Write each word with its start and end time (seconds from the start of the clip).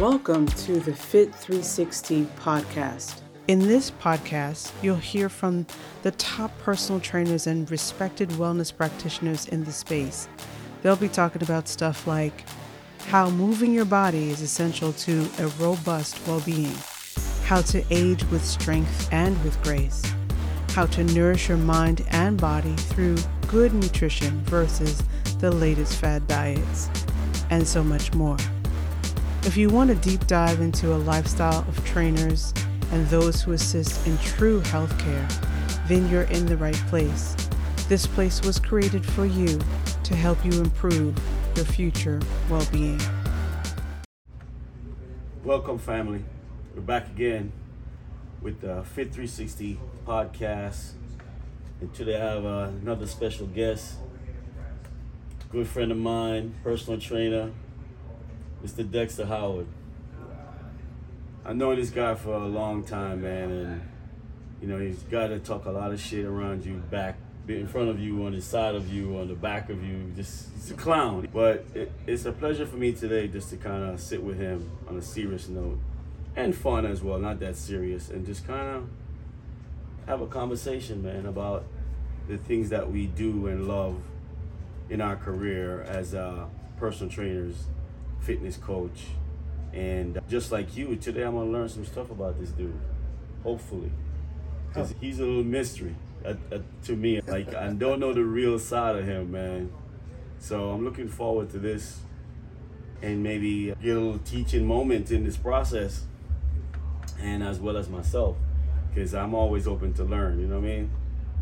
Welcome 0.00 0.46
to 0.46 0.80
the 0.80 0.94
Fit 0.94 1.34
360 1.34 2.24
podcast. 2.38 3.20
In 3.48 3.58
this 3.58 3.90
podcast, 3.90 4.72
you'll 4.80 4.96
hear 4.96 5.28
from 5.28 5.66
the 6.00 6.12
top 6.12 6.58
personal 6.60 7.02
trainers 7.02 7.46
and 7.46 7.70
respected 7.70 8.30
wellness 8.30 8.74
practitioners 8.74 9.46
in 9.48 9.62
the 9.62 9.72
space. 9.72 10.26
They'll 10.80 10.96
be 10.96 11.10
talking 11.10 11.42
about 11.42 11.68
stuff 11.68 12.06
like 12.06 12.46
how 13.08 13.28
moving 13.28 13.74
your 13.74 13.84
body 13.84 14.30
is 14.30 14.40
essential 14.40 14.94
to 14.94 15.28
a 15.38 15.48
robust 15.62 16.18
well 16.26 16.40
being, 16.40 16.74
how 17.44 17.60
to 17.60 17.84
age 17.90 18.24
with 18.30 18.42
strength 18.42 19.06
and 19.12 19.36
with 19.44 19.62
grace, 19.62 20.02
how 20.70 20.86
to 20.86 21.04
nourish 21.04 21.50
your 21.50 21.58
mind 21.58 22.06
and 22.08 22.40
body 22.40 22.74
through 22.74 23.18
good 23.48 23.74
nutrition 23.74 24.40
versus 24.44 25.02
the 25.40 25.50
latest 25.50 25.96
fad 25.96 26.26
diets, 26.26 26.88
and 27.50 27.68
so 27.68 27.84
much 27.84 28.14
more. 28.14 28.38
If 29.42 29.56
you 29.56 29.70
want 29.70 29.88
a 29.88 29.94
deep 29.94 30.26
dive 30.26 30.60
into 30.60 30.94
a 30.94 30.98
lifestyle 30.98 31.60
of 31.66 31.82
trainers 31.86 32.52
and 32.92 33.06
those 33.06 33.40
who 33.40 33.52
assist 33.52 34.06
in 34.06 34.18
true 34.18 34.60
healthcare, 34.60 35.26
then 35.88 36.06
you're 36.10 36.24
in 36.24 36.44
the 36.44 36.58
right 36.58 36.76
place. 36.88 37.34
This 37.88 38.06
place 38.06 38.42
was 38.42 38.58
created 38.58 39.04
for 39.04 39.24
you 39.24 39.58
to 40.04 40.14
help 40.14 40.44
you 40.44 40.52
improve 40.60 41.18
your 41.56 41.64
future 41.64 42.20
well 42.50 42.66
being. 42.70 43.00
Welcome, 45.42 45.78
family. 45.78 46.22
We're 46.74 46.82
back 46.82 47.06
again 47.06 47.50
with 48.42 48.60
the 48.60 48.84
Fit 48.84 49.06
360 49.06 49.80
podcast. 50.06 50.90
And 51.80 51.94
today 51.94 52.20
I 52.20 52.34
have 52.34 52.44
uh, 52.44 52.68
another 52.82 53.06
special 53.06 53.46
guest, 53.46 53.94
good 55.50 55.66
friend 55.66 55.90
of 55.90 55.96
mine, 55.96 56.56
personal 56.62 57.00
trainer, 57.00 57.52
Mr. 58.64 58.88
Dexter 58.88 59.24
Howard. 59.24 59.66
I 61.44 61.54
know 61.54 61.74
this 61.74 61.88
guy 61.88 62.14
for 62.14 62.34
a 62.34 62.46
long 62.46 62.84
time, 62.84 63.22
man, 63.22 63.50
and 63.50 63.88
you 64.60 64.68
know 64.68 64.78
he's 64.78 65.02
got 65.04 65.28
to 65.28 65.38
talk 65.38 65.64
a 65.64 65.70
lot 65.70 65.92
of 65.92 66.00
shit 66.00 66.26
around 66.26 66.66
you, 66.66 66.74
back, 66.90 67.16
in 67.48 67.66
front 67.66 67.88
of 67.88 67.98
you, 67.98 68.22
on 68.26 68.32
the 68.32 68.42
side 68.42 68.74
of 68.74 68.92
you, 68.92 69.16
on 69.18 69.28
the 69.28 69.34
back 69.34 69.70
of 69.70 69.82
you. 69.82 70.12
Just 70.14 70.48
he's 70.54 70.70
a 70.70 70.74
clown. 70.74 71.26
But 71.32 71.64
it, 71.74 71.90
it's 72.06 72.26
a 72.26 72.32
pleasure 72.32 72.66
for 72.66 72.76
me 72.76 72.92
today 72.92 73.28
just 73.28 73.48
to 73.50 73.56
kind 73.56 73.82
of 73.82 73.98
sit 73.98 74.22
with 74.22 74.38
him 74.38 74.70
on 74.86 74.98
a 74.98 75.02
serious 75.02 75.48
note 75.48 75.78
and 76.36 76.54
fun 76.54 76.84
as 76.84 77.02
well, 77.02 77.18
not 77.18 77.40
that 77.40 77.56
serious, 77.56 78.10
and 78.10 78.26
just 78.26 78.46
kind 78.46 78.76
of 78.76 78.88
have 80.06 80.20
a 80.20 80.26
conversation, 80.26 81.02
man, 81.02 81.24
about 81.24 81.64
the 82.28 82.36
things 82.36 82.68
that 82.68 82.90
we 82.90 83.06
do 83.06 83.46
and 83.46 83.66
love 83.66 83.96
in 84.90 85.00
our 85.00 85.16
career 85.16 85.82
as 85.82 86.14
uh, 86.14 86.44
personal 86.78 87.10
trainers 87.10 87.64
fitness 88.20 88.56
coach. 88.56 89.06
And 89.72 90.18
just 90.28 90.50
like 90.50 90.76
you, 90.76 90.96
today 90.96 91.22
I'm 91.22 91.34
gonna 91.34 91.50
learn 91.50 91.68
some 91.68 91.84
stuff 91.84 92.10
about 92.10 92.40
this 92.40 92.50
dude. 92.50 92.78
Hopefully, 93.42 93.90
because 94.68 94.94
he's 95.00 95.18
a 95.20 95.24
little 95.24 95.44
mystery 95.44 95.94
uh, 96.24 96.34
uh, 96.52 96.58
to 96.84 96.96
me. 96.96 97.20
Like 97.26 97.54
I 97.54 97.68
don't 97.68 98.00
know 98.00 98.12
the 98.12 98.24
real 98.24 98.58
side 98.58 98.96
of 98.96 99.06
him, 99.06 99.30
man. 99.30 99.72
So 100.38 100.70
I'm 100.70 100.84
looking 100.84 101.08
forward 101.08 101.50
to 101.50 101.58
this, 101.58 102.00
and 103.00 103.22
maybe 103.22 103.66
get 103.82 103.96
a 103.96 104.00
little 104.00 104.18
teaching 104.18 104.66
moment 104.66 105.10
in 105.10 105.24
this 105.24 105.36
process, 105.36 106.04
and 107.20 107.42
as 107.42 107.60
well 107.60 107.76
as 107.76 107.88
myself, 107.88 108.36
because 108.92 109.14
I'm 109.14 109.34
always 109.34 109.66
open 109.66 109.94
to 109.94 110.04
learn. 110.04 110.40
You 110.40 110.46
know 110.46 110.58
what 110.58 110.64
I 110.64 110.76
mean? 110.76 110.90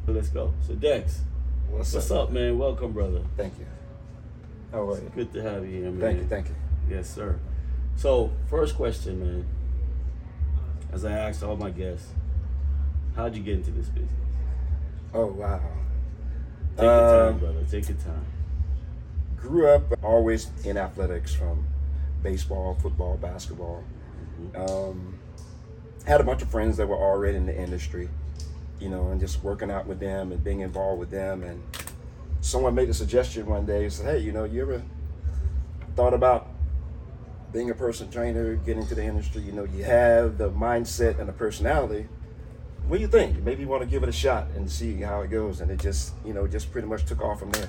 So 0.04 0.12
let's 0.12 0.28
go. 0.28 0.54
So 0.66 0.74
Dex, 0.74 1.20
what's, 1.70 1.94
what's 1.94 2.10
up? 2.10 2.28
up, 2.28 2.30
man? 2.30 2.58
Welcome, 2.58 2.92
brother. 2.92 3.22
Thank 3.36 3.58
you. 3.58 3.66
How 4.70 4.90
are 4.90 4.96
you? 4.96 5.10
Good 5.14 5.32
to 5.32 5.42
have 5.42 5.64
you 5.66 5.82
here, 5.82 5.90
man. 5.90 6.00
Thank 6.00 6.18
you, 6.18 6.26
thank 6.26 6.48
you. 6.48 6.54
Yes, 6.88 7.12
sir. 7.14 7.38
So, 7.96 8.32
first 8.48 8.76
question, 8.76 9.20
man. 9.20 9.46
As 10.92 11.04
I 11.04 11.12
asked 11.12 11.42
all 11.42 11.56
my 11.56 11.70
guests, 11.70 12.08
how'd 13.14 13.36
you 13.36 13.42
get 13.42 13.56
into 13.56 13.70
this 13.70 13.88
business? 13.88 14.12
Oh 15.12 15.26
wow. 15.26 15.60
Take 16.76 16.84
your 16.84 17.26
Um, 17.26 17.32
time, 17.32 17.38
brother. 17.40 17.64
Take 17.70 17.88
your 17.88 17.98
time. 17.98 18.24
Grew 19.36 19.68
up 19.68 19.82
always 20.02 20.48
in 20.64 20.76
athletics 20.76 21.34
from 21.34 21.66
baseball, 22.22 22.74
football, 22.80 23.16
basketball. 23.16 23.84
Um, 24.54 25.18
had 26.06 26.20
a 26.20 26.24
bunch 26.24 26.42
of 26.42 26.48
friends 26.48 26.76
that 26.78 26.86
were 26.88 26.96
already 26.96 27.36
in 27.36 27.46
the 27.46 27.56
industry, 27.56 28.08
you 28.80 28.88
know, 28.88 29.08
and 29.10 29.20
just 29.20 29.42
working 29.42 29.70
out 29.70 29.86
with 29.86 30.00
them 30.00 30.32
and 30.32 30.42
being 30.42 30.60
involved 30.60 31.00
with 31.00 31.10
them. 31.10 31.42
And 31.42 31.62
someone 32.40 32.74
made 32.74 32.88
a 32.88 32.94
suggestion 32.94 33.46
one 33.46 33.66
day, 33.66 33.88
said, 33.90 34.06
"Hey, 34.06 34.18
you 34.20 34.32
know, 34.32 34.44
you 34.44 34.62
ever 34.62 34.82
thought 35.96 36.14
about 36.14 36.47
being 37.52 37.70
a 37.70 37.74
personal 37.74 38.12
trainer, 38.12 38.56
getting 38.56 38.82
into 38.82 38.94
the 38.94 39.04
industry? 39.04 39.42
You 39.42 39.52
know, 39.52 39.64
you 39.64 39.84
have 39.84 40.38
the 40.38 40.50
mindset 40.50 41.18
and 41.18 41.28
the 41.28 41.32
personality. 41.32 42.06
What 42.86 42.96
do 42.96 43.02
you 43.02 43.08
think? 43.08 43.42
Maybe 43.42 43.62
you 43.62 43.68
want 43.68 43.82
to 43.82 43.88
give 43.88 44.02
it 44.02 44.08
a 44.08 44.12
shot 44.12 44.48
and 44.56 44.70
see 44.70 44.94
how 45.02 45.20
it 45.22 45.28
goes." 45.30 45.60
And 45.60 45.70
it 45.70 45.80
just, 45.80 46.14
you 46.24 46.32
know, 46.32 46.46
just 46.46 46.70
pretty 46.72 46.88
much 46.88 47.04
took 47.04 47.20
off 47.22 47.38
from 47.40 47.50
there. 47.52 47.68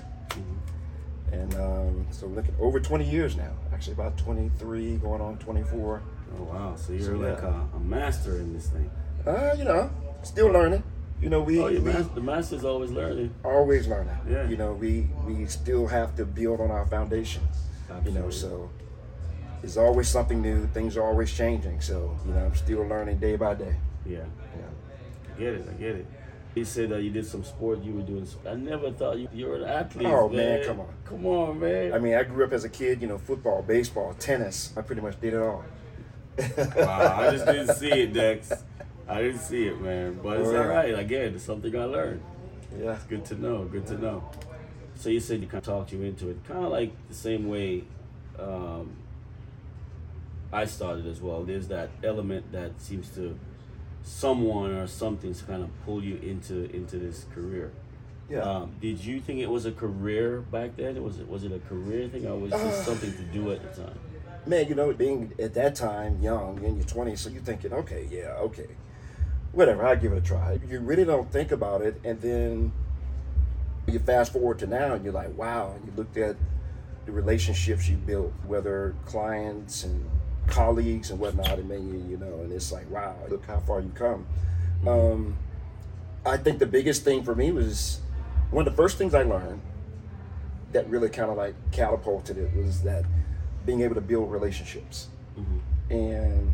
And 1.32 1.54
um, 1.56 2.08
so 2.12 2.26
looking 2.28 2.56
over 2.60 2.80
20 2.80 3.08
years 3.10 3.36
now, 3.36 3.52
actually 3.74 3.94
about 3.94 4.18
23, 4.18 4.98
going 4.98 5.22
on 5.22 5.38
24. 5.38 6.02
Oh 6.40 6.44
wow! 6.44 6.76
So 6.76 6.94
you're 6.94 7.02
So, 7.04 7.12
like 7.14 7.42
yeah. 7.42 7.64
a, 7.74 7.78
a 7.78 7.80
master 7.80 8.38
in 8.38 8.54
this 8.54 8.68
thing. 8.68 8.90
Uh, 9.26 9.54
you 9.58 9.64
know, 9.64 9.90
still 10.24 10.48
learning. 10.48 10.84
You 11.22 11.30
know, 11.30 11.42
we, 11.42 11.60
Oh, 11.60 11.68
we 11.68 11.80
mas- 11.80 12.08
the 12.10 12.22
master's 12.22 12.64
always 12.64 12.92
learning. 12.92 13.34
always 13.44 13.88
learning. 13.88 14.16
Yeah. 14.30 14.48
You 14.48 14.56
know, 14.56 14.72
we 14.74 15.10
we 15.28 15.46
still 15.48 15.86
have 15.88 16.16
to 16.16 16.26
build 16.26 16.62
on 16.62 16.72
our 16.72 16.86
foundation. 16.86 17.42
You 18.06 18.12
know, 18.12 18.30
so 18.30 18.70
it's 19.64 19.78
always 19.78 20.08
something 20.08 20.42
new. 20.42 20.68
Things 20.68 20.98
are 20.98 21.04
always 21.04 21.32
changing. 21.32 21.82
So 21.82 22.18
you 22.26 22.34
know, 22.34 22.46
I'm 22.46 22.56
still 22.56 22.86
learning 22.88 23.20
day 23.20 23.36
by 23.36 23.54
day. 23.56 23.76
Yeah, 24.06 24.20
Yeah. 24.58 25.34
I 25.36 25.40
get 25.40 25.54
it. 25.54 25.68
I 25.70 25.74
get 25.74 25.96
it. 25.96 26.06
You 26.56 26.66
said 26.66 26.90
that 26.90 27.04
you 27.04 27.12
did 27.12 27.26
some 27.28 27.44
sport. 27.44 27.84
You 27.84 27.94
were 27.94 28.02
doing. 28.02 28.28
I 28.48 28.56
never 28.56 28.92
thought 28.92 29.18
you, 29.20 29.30
you 29.32 29.46
were 29.46 29.58
an 29.58 29.66
athlete. 29.66 30.08
Oh, 30.08 30.28
man, 30.28 30.66
come 30.66 30.80
on. 30.80 30.94
Come 31.06 31.26
on, 31.28 31.60
man. 31.60 31.94
I 31.94 32.00
mean, 32.00 32.16
I 32.16 32.24
grew 32.24 32.44
up 32.44 32.52
as 32.54 32.64
a 32.64 32.70
kid. 32.70 33.02
You 33.02 33.08
know, 33.08 33.18
football, 33.20 33.62
baseball, 33.62 34.16
tennis. 34.20 34.74
I 34.76 34.82
pretty 34.82 35.02
much 35.02 35.22
did 35.22 35.36
it 35.36 35.40
all. 35.42 35.64
wow, 36.76 37.18
I 37.22 37.32
just 37.32 37.46
didn't 37.46 37.76
see 37.76 37.92
it, 37.92 38.14
Dex. 38.14 38.52
I 39.08 39.22
didn't 39.22 39.40
see 39.42 39.68
it, 39.68 39.80
man. 39.80 40.20
But 40.24 40.40
it's 40.40 40.50
Oh, 40.50 40.58
all 40.62 40.68
right. 40.68 40.98
Again, 40.98 41.36
it's 41.36 41.44
something 41.44 41.76
I 41.76 41.84
learned. 41.84 42.22
Yeah. 42.78 42.94
It's 42.94 43.04
good 43.04 43.26
to 43.26 43.36
know. 43.36 43.66
Good 43.66 43.86
to 43.88 43.98
know. 43.98 44.24
So 44.96 45.10
you 45.10 45.20
said 45.20 45.42
you 45.42 45.48
kind 45.48 45.60
of 45.60 45.66
talked 45.66 45.92
you 45.94 46.02
into 46.02 46.30
it, 46.30 46.44
kind 46.46 46.66
of 46.66 46.72
like 46.72 46.92
the 47.08 47.16
same 47.16 47.48
way 47.48 47.84
um, 48.38 48.92
I 50.52 50.66
started 50.66 51.06
as 51.06 51.22
well. 51.22 51.44
There's 51.44 51.68
that 51.68 51.90
element 52.04 52.52
that 52.52 52.82
seems 52.82 53.10
to 53.16 53.38
someone 54.04 54.72
or 54.72 54.88
something 54.88 55.34
to 55.34 55.44
kind 55.44 55.64
of 55.64 55.70
pull 55.86 56.04
you 56.04 56.18
into 56.18 56.70
into 56.76 56.98
this 56.98 57.26
career. 57.34 57.72
Yeah. 58.30 58.42
Um, 58.42 58.76
did 58.80 59.04
you 59.04 59.20
think 59.20 59.40
it 59.40 59.50
was 59.50 59.66
a 59.66 59.72
career 59.72 60.42
back 60.42 60.78
then? 60.78 61.02
Was 61.04 61.20
it 61.20 61.28
was 61.28 61.44
it 61.44 61.52
a 61.52 61.60
career 61.60 62.08
thing 62.08 62.26
or 62.28 62.38
was 62.38 62.52
it 62.52 62.58
just 62.58 62.82
Uh, 62.82 62.84
something 62.84 63.12
to 63.14 63.24
do 63.24 63.52
at 63.52 63.62
the 63.62 63.84
time? 63.84 64.00
man, 64.46 64.68
you 64.68 64.76
know, 64.76 64.92
being 64.94 65.34
at 65.40 65.54
that 65.54 65.76
time 65.76 66.22
young, 66.22 66.64
in 66.64 66.76
your 66.76 66.86
20s, 66.86 67.20
so 67.20 67.30
you're 67.30 67.42
thinking, 67.42 67.74
okay, 67.74 68.08
yeah, 68.10 68.34
okay, 68.40 68.68
whatever, 69.52 69.86
I'll 69.86 69.96
give 69.96 70.12
it 70.12 70.18
a 70.18 70.22
try. 70.22 70.60
You 70.68 70.80
really 70.80 71.06
don't 71.06 71.32
think 71.32 71.52
about 71.52 71.82
it, 71.82 72.00
and 72.04 72.20
then 72.22 72.74
you 73.88 74.00
fast 74.00 74.34
forward 74.34 74.60
to 74.60 74.68
now, 74.68 74.94
and 74.94 75.04
you're 75.04 75.14
like, 75.14 75.36
wow, 75.38 75.74
and 75.76 75.86
you 75.86 75.94
looked 75.96 76.18
at 76.18 76.36
the 77.06 77.12
relationships 77.12 77.88
you 77.88 77.98
built, 77.98 78.34
whether 78.46 78.96
clients 79.06 79.84
and 79.84 80.10
colleagues 80.50 81.12
and 81.12 81.20
whatnot, 81.20 81.60
and 81.60 81.70
then 81.70 81.88
you, 81.88 82.12
you 82.12 82.18
know, 82.18 82.40
and 82.42 82.52
it's 82.52 82.72
like, 82.72 82.90
wow, 82.90 83.16
look 83.30 83.46
how 83.46 83.60
far 83.60 83.80
you 83.80 83.92
come. 83.96 84.26
Um, 84.88 85.38
I 86.26 86.38
think 86.38 86.60
the 86.60 86.66
biggest 86.66 87.04
thing 87.04 87.24
for 87.24 87.36
me 87.36 87.52
was 87.52 88.00
one 88.52 88.66
of 88.68 88.72
the 88.72 88.78
first 88.78 88.98
things 88.98 89.14
I 89.14 89.24
learned 89.24 89.62
that 90.72 90.88
really 90.90 91.10
kind 91.10 91.32
of 91.32 91.38
like 91.38 91.56
catapulted 91.72 92.38
it 92.38 92.54
was 92.56 92.84
that 92.84 93.04
being 93.66 93.82
able 93.82 93.96
to 93.96 94.02
build 94.02 94.32
relationships. 94.32 95.08
And 95.90 96.52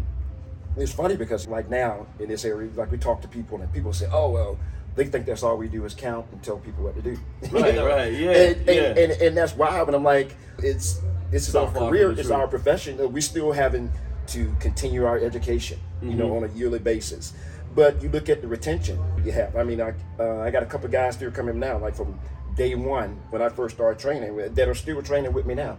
it's 0.78 0.94
funny 0.94 1.16
because 1.16 1.48
like 1.48 1.70
now 1.70 2.06
in 2.20 2.30
this 2.30 2.46
area, 2.46 2.70
like 2.76 2.92
we 2.92 2.98
talk 2.98 3.22
to 3.22 3.28
people 3.28 3.62
and 3.62 3.72
people 3.74 3.94
say, 3.94 4.08
oh, 4.12 4.32
well, 4.32 4.58
they 4.96 5.06
think 5.06 5.26
that's 5.26 5.44
all 5.44 5.58
we 5.58 5.68
do 5.68 5.84
is 5.86 5.94
count 5.94 6.26
and 6.32 6.42
tell 6.42 6.58
people 6.58 6.84
what 6.86 6.96
to 6.96 7.02
do. 7.02 7.18
Right, 7.52 7.78
right, 7.84 8.14
yeah, 8.14 8.32
And, 8.32 8.68
yeah. 8.68 8.74
and, 8.74 8.98
and, 8.98 9.22
and 9.22 9.38
that's 9.38 9.56
wild. 9.56 9.88
But 9.88 9.96
I'm 9.96 10.04
like, 10.04 10.36
it's, 10.60 11.02
this 11.36 11.48
is 11.50 11.56
our 11.56 11.70
career, 11.72 12.12
it's 12.12 12.32
our 12.32 12.48
profession. 12.48 12.98
We're 13.12 13.22
still 13.22 13.52
having 13.52 13.92
to 14.28 14.56
continue 14.60 15.06
our 15.06 15.18
education, 15.20 15.80
you 16.02 16.14
know, 16.16 16.30
Mm-hmm. 16.30 16.46
on 16.46 16.50
a 16.50 16.54
yearly 16.60 16.80
basis. 16.80 17.34
But 17.76 18.02
you 18.02 18.10
look 18.10 18.30
at 18.30 18.42
the 18.42 18.48
retention 18.48 18.98
you 19.26 19.32
have. 19.34 19.56
I 19.56 19.64
mean, 19.64 19.82
I, 19.82 19.94
uh, 20.20 20.40
I 20.40 20.50
got 20.50 20.64
a 20.64 20.66
couple 20.66 20.88
guys 20.90 21.16
still 21.16 21.32
coming 21.32 21.60
now, 21.60 21.78
like 21.78 21.96
from 21.96 22.18
day 22.56 22.74
one 22.74 23.12
when 23.32 23.42
I 23.42 23.50
first 23.50 23.76
started 23.76 24.00
training, 24.00 24.32
that 24.56 24.68
are 24.68 24.74
still 24.76 25.02
training 25.02 25.34
with 25.34 25.46
me 25.46 25.56
now 25.56 25.78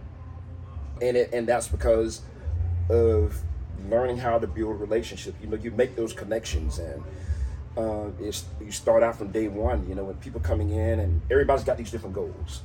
and 1.01 1.17
it, 1.17 1.33
and 1.33 1.47
that's 1.47 1.67
because 1.67 2.21
of 2.89 3.39
learning 3.89 4.17
how 4.17 4.39
to 4.39 4.47
build 4.47 4.79
relationships. 4.79 5.37
You 5.41 5.47
know, 5.49 5.57
you 5.57 5.71
make 5.71 5.95
those 5.95 6.13
connections, 6.13 6.79
and 6.79 7.03
uh, 7.77 8.09
it's, 8.19 8.45
you 8.61 8.71
start 8.71 9.03
out 9.03 9.15
from 9.17 9.31
day 9.31 9.47
one. 9.47 9.87
You 9.89 9.95
know, 9.95 10.05
when 10.05 10.15
people 10.17 10.41
coming 10.41 10.69
in, 10.71 10.99
and 10.99 11.21
everybody's 11.29 11.63
got 11.65 11.77
these 11.77 11.91
different 11.91 12.15
goals. 12.15 12.61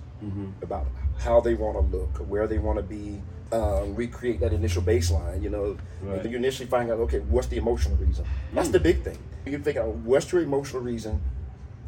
about 0.63 0.87
how 1.19 1.41
they 1.41 1.55
want 1.55 1.77
to 1.77 1.97
look, 1.97 2.17
where 2.29 2.47
they 2.47 2.59
want 2.59 2.79
to 2.79 2.83
be, 2.83 3.23
um, 3.53 3.95
recreate 3.95 4.41
that 4.41 4.53
initial 4.53 4.83
baseline. 4.83 5.43
You 5.43 5.51
know, 5.51 5.77
Right. 6.03 6.25
you 6.25 6.37
initially 6.37 6.69
find 6.69 6.91
out, 6.91 6.99
okay, 7.01 7.21
what's 7.21 7.47
the 7.49 7.57
emotional 7.59 7.97
reason? 7.97 8.25
That's 8.55 8.71
the 8.71 8.81
big 8.81 9.03
thing. 9.03 9.19
You 9.45 9.53
can 9.53 9.63
figure 9.63 9.83
out 9.83 9.89
what's 9.97 10.33
your 10.33 10.43
emotional 10.43 10.83
reason 10.83 11.21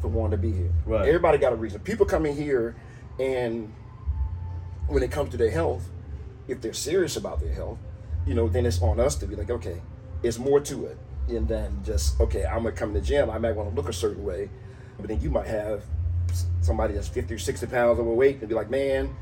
for 0.01 0.07
wanting 0.09 0.31
to 0.31 0.37
be 0.37 0.51
here. 0.51 0.71
Right. 0.85 1.07
Everybody 1.07 1.37
got 1.37 1.53
a 1.53 1.55
reason. 1.55 1.79
People 1.81 2.05
come 2.05 2.25
in 2.25 2.35
here, 2.35 2.75
and 3.19 3.73
when 4.87 5.01
it 5.03 5.11
comes 5.11 5.31
to 5.31 5.37
their 5.37 5.49
health, 5.51 5.89
if 6.47 6.61
they're 6.61 6.73
serious 6.73 7.17
about 7.17 7.39
their 7.39 7.53
health, 7.53 7.79
you 8.27 8.33
know, 8.35 8.47
then 8.47 8.65
it's 8.65 8.81
on 8.81 8.99
us 8.99 9.15
to 9.15 9.25
be 9.25 9.35
like, 9.35 9.49
okay, 9.49 9.81
it's 10.23 10.37
more 10.37 10.59
to 10.59 10.85
it 10.85 10.97
and 11.27 11.47
than 11.47 11.83
just 11.83 12.19
okay. 12.21 12.45
I'm 12.45 12.63
gonna 12.63 12.71
come 12.71 12.93
to 12.93 12.99
the 12.99 13.05
gym. 13.05 13.29
I 13.31 13.37
might 13.39 13.55
want 13.55 13.69
to 13.69 13.75
look 13.75 13.89
a 13.89 13.93
certain 13.93 14.23
way, 14.23 14.49
but 14.99 15.07
then 15.07 15.21
you 15.21 15.29
might 15.31 15.47
have 15.47 15.83
somebody 16.65 16.93
that's 16.95 17.07
50 17.07 17.33
or 17.35 17.37
60 17.37 17.67
pounds 17.67 17.99
overweight 17.99 18.39
and 18.39 18.49
be 18.49 18.55
like, 18.55 18.69
man, 18.69 19.15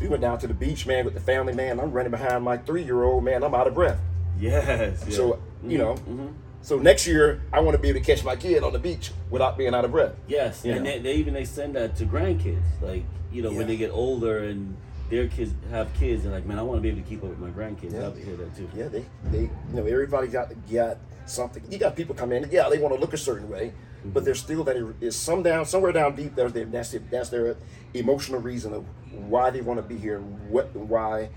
we 0.00 0.08
went 0.08 0.20
down 0.20 0.38
to 0.40 0.46
the 0.48 0.54
beach, 0.54 0.86
man, 0.86 1.04
with 1.04 1.14
the 1.14 1.20
family, 1.20 1.52
man. 1.54 1.78
I'm 1.78 1.92
running 1.92 2.10
behind 2.10 2.42
my 2.44 2.56
three 2.58 2.82
year 2.82 3.04
old, 3.04 3.22
man. 3.24 3.44
I'm 3.44 3.54
out 3.54 3.66
of 3.68 3.74
breath. 3.74 4.00
Yes. 4.38 5.04
yeah. 5.06 5.14
So 5.16 5.38
you 5.64 5.78
know, 5.78 5.94
Mhm. 5.94 6.32
so 6.62 6.78
next 6.78 7.06
year 7.06 7.42
I 7.52 7.60
want 7.60 7.76
to 7.76 7.80
be 7.80 7.88
able 7.90 8.00
to 8.00 8.04
catch 8.06 8.24
my 8.24 8.34
kid 8.34 8.64
on 8.64 8.72
the 8.72 8.78
beach 8.80 9.12
without 9.30 9.56
being 9.56 9.74
out 9.74 9.84
of 9.84 9.92
breath. 9.92 10.14
Yes, 10.26 10.64
You 10.64 10.72
and 10.72 10.84
they, 10.84 10.98
they 10.98 11.14
even 11.14 11.36
extend 11.36 11.76
that 11.76 11.94
to 11.96 12.04
grandkids. 12.04 12.62
Like 12.80 13.04
you 13.32 13.42
know, 13.42 13.50
Yeah. 13.52 13.58
when 13.58 13.66
they 13.68 13.76
get 13.76 13.90
older 13.92 14.38
and 14.38 14.76
their 15.08 15.28
kids 15.28 15.52
have 15.70 15.92
kids, 15.94 16.24
they're 16.24 16.32
like, 16.32 16.46
man, 16.46 16.58
I 16.58 16.62
want 16.62 16.78
to 16.78 16.82
be 16.82 16.88
able 16.88 17.02
to 17.02 17.08
keep 17.08 17.22
up 17.22 17.28
with 17.30 17.38
my 17.38 17.50
grandkids. 17.50 17.92
Yeah. 17.92 18.04
I'll 18.04 18.12
hear 18.12 18.34
that 18.36 18.56
too. 18.56 18.68
Yeah, 18.76 18.88
they, 18.88 19.04
they, 19.30 19.42
you 19.42 19.50
know, 19.72 19.84
everybody 19.86 20.26
got 20.26 20.48
got 20.72 20.96
something. 21.26 21.62
You 21.70 21.78
got 21.78 21.94
people 21.94 22.14
come 22.16 22.32
in, 22.32 22.48
yeah, 22.50 22.68
they 22.68 22.78
want 22.78 22.92
to 22.94 23.00
look 23.00 23.12
a 23.12 23.18
certain 23.18 23.48
way, 23.48 23.72
but 24.04 24.24
there's 24.24 24.40
still 24.40 24.64
that 24.64 24.76
is 25.00 25.16
some 25.16 25.42
down 25.42 25.64
somewhere 25.66 25.92
down 25.92 26.14
deep. 26.16 26.34
There's 26.34 26.52
their 26.52 26.64
that's 26.64 26.90
their, 26.90 27.00
that's 27.10 27.28
their 27.30 27.56
emotional 27.94 28.40
reason 28.40 28.72
of 28.74 28.84
why 29.12 29.50
they 29.50 29.60
want 29.60 29.78
to 29.78 29.82
be 29.82 29.96
here 29.98 30.16
and 30.18 30.50
what 30.50 30.70
and 30.74 30.88
why 30.88 31.28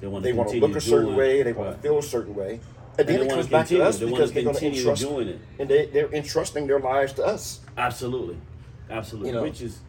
They 0.00 0.06
want 0.08 0.24
they 0.24 0.32
to 0.32 0.36
want 0.38 0.50
to 0.50 0.60
look 0.60 0.76
a 0.76 0.80
certain 0.80 1.16
way. 1.16 1.42
They 1.42 1.52
want 1.52 1.68
Right. 1.68 1.76
to 1.76 1.82
feel 1.82 1.98
a 1.98 2.02
certain 2.02 2.34
way. 2.34 2.60
And 2.98 3.00
And 3.00 3.08
then 3.08 3.22
it 3.26 3.30
comes 3.30 3.46
back 3.48 3.66
to 3.68 3.82
us 3.82 3.98
they 3.98 4.06
because 4.06 4.32
they're 4.32 4.42
going 4.44 4.54
to 4.54 4.60
continue 4.60 4.80
entrust 4.80 5.02
doing 5.02 5.28
it. 5.28 5.40
and 5.58 5.68
they 5.68 5.86
they're 5.86 6.12
entrusting 6.12 6.66
their 6.66 6.78
lives 6.80 7.12
to 7.14 7.24
us. 7.24 7.60
Absolutely, 7.76 8.36
absolutely. 8.90 9.30
You 9.30 9.34
know. 9.36 9.42
Which 9.42 9.60
is, 9.62 9.80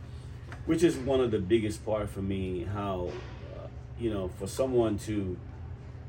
which 0.65 0.83
is 0.83 0.95
one 0.97 1.19
of 1.21 1.29
the 1.31 1.39
biggest 1.39 1.85
part 1.85 2.09
for 2.09 2.21
me. 2.21 2.63
How, 2.73 3.09
uh, 3.56 3.67
you 4.00 4.09
know, 4.12 4.29
for 4.39 4.47
someone 4.47 4.97
to 5.00 5.38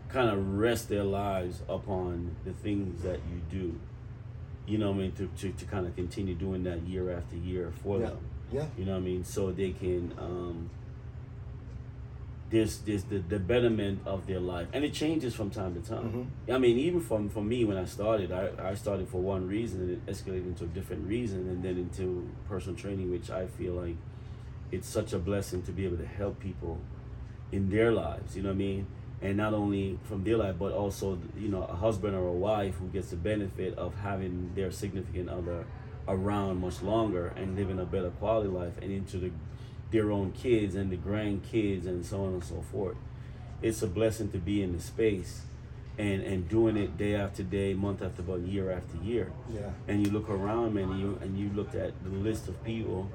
kind 0.09 0.31
of 0.31 0.55
rest 0.59 0.89
their 0.89 1.05
lives 1.05 1.61
upon 1.69 2.37
the 2.45 2.53
things 2.53 3.03
that 3.03 3.21
you 3.31 3.41
do. 3.51 3.79
You 4.67 4.79
know, 4.79 4.91
what 4.91 4.97
I 4.97 5.01
mean, 5.03 5.13
to, 5.13 5.27
to, 5.39 5.53
to 5.53 5.65
kind 5.65 5.87
of 5.87 5.95
continue 5.95 6.35
doing 6.35 6.65
that 6.65 6.83
year 6.83 7.11
after 7.17 7.37
year 7.37 7.73
for 7.83 8.01
Yeah. 8.01 8.07
them. 8.07 8.19
Yeah. 8.53 8.67
You 8.79 8.85
know 8.85 8.93
what 8.93 8.99
I 8.99 9.01
mean? 9.03 9.25
So 9.25 9.51
they 9.53 9.71
can 9.73 10.13
um 10.19 10.71
there's 12.49 12.79
there's 12.79 13.03
the, 13.05 13.19
the 13.19 13.39
betterment 13.41 14.01
of 14.07 14.27
their 14.27 14.39
life. 14.41 14.69
And 14.73 14.85
it 14.85 14.93
changes 14.93 15.35
from 15.35 15.51
time 15.51 15.75
to 15.75 15.89
time. 15.89 16.31
I 16.49 16.59
mean, 16.59 16.79
even 16.79 17.01
from 17.01 17.29
for 17.29 17.43
me 17.43 17.65
when 17.65 17.77
I 17.77 17.85
started, 17.85 18.31
I, 18.31 18.51
I 18.71 18.75
started 18.75 19.09
for 19.09 19.21
one 19.21 19.49
reason 19.49 19.81
and 19.81 19.91
it 19.91 20.07
escalated 20.07 20.47
into 20.47 20.65
a 20.65 20.69
different 20.69 21.07
reason 21.09 21.49
and 21.49 21.63
then 21.63 21.77
into 21.77 22.29
personal 22.49 22.77
training, 22.79 23.11
which 23.11 23.31
I 23.31 23.47
feel 23.47 23.75
like 23.75 23.97
it's 24.71 24.89
such 24.89 25.13
a 25.13 25.19
blessing 25.19 25.63
to 25.63 25.73
be 25.73 25.85
able 25.85 25.97
to 25.97 26.07
help 26.07 26.39
people 26.39 26.79
in 27.53 27.69
their 27.71 27.93
lives, 27.93 28.37
you 28.37 28.43
know 28.43 28.49
what 28.49 28.55
I 28.55 28.59
mean? 28.59 28.87
And 29.23 29.37
not 29.37 29.55
only 29.55 29.99
from 30.05 30.25
their 30.25 30.37
life, 30.37 30.57
but 30.59 30.73
also, 30.73 31.19
you 31.39 31.49
know, 31.49 31.63
a 31.63 31.75
husband 31.75 32.15
or 32.15 32.27
a 32.29 32.33
wife 32.33 32.75
who 32.77 32.89
gets 32.89 33.11
the 33.11 33.17
benefit 33.17 33.77
of 33.79 33.95
having 33.95 34.53
their 34.55 34.71
significant 34.71 35.31
other 35.31 35.65
around 36.07 36.61
much 36.61 36.83
longer 36.83 37.29
and 37.37 37.57
living 37.57 37.79
a 37.81 37.85
better 37.85 38.11
quality 38.11 38.49
life 38.49 38.75
and 38.81 38.93
into 38.93 39.19
the, 39.19 39.31
their 39.91 40.13
own 40.13 40.33
kids 40.33 40.75
and 40.75 40.91
the 40.91 40.97
grandkids 40.97 41.87
and 41.87 42.05
so 42.05 42.25
on 42.25 42.35
and 42.35 42.45
so 42.45 42.63
forth. 42.71 42.97
It's 43.63 43.83
a 43.83 43.87
blessing 43.87 44.31
to 44.33 44.39
be 44.39 44.63
in 44.63 44.73
the 44.73 44.81
space 44.81 45.43
and, 45.99 46.23
and 46.23 46.49
doing 46.49 46.77
it 46.77 46.99
day 46.99 47.15
after 47.15 47.43
day, 47.43 47.75
month 47.75 48.03
after 48.03 48.23
month, 48.23 48.47
year 48.47 48.71
after 48.71 49.03
year. 49.03 49.33
Yeah. 49.51 49.71
And 49.89 50.07
you 50.07 50.13
look 50.13 50.29
around 50.29 50.75
man, 50.75 50.91
and 50.91 51.01
you 51.01 51.19
and 51.23 51.39
you 51.39 51.51
looked 51.55 51.75
at 51.75 51.93
the 52.05 52.11
list 52.11 52.49
of 52.49 52.63
people 52.65 53.11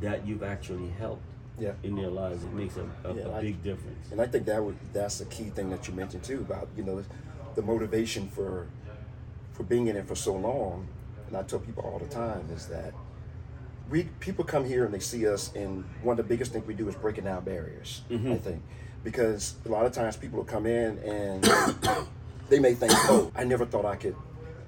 that 0.00 0.26
you've 0.26 0.42
actually 0.42 0.90
helped 0.90 1.22
Yeah. 1.60 1.72
in 1.82 1.94
their 1.94 2.08
lives. 2.10 2.42
It 2.42 2.52
makes 2.52 2.76
a, 2.76 2.84
a, 3.08 3.14
Yeah, 3.14 3.22
a 3.26 3.34
I- 3.36 3.40
big 3.42 3.62
difference. 3.62 4.10
And 4.10 4.20
I 4.20 4.26
think 4.26 4.46
that 4.46 4.62
would 4.64 4.76
that's 4.92 5.18
the 5.18 5.26
key 5.26 5.50
thing 5.50 5.70
that 5.70 5.86
you 5.86 5.94
mentioned 5.94 6.24
too 6.24 6.38
about 6.40 6.68
you 6.76 6.82
know 6.82 7.04
the 7.54 7.62
motivation 7.62 8.28
for 8.28 8.66
for 9.52 9.62
being 9.64 9.86
in 9.88 9.96
it 9.96 10.06
for 10.08 10.14
so 10.16 10.34
long. 10.34 10.88
And 11.28 11.36
I 11.36 11.42
tell 11.42 11.58
people 11.60 11.84
all 11.84 11.98
the 11.98 12.06
time 12.12 12.48
is 12.52 12.66
that 12.68 12.92
we 13.90 14.04
people 14.20 14.44
come 14.44 14.64
here 14.64 14.84
and 14.84 14.94
they 14.94 15.00
see 15.00 15.26
us, 15.28 15.52
and 15.54 15.84
one 16.02 16.14
of 16.18 16.24
the 16.24 16.28
biggest 16.28 16.52
things 16.52 16.66
we 16.66 16.74
do 16.74 16.88
is 16.88 16.94
breaking 16.94 17.24
down 17.24 17.44
barriers. 17.44 18.02
Mm-hmm. 18.10 18.32
I 18.32 18.36
think 18.38 18.62
because 19.04 19.54
a 19.66 19.68
lot 19.68 19.86
of 19.86 19.92
times 19.92 20.16
people 20.16 20.38
will 20.38 20.44
come 20.44 20.66
in 20.66 20.98
and 20.98 21.42
they 22.48 22.58
may 22.58 22.74
think, 22.74 22.92
oh, 23.08 23.30
I 23.34 23.44
never 23.44 23.64
thought 23.66 23.84
I 23.84 23.96
could 23.96 24.14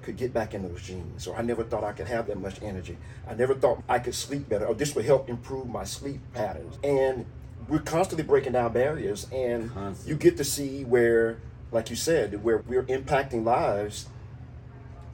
could 0.03 0.17
get 0.17 0.33
back 0.33 0.53
in 0.53 0.61
those 0.61 0.81
jeans, 0.83 1.27
or 1.27 1.35
I 1.35 1.41
never 1.41 1.63
thought 1.63 1.83
I 1.83 1.93
could 1.93 2.07
have 2.07 2.27
that 2.27 2.39
much 2.39 2.61
energy. 2.61 2.97
I 3.27 3.33
never 3.33 3.55
thought 3.55 3.81
I 3.89 3.99
could 3.99 4.15
sleep 4.15 4.49
better, 4.49 4.65
or 4.67 4.75
this 4.75 4.93
would 4.95 5.05
help 5.05 5.29
improve 5.29 5.67
my 5.67 5.83
sleep 5.83 6.19
patterns. 6.33 6.77
And 6.83 7.25
we're 7.67 7.79
constantly 7.79 8.23
breaking 8.23 8.53
down 8.53 8.73
barriers, 8.73 9.27
and 9.31 9.71
you 10.05 10.15
get 10.15 10.37
to 10.37 10.43
see 10.43 10.83
where, 10.83 11.39
like 11.71 11.89
you 11.89 11.95
said, 11.95 12.43
where 12.43 12.59
we're 12.67 12.83
impacting 12.83 13.43
lives. 13.43 14.07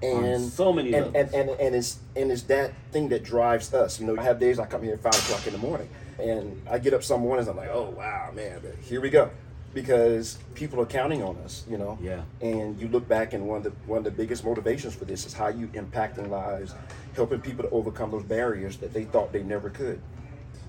And 0.01 0.50
so 0.50 0.71
many 0.71 0.94
and, 0.94 1.13
and, 1.13 1.33
and 1.33 1.50
and 1.50 1.75
it's 1.75 2.00
and 2.15 2.31
it's 2.31 2.44
that 2.44 2.71
thing 2.91 3.09
that 3.09 3.21
drives 3.24 3.74
us. 3.74 4.00
You 4.00 4.07
know, 4.07 4.15
I 4.18 4.24
have 4.24 4.39
days 4.39 4.57
I 4.57 4.65
come 4.65 4.81
here 4.81 4.94
at 4.94 5.01
five 5.01 5.13
o'clock 5.13 5.45
in 5.45 5.51
the 5.51 5.59
morning, 5.59 5.89
and 6.18 6.62
I 6.69 6.80
get 6.80 6.94
up 6.94 7.03
some 7.03 7.19
mornings 7.19 7.50
I'm 7.50 7.57
like, 7.57 7.69
oh 7.69 7.89
wow, 7.89 8.31
man, 8.33 8.62
here 8.83 9.01
we 9.01 9.09
go, 9.09 9.30
because 9.74 10.38
people 10.56 10.80
are 10.81 10.86
counting 10.86 11.24
on 11.24 11.38
us. 11.38 11.63
You 11.69 11.77
know, 11.77 11.98
Yeah. 12.01 12.24
And 12.42 12.80
you 12.80 12.88
look 12.88 13.07
back, 13.07 13.33
and 13.33 13.48
one 13.48 13.57
of 13.57 13.63
the 13.63 13.71
one 13.86 14.00
of 14.00 14.04
the 14.04 14.12
biggest 14.12 14.44
motivations 14.44 14.94
for 14.95 15.06
this 15.06 15.25
is 15.25 15.33
how 15.33 15.48
you 15.48 15.68
impacting 15.68 16.30
lives, 16.30 16.74
helping 17.16 17.42
people 17.42 17.63
to 17.63 17.69
overcome 17.71 18.12
those 18.12 18.24
barriers 18.24 18.77
that 18.77 18.94
they 18.94 19.06
thought 19.06 19.31
they 19.31 19.44
never 19.44 19.69
could. 19.69 20.01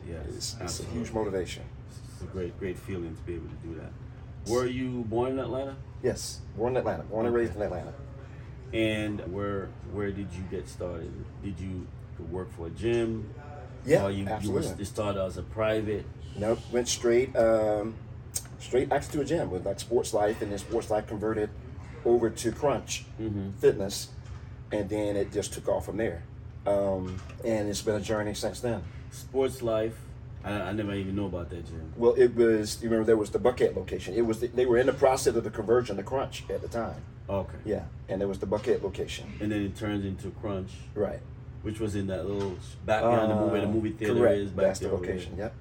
Yes, 0.09 0.27
It's, 0.29 0.57
it's 0.61 0.81
a 0.81 0.85
huge 0.87 1.13
motivation. 1.13 1.63
It's 2.15 2.23
a 2.23 2.27
great, 2.27 2.59
great 2.59 2.79
feeling 2.79 3.15
to 3.15 3.23
be 3.23 3.35
able 3.35 3.49
to 3.49 3.69
do 3.69 3.75
that. 3.81 4.51
Were 4.51 4.67
you 4.67 5.05
born 5.09 5.33
in 5.33 5.39
Atlanta? 5.39 5.77
Yes, 6.03 6.41
born 6.57 6.73
in 6.73 6.79
Atlanta, 6.79 7.03
born 7.05 7.27
and 7.27 7.35
raised 7.35 7.55
in 7.55 7.63
Atlanta. 7.63 7.93
And 8.73 9.21
where 9.33 9.69
where 9.93 10.11
did 10.11 10.29
you 10.33 10.43
get 10.51 10.69
started? 10.69 11.13
Did 11.43 11.59
you 11.61 11.87
work 12.31 12.53
for 12.57 12.67
a 12.67 12.71
gym? 12.71 13.33
Yeah, 13.85 14.05
Or 14.05 14.11
you, 14.11 14.27
absolutely. 14.27 14.75
You 14.79 14.85
started 14.85 15.23
as 15.23 15.39
a 15.39 15.43
private. 15.43 16.05
Nope, 16.37 16.59
went 16.71 16.87
straight, 16.87 17.35
um, 17.35 17.95
straight 18.61 18.93
actually 18.93 19.13
to 19.15 19.21
a 19.23 19.25
gym 19.25 19.51
with 19.51 19.67
like 19.67 19.81
Sports 19.81 20.15
Life, 20.15 20.41
and 20.43 20.53
then 20.53 20.59
Sports 20.59 20.91
Life 20.91 21.07
converted 21.09 21.51
over 22.05 22.31
to 22.31 22.53
Crunch 22.53 23.05
Fitness, 23.59 24.09
and 24.73 24.89
then 24.89 25.17
it 25.17 25.33
just 25.33 25.53
took 25.53 25.69
off 25.69 25.87
from 25.87 25.97
there. 25.97 26.23
Um, 26.67 27.21
and 27.45 27.69
it's 27.69 27.83
been 27.83 27.97
a 27.97 28.01
journey 28.01 28.35
since 28.35 28.61
then. 28.61 28.83
Sports 29.11 29.63
Life. 29.63 29.97
I, 30.45 30.53
I 30.53 30.73
never 30.73 30.95
even 30.95 31.17
know 31.17 31.27
about 31.27 31.51
that 31.51 31.67
gym. 31.67 31.93
Well, 31.97 32.15
it 32.15 32.35
was. 32.35 32.83
You 32.83 32.89
remember 32.89 33.07
there 33.07 33.17
was 33.17 33.31
the 33.31 33.39
Buckhead 33.39 33.77
location. 33.77 34.15
It 34.15 34.23
was. 34.23 34.41
The, 34.41 34.47
they 34.49 34.67
were 34.67 34.79
in 34.79 34.87
the 34.87 34.93
process 34.93 35.35
of 35.37 35.45
the 35.45 35.51
conversion 35.51 35.97
to 35.97 36.03
Crunch 36.03 36.45
at 36.49 36.63
the 36.63 36.69
time. 36.69 37.03
Okay. 37.29 37.59
Yeah, 37.65 37.85
and 38.09 38.21
there 38.21 38.29
was 38.29 38.39
the 38.39 38.47
Buckhead 38.47 38.83
location. 38.83 39.33
And 39.41 39.53
then 39.53 39.63
it 39.63 39.77
turns 39.77 40.05
into 40.05 40.31
Crunch, 40.41 40.71
Right. 40.95 41.21
which 41.63 41.79
was 41.79 41.95
in 41.95 42.07
that 42.09 42.27
little 42.27 42.57
back 42.87 43.03
behind 43.03 43.31
the 43.31 43.35
movie. 43.37 43.61
The 43.61 43.67
Uh, 43.67 43.71
movie 43.71 43.91
theater 43.93 44.15
correct. 44.15 44.39
is 44.39 44.51
back 44.51 44.65
That's 44.67 44.79
the 44.81 44.89
location. 44.89 45.37
Yep. 45.37 45.55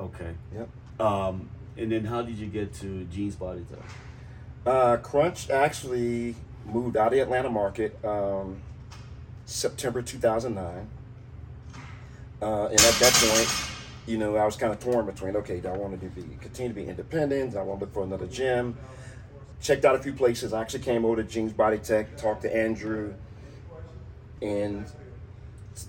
Okay. 0.00 0.34
Yep. 0.54 0.68
Um, 1.00 1.48
and 1.78 1.92
then 1.92 2.04
how 2.04 2.22
did 2.22 2.38
you 2.38 2.46
get 2.46 2.72
to 2.74 3.04
Jeans 3.04 3.36
Body 3.36 3.64
Tech? 3.68 3.84
Uh, 4.66 4.96
Crunch 4.96 5.50
actually 5.50 6.34
moved 6.64 6.96
out 6.96 7.08
of 7.08 7.12
the 7.12 7.20
Atlanta 7.20 7.50
market 7.50 7.96
um, 8.04 8.60
September 9.44 10.02
2009. 10.02 10.88
Uh, 12.42 12.66
and 12.66 12.80
at 12.80 12.94
that 12.94 13.12
point, 13.12 13.70
you 14.06 14.18
know, 14.18 14.36
I 14.36 14.44
was 14.44 14.56
kind 14.56 14.72
of 14.72 14.80
torn 14.80 15.06
between, 15.06 15.36
okay, 15.36 15.60
do 15.60 15.68
I 15.68 15.76
want 15.76 16.00
to 16.00 16.06
be 16.06 16.22
continue 16.40 16.68
to 16.68 16.74
be 16.74 16.86
independent? 16.86 17.52
Do 17.52 17.58
I 17.58 17.62
want 17.62 17.80
to 17.80 17.86
look 17.86 17.94
for 17.94 18.04
another 18.04 18.26
gym? 18.26 18.76
Checked 19.60 19.84
out 19.84 19.94
a 19.94 19.98
few 19.98 20.12
places. 20.12 20.52
I 20.52 20.60
actually 20.60 20.80
came 20.80 21.04
over 21.04 21.22
to 21.22 21.28
Jeans 21.28 21.52
Body 21.52 21.78
Tech, 21.78 22.16
talked 22.16 22.42
to 22.42 22.54
Andrew, 22.54 23.14
and 24.42 24.86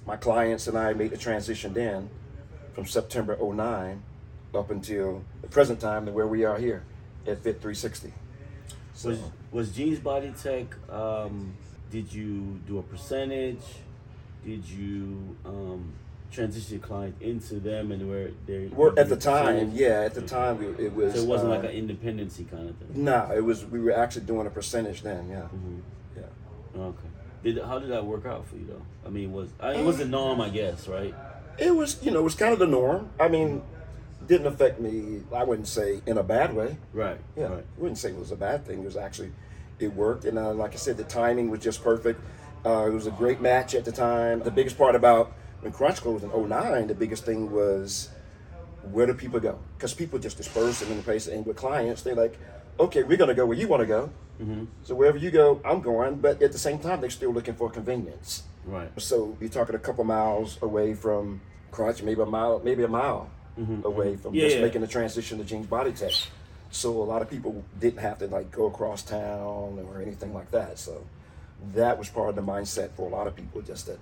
my 0.06 0.15
clients 0.15 0.67
and 0.67 0.77
I 0.77 0.94
made 0.94 1.12
the 1.12 1.17
transition 1.17 1.74
then 1.74 2.10
from 2.74 2.86
September 2.86 3.38
09 3.41 4.03
up 4.54 4.72
until 4.72 5.24
the 5.42 5.48
present 5.48 5.80
time 5.80 6.06
to 6.06 6.12
where 6.12 6.27
we 6.27 6.46
are 6.46 6.58
here 6.58 6.84
at 7.25 7.38
Fit 7.44 7.56
360. 7.62 8.13
So, 8.94 9.10
Was 9.10 9.20
was 9.51 9.72
Jeans 9.75 10.00
Body 10.00 10.34
Tech? 10.42 10.66
Um, 10.89 11.54
did 11.92 12.12
you 12.12 12.60
do 12.68 12.80
a 12.80 12.84
percentage? 12.84 13.62
Did 14.44 14.68
you 14.68 15.36
um, 15.46 15.94
transition 16.32 16.77
your 16.80 16.86
client 16.88 17.16
into 17.22 17.56
them 17.60 17.92
and 17.92 18.10
where 18.10 18.32
they? 18.46 18.68
we're, 18.68 18.98
at 18.98 19.10
the 19.10 19.16
time, 19.16 19.46
percentage? 19.56 19.74
yeah, 19.75 20.01
at 20.01 20.13
the 20.16 20.22
time 20.22 20.58
we, 20.58 20.86
it 20.86 20.94
was. 20.94 21.13
So 21.13 21.20
it 21.22 21.27
wasn't 21.27 21.51
uh, 21.51 21.56
like 21.58 21.66
an 21.66 21.72
independency 21.72 22.46
kind 22.46 22.70
of 22.70 22.75
thing. 22.77 23.04
No, 23.04 23.32
it 23.36 23.42
was. 23.44 23.66
We 23.66 23.80
were 23.80 23.94
actually 23.94 24.25
doing 24.25 24.48
a 24.48 24.50
percentage 24.50 25.01
then. 25.04 25.30
Yeah, 25.30 25.48
Mhm. 25.54 25.82
yeah. 26.16 26.82
Okay. 26.82 26.98
Did 27.44 27.62
how 27.63 27.77
did 27.80 27.89
that 27.89 28.04
work 28.06 28.25
out 28.25 28.48
for 28.48 28.56
you 28.56 28.66
though? 28.68 28.82
I 29.06 29.10
mean, 29.10 29.32
was 29.32 29.50
I, 29.60 29.74
it 29.75 29.86
was 29.86 29.98
the 30.00 30.06
norm, 30.06 30.42
I 30.42 30.50
guess, 30.50 30.88
right? 30.88 31.13
It 31.60 31.75
was, 31.75 32.04
you 32.04 32.12
know, 32.12 32.20
it 32.20 32.24
was 32.24 32.36
kind 32.36 32.54
of 32.54 32.60
the 32.60 32.68
norm. 32.68 33.10
I 33.20 33.27
mean, 33.27 33.62
didn't 34.27 34.48
affect 34.48 34.79
me. 34.79 35.22
I 35.34 35.43
wouldn't 35.43 35.67
say 35.67 36.01
in 36.05 36.17
a 36.17 36.24
bad 36.24 36.53
way. 36.53 36.77
Right. 36.93 37.19
Yeah, 37.36 37.46
Right. 37.48 37.65
I 37.77 37.79
wouldn't 37.81 37.98
say 37.98 38.10
it 38.10 38.19
was 38.19 38.31
a 38.31 38.36
bad 38.36 38.65
thing. 38.65 38.79
It 38.79 38.86
was 38.86 38.98
actually, 38.98 39.31
it 39.79 39.93
worked, 39.93 40.25
and 40.25 40.38
uh, 40.38 40.53
like 40.53 40.74
I 40.74 40.77
said, 40.77 40.98
the 40.98 41.03
timing 41.03 41.50
was 41.50 41.62
just 41.62 41.84
perfect. 41.84 42.19
Uh, 42.65 42.88
it 42.88 42.93
was 42.93 43.07
a 43.07 43.12
great 43.12 43.39
match 43.41 43.75
at 43.75 43.86
the 43.86 43.91
time. 43.91 44.39
The 44.39 44.51
biggest 44.51 44.77
part 44.77 44.96
about 44.96 45.31
when 45.62 45.72
Crunch 45.72 46.01
closed 46.01 46.24
in 46.24 46.50
09, 46.50 46.88
the 46.88 46.96
biggest 46.96 47.25
thing 47.25 47.51
was 47.51 48.10
where 48.91 49.05
do 49.05 49.13
people 49.13 49.39
go? 49.39 49.60
Because 49.77 49.93
people 49.93 50.19
just 50.19 50.38
disperse 50.38 50.81
in 50.81 50.96
the 50.96 51.03
place, 51.03 51.27
and 51.27 51.46
with 51.46 51.57
clients, 51.57 52.01
they're 52.01 52.15
like, 52.15 52.38
okay, 52.79 53.03
we're 53.03 53.17
gonna 53.17 53.34
go 53.34 53.46
where 53.46 53.57
you 53.57 53.67
want 53.67 53.81
to 53.81 53.88
go. 53.88 54.10
So 54.84 54.93
wherever 54.93 55.17
you 55.17 55.31
go, 55.31 55.60
I'm 55.65 55.81
going. 55.81 56.17
But 56.17 56.43
at 56.43 56.51
the 56.51 56.60
same 56.60 56.77
time, 56.77 57.01
they're 57.01 57.10
still 57.10 57.31
looking 57.34 57.55
for 57.55 57.72
convenience. 57.72 58.43
Right. 58.65 58.89
So 59.01 59.36
you're 59.39 59.50
talking 59.50 59.74
a 59.74 59.79
couple 59.79 60.03
miles 60.03 60.60
away 60.62 60.93
from 60.93 61.41
Crunch, 61.72 62.03
maybe 62.03 62.22
a 62.22 62.25
mile, 62.25 62.62
maybe 62.63 62.84
a 62.84 62.88
mile 62.88 63.31
away 63.83 64.15
from 64.15 64.31
Mm-hmm, 64.31 64.35
Yeah, 64.35 64.43
just 64.45 64.55
yeah. 64.57 64.61
making 64.63 64.81
the 64.81 64.87
transition 64.87 65.37
to 65.39 65.43
Jeans 65.43 65.67
Body 65.67 65.91
Tech. 65.91 66.11
So 66.69 66.91
a 67.01 67.03
lot 67.03 67.21
of 67.21 67.29
people 67.29 67.63
didn't 67.79 67.99
have 67.99 68.19
to 68.19 68.27
like 68.27 68.51
go 68.51 68.65
across 68.67 69.01
town 69.03 69.79
or 69.89 70.01
anything 70.01 70.33
like 70.33 70.51
that. 70.51 70.77
So 70.79 71.03
that 71.73 71.97
was 71.97 72.09
part 72.09 72.29
of 72.29 72.35
the 72.35 72.41
mindset 72.41 72.91
for 72.91 73.07
a 73.07 73.11
lot 73.11 73.25
of 73.27 73.35
people. 73.35 73.61
Just 73.61 73.85
that, 73.87 73.99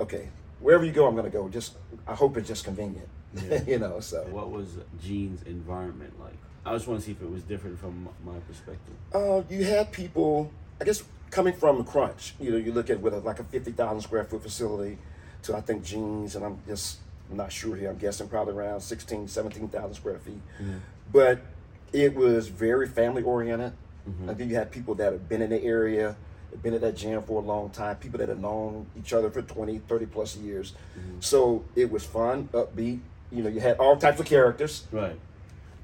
okay, 0.00 0.28
wherever 0.60 0.84
you 0.84 0.92
go, 0.92 1.06
I'm 1.06 1.14
gonna 1.16 1.30
go. 1.30 1.48
Just 1.48 1.74
I 2.06 2.14
hope 2.14 2.36
it's 2.36 2.48
just 2.48 2.64
convenient, 2.64 3.08
you 3.66 3.78
know. 3.78 4.00
So 4.00 4.24
What 4.30 4.50
was 4.50 4.76
Gene's 5.02 5.42
environment 5.44 6.18
like? 6.20 6.34
I 6.66 6.74
just 6.74 6.86
want 6.88 7.00
to 7.00 7.06
see 7.06 7.12
if 7.12 7.22
it 7.22 7.30
was 7.30 7.42
different 7.44 7.78
from 7.78 8.08
my 8.24 8.38
perspective. 8.46 8.94
Uh, 9.14 9.42
you 9.48 9.64
had 9.64 9.92
people, 9.92 10.52
I 10.80 10.84
guess, 10.84 11.02
coming 11.30 11.54
from 11.54 11.82
Crunch. 11.84 12.34
You 12.38 12.50
know, 12.50 12.56
you 12.58 12.72
look 12.72 12.90
at 12.90 13.00
with 13.00 13.14
a, 13.14 13.18
like 13.20 13.38
a 13.40 13.44
fifty 13.44 13.72
thousand 13.72 14.02
square 14.02 14.24
foot 14.24 14.42
facility, 14.42 14.98
to 15.44 15.56
I 15.56 15.60
think 15.62 15.84
jeans, 15.84 16.34
and 16.36 16.44
I'm 16.44 16.58
just 16.66 16.98
I'm 17.30 17.36
not 17.36 17.52
sure 17.52 17.76
here. 17.76 17.90
I'm 17.90 17.96
guessing 17.98 18.28
probably 18.28 18.54
around 18.54 18.80
16, 18.80 19.28
17,000 19.28 19.94
square 19.94 20.18
feet. 20.18 20.40
Mm-hmm. 20.60 20.78
But 21.12 21.40
it 21.92 22.14
was 22.14 22.48
very 22.48 22.88
family 22.88 23.22
oriented. 23.22 23.72
Mm-hmm. 24.08 24.30
I 24.30 24.34
think 24.34 24.50
you 24.50 24.56
had 24.56 24.70
people 24.70 24.94
that 24.96 25.12
have 25.12 25.28
been 25.28 25.42
in 25.42 25.50
the 25.50 25.62
area, 25.62 26.16
been 26.62 26.74
at 26.74 26.80
that 26.80 26.96
gym 26.96 27.22
for 27.22 27.40
a 27.40 27.44
long 27.44 27.70
time, 27.70 27.96
people 27.96 28.18
that 28.18 28.28
have 28.28 28.40
known 28.40 28.86
each 28.98 29.12
other 29.12 29.30
for 29.30 29.42
20, 29.42 29.78
30 29.78 30.06
plus 30.06 30.36
years. 30.36 30.72
Mm-hmm. 30.98 31.20
So 31.20 31.64
it 31.76 31.90
was 31.90 32.04
fun, 32.04 32.48
upbeat. 32.52 33.00
You 33.30 33.44
know, 33.44 33.48
you 33.48 33.60
had 33.60 33.76
all 33.78 33.96
types 33.96 34.18
of 34.18 34.26
characters. 34.26 34.84
Right. 34.90 35.18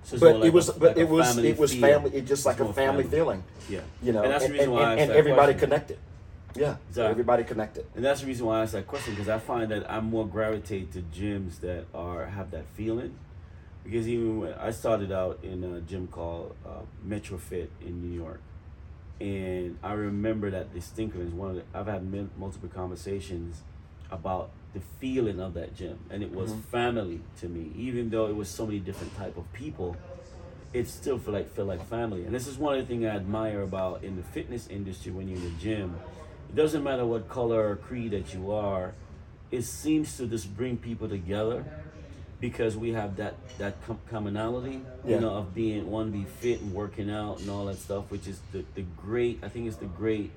So 0.02 0.18
But 0.18 0.36
like 0.36 0.44
it 0.46 0.52
was, 0.52 0.68
a- 0.68 0.72
but 0.72 0.88
like 0.90 0.96
it 0.98 1.08
was, 1.08 1.38
it 1.38 1.58
was 1.58 1.74
family. 1.74 2.10
It 2.14 2.22
just 2.22 2.40
It's 2.40 2.46
like 2.46 2.60
a 2.60 2.64
more 2.64 2.72
family, 2.72 3.04
feeling 3.04 3.42
Yeah. 3.68 3.80
you 4.02 4.12
know, 4.12 4.22
and 4.22 4.32
that's 4.32 4.46
the 4.46 4.52
reason 4.52 4.64
and- 4.66 4.72
why 4.74 4.92
and- 4.92 5.00
and 5.02 5.10
everybody 5.12 5.52
question. 5.52 5.58
connected. 5.68 5.98
Yeah, 6.56 6.76
Exactly. 6.88 7.10
everybody 7.10 7.44
connected. 7.44 7.86
And 7.94 8.04
that's 8.04 8.20
the 8.22 8.26
reason 8.26 8.46
why 8.46 8.58
I 8.60 8.62
asked 8.62 8.72
that 8.72 8.86
question 8.86 9.14
because 9.14 9.28
I 9.28 9.38
find 9.38 9.70
that 9.70 9.90
I'm 9.90 10.06
more 10.06 10.26
gravitate 10.26 10.92
to 10.92 11.02
gyms 11.02 11.60
that 11.60 11.84
are 11.94 12.26
have 12.26 12.50
that 12.52 12.64
feeling. 12.74 13.14
Because 13.84 14.08
even 14.08 14.40
when 14.40 14.54
I 14.54 14.70
started 14.72 15.12
out 15.12 15.38
in 15.42 15.62
a 15.62 15.80
gym 15.80 16.08
called 16.08 16.56
uh, 16.66 16.80
Metro 17.04 17.38
Fit 17.38 17.70
in 17.80 18.02
New 18.02 18.16
York, 18.18 18.40
and 19.20 19.78
I 19.82 19.92
remember 19.92 20.50
that 20.50 20.74
distinctly. 20.74 21.22
It's 21.22 21.32
one 21.32 21.50
of 21.50 21.56
the, 21.56 21.62
I've 21.72 21.86
had 21.86 22.04
mil- 22.10 22.28
multiple 22.36 22.68
conversations 22.68 23.62
about 24.10 24.50
the 24.74 24.80
feeling 25.00 25.40
of 25.40 25.54
that 25.54 25.74
gym, 25.76 25.98
and 26.10 26.22
it 26.22 26.32
was 26.32 26.52
family 26.70 27.20
to 27.40 27.48
me. 27.48 27.70
Even 27.76 28.10
though 28.10 28.26
it 28.26 28.34
was 28.34 28.48
so 28.48 28.66
many 28.66 28.80
different 28.80 29.16
type 29.16 29.36
of 29.36 29.50
people, 29.52 29.96
it 30.72 30.88
still 30.88 31.18
feel 31.18 31.32
like 31.32 31.48
feel 31.54 31.64
like 31.64 31.86
family. 31.88 32.24
And 32.24 32.34
this 32.34 32.46
is 32.46 32.58
one 32.58 32.76
of 32.76 32.80
the 32.80 32.86
things 32.86 33.04
I 33.04 33.10
admire 33.10 33.62
about 33.62 34.02
in 34.04 34.16
the 34.16 34.22
fitness 34.22 34.66
industry 34.68 35.12
when 35.12 35.28
you're 35.28 35.38
in 35.38 35.44
the 35.44 35.60
gym. 35.60 35.96
It 36.48 36.54
doesn't 36.54 36.82
matter 36.82 37.04
what 37.04 37.28
color 37.28 37.68
or 37.70 37.76
creed 37.76 38.12
that 38.12 38.32
you 38.34 38.52
are, 38.52 38.94
it 39.50 39.62
seems 39.62 40.16
to 40.16 40.26
just 40.26 40.56
bring 40.56 40.76
people 40.76 41.08
together 41.08 41.64
because 42.40 42.76
we 42.76 42.92
have 42.92 43.16
that 43.16 43.34
that 43.58 43.74
com- 43.86 43.98
commonality, 44.10 44.80
Yeah. 45.04 45.14
you 45.16 45.20
know, 45.20 45.34
of 45.36 45.54
being 45.54 45.90
one 45.90 46.06
to 46.06 46.18
be 46.18 46.24
fit 46.24 46.60
and 46.60 46.72
working 46.74 47.10
out 47.10 47.40
and 47.40 47.48
all 47.50 47.66
that 47.66 47.78
stuff, 47.78 48.10
which 48.10 48.26
is 48.26 48.40
the, 48.52 48.64
the 48.74 48.82
great. 48.96 49.40
I 49.42 49.48
think 49.48 49.66
it's 49.66 49.76
the 49.76 49.86
great 49.86 50.30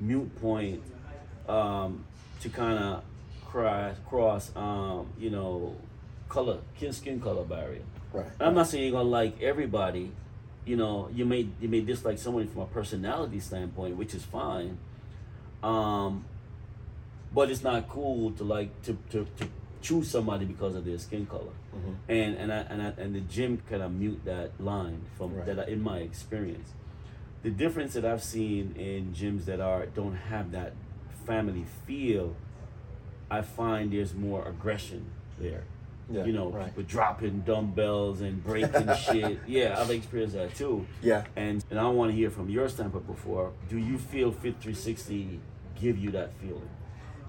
mute 0.00 0.34
point 0.40 0.82
um, 1.48 2.04
to 2.40 2.48
kind 2.48 2.78
of 2.78 3.02
cross 3.46 3.96
cross 4.08 4.50
um, 4.54 5.08
you 5.18 5.28
know 5.30 5.74
color 6.28 6.58
skin 6.76 6.92
skin 6.92 7.20
color 7.20 7.44
barrier. 7.44 7.82
Right. 8.12 8.26
And 8.38 8.48
I'm 8.48 8.54
not 8.54 8.66
saying 8.68 8.84
you're 8.84 8.92
gonna 8.92 9.08
like 9.08 9.40
everybody. 9.42 10.12
You 10.66 10.76
know, 10.76 11.08
you 11.14 11.24
may 11.24 11.48
you 11.60 11.68
may 11.68 11.80
dislike 11.80 12.18
someone 12.18 12.46
from 12.48 12.62
a 12.62 12.66
personality 12.66 13.40
standpoint, 13.40 13.96
which 13.96 14.14
is 14.14 14.22
fine. 14.24 14.78
Um, 15.62 16.24
but 17.34 17.50
it's 17.50 17.62
not 17.62 17.88
cool 17.88 18.32
to 18.32 18.44
like 18.44 18.82
to, 18.82 18.96
to, 19.10 19.26
to 19.38 19.48
choose 19.82 20.10
somebody 20.10 20.44
because 20.44 20.74
of 20.74 20.84
their 20.84 20.98
skin 20.98 21.26
color. 21.26 21.52
And 22.08 22.36
and 22.36 22.52
I, 22.52 22.56
and 22.68 22.82
I, 22.82 22.86
and 22.98 23.14
the 23.14 23.20
gym 23.20 23.62
kind 23.68 23.82
of 23.82 23.92
mute 23.92 24.20
that 24.24 24.50
line 24.60 25.02
from 25.16 25.34
Right. 25.36 25.46
that 25.46 25.60
I- 25.60 25.64
in 25.72 25.82
my 25.82 25.98
experience. 25.98 26.70
The 27.42 27.50
difference 27.50 27.94
that 27.94 28.04
I've 28.04 28.22
seen 28.22 28.74
in 28.76 29.14
gyms 29.14 29.44
that 29.46 29.60
are 29.60 29.86
don't 29.86 30.16
have 30.16 30.50
that 30.52 30.72
family 31.24 31.64
feel, 31.86 32.34
I 33.30 33.42
find 33.42 33.92
there's 33.92 34.12
more 34.14 34.46
aggression 34.46 35.06
there. 35.38 35.62
Yeah, 36.12 36.24
you 36.24 36.32
know, 36.32 36.48
right. 36.50 36.66
people 36.66 36.82
dropping 36.82 37.42
dumbbells 37.42 38.20
and 38.20 38.42
breaking 38.42 38.88
shit. 39.06 39.38
Yeah, 39.46 39.76
I've 39.78 39.90
experienced 39.92 40.34
that 40.34 40.56
too. 40.56 40.84
Yeah. 41.00 41.22
And 41.36 41.64
and 41.70 41.78
I 41.78 41.86
want 41.88 42.10
to 42.10 42.16
hear 42.16 42.30
from 42.30 42.50
your 42.50 42.68
standpoint 42.68 43.06
before. 43.06 43.52
Do 43.68 43.78
you 43.78 43.96
feel 43.96 44.32
Fit 44.32 44.56
360 44.60 45.38
give 45.80 45.98
you 45.98 46.10
that 46.12 46.32
feeling? 46.40 46.68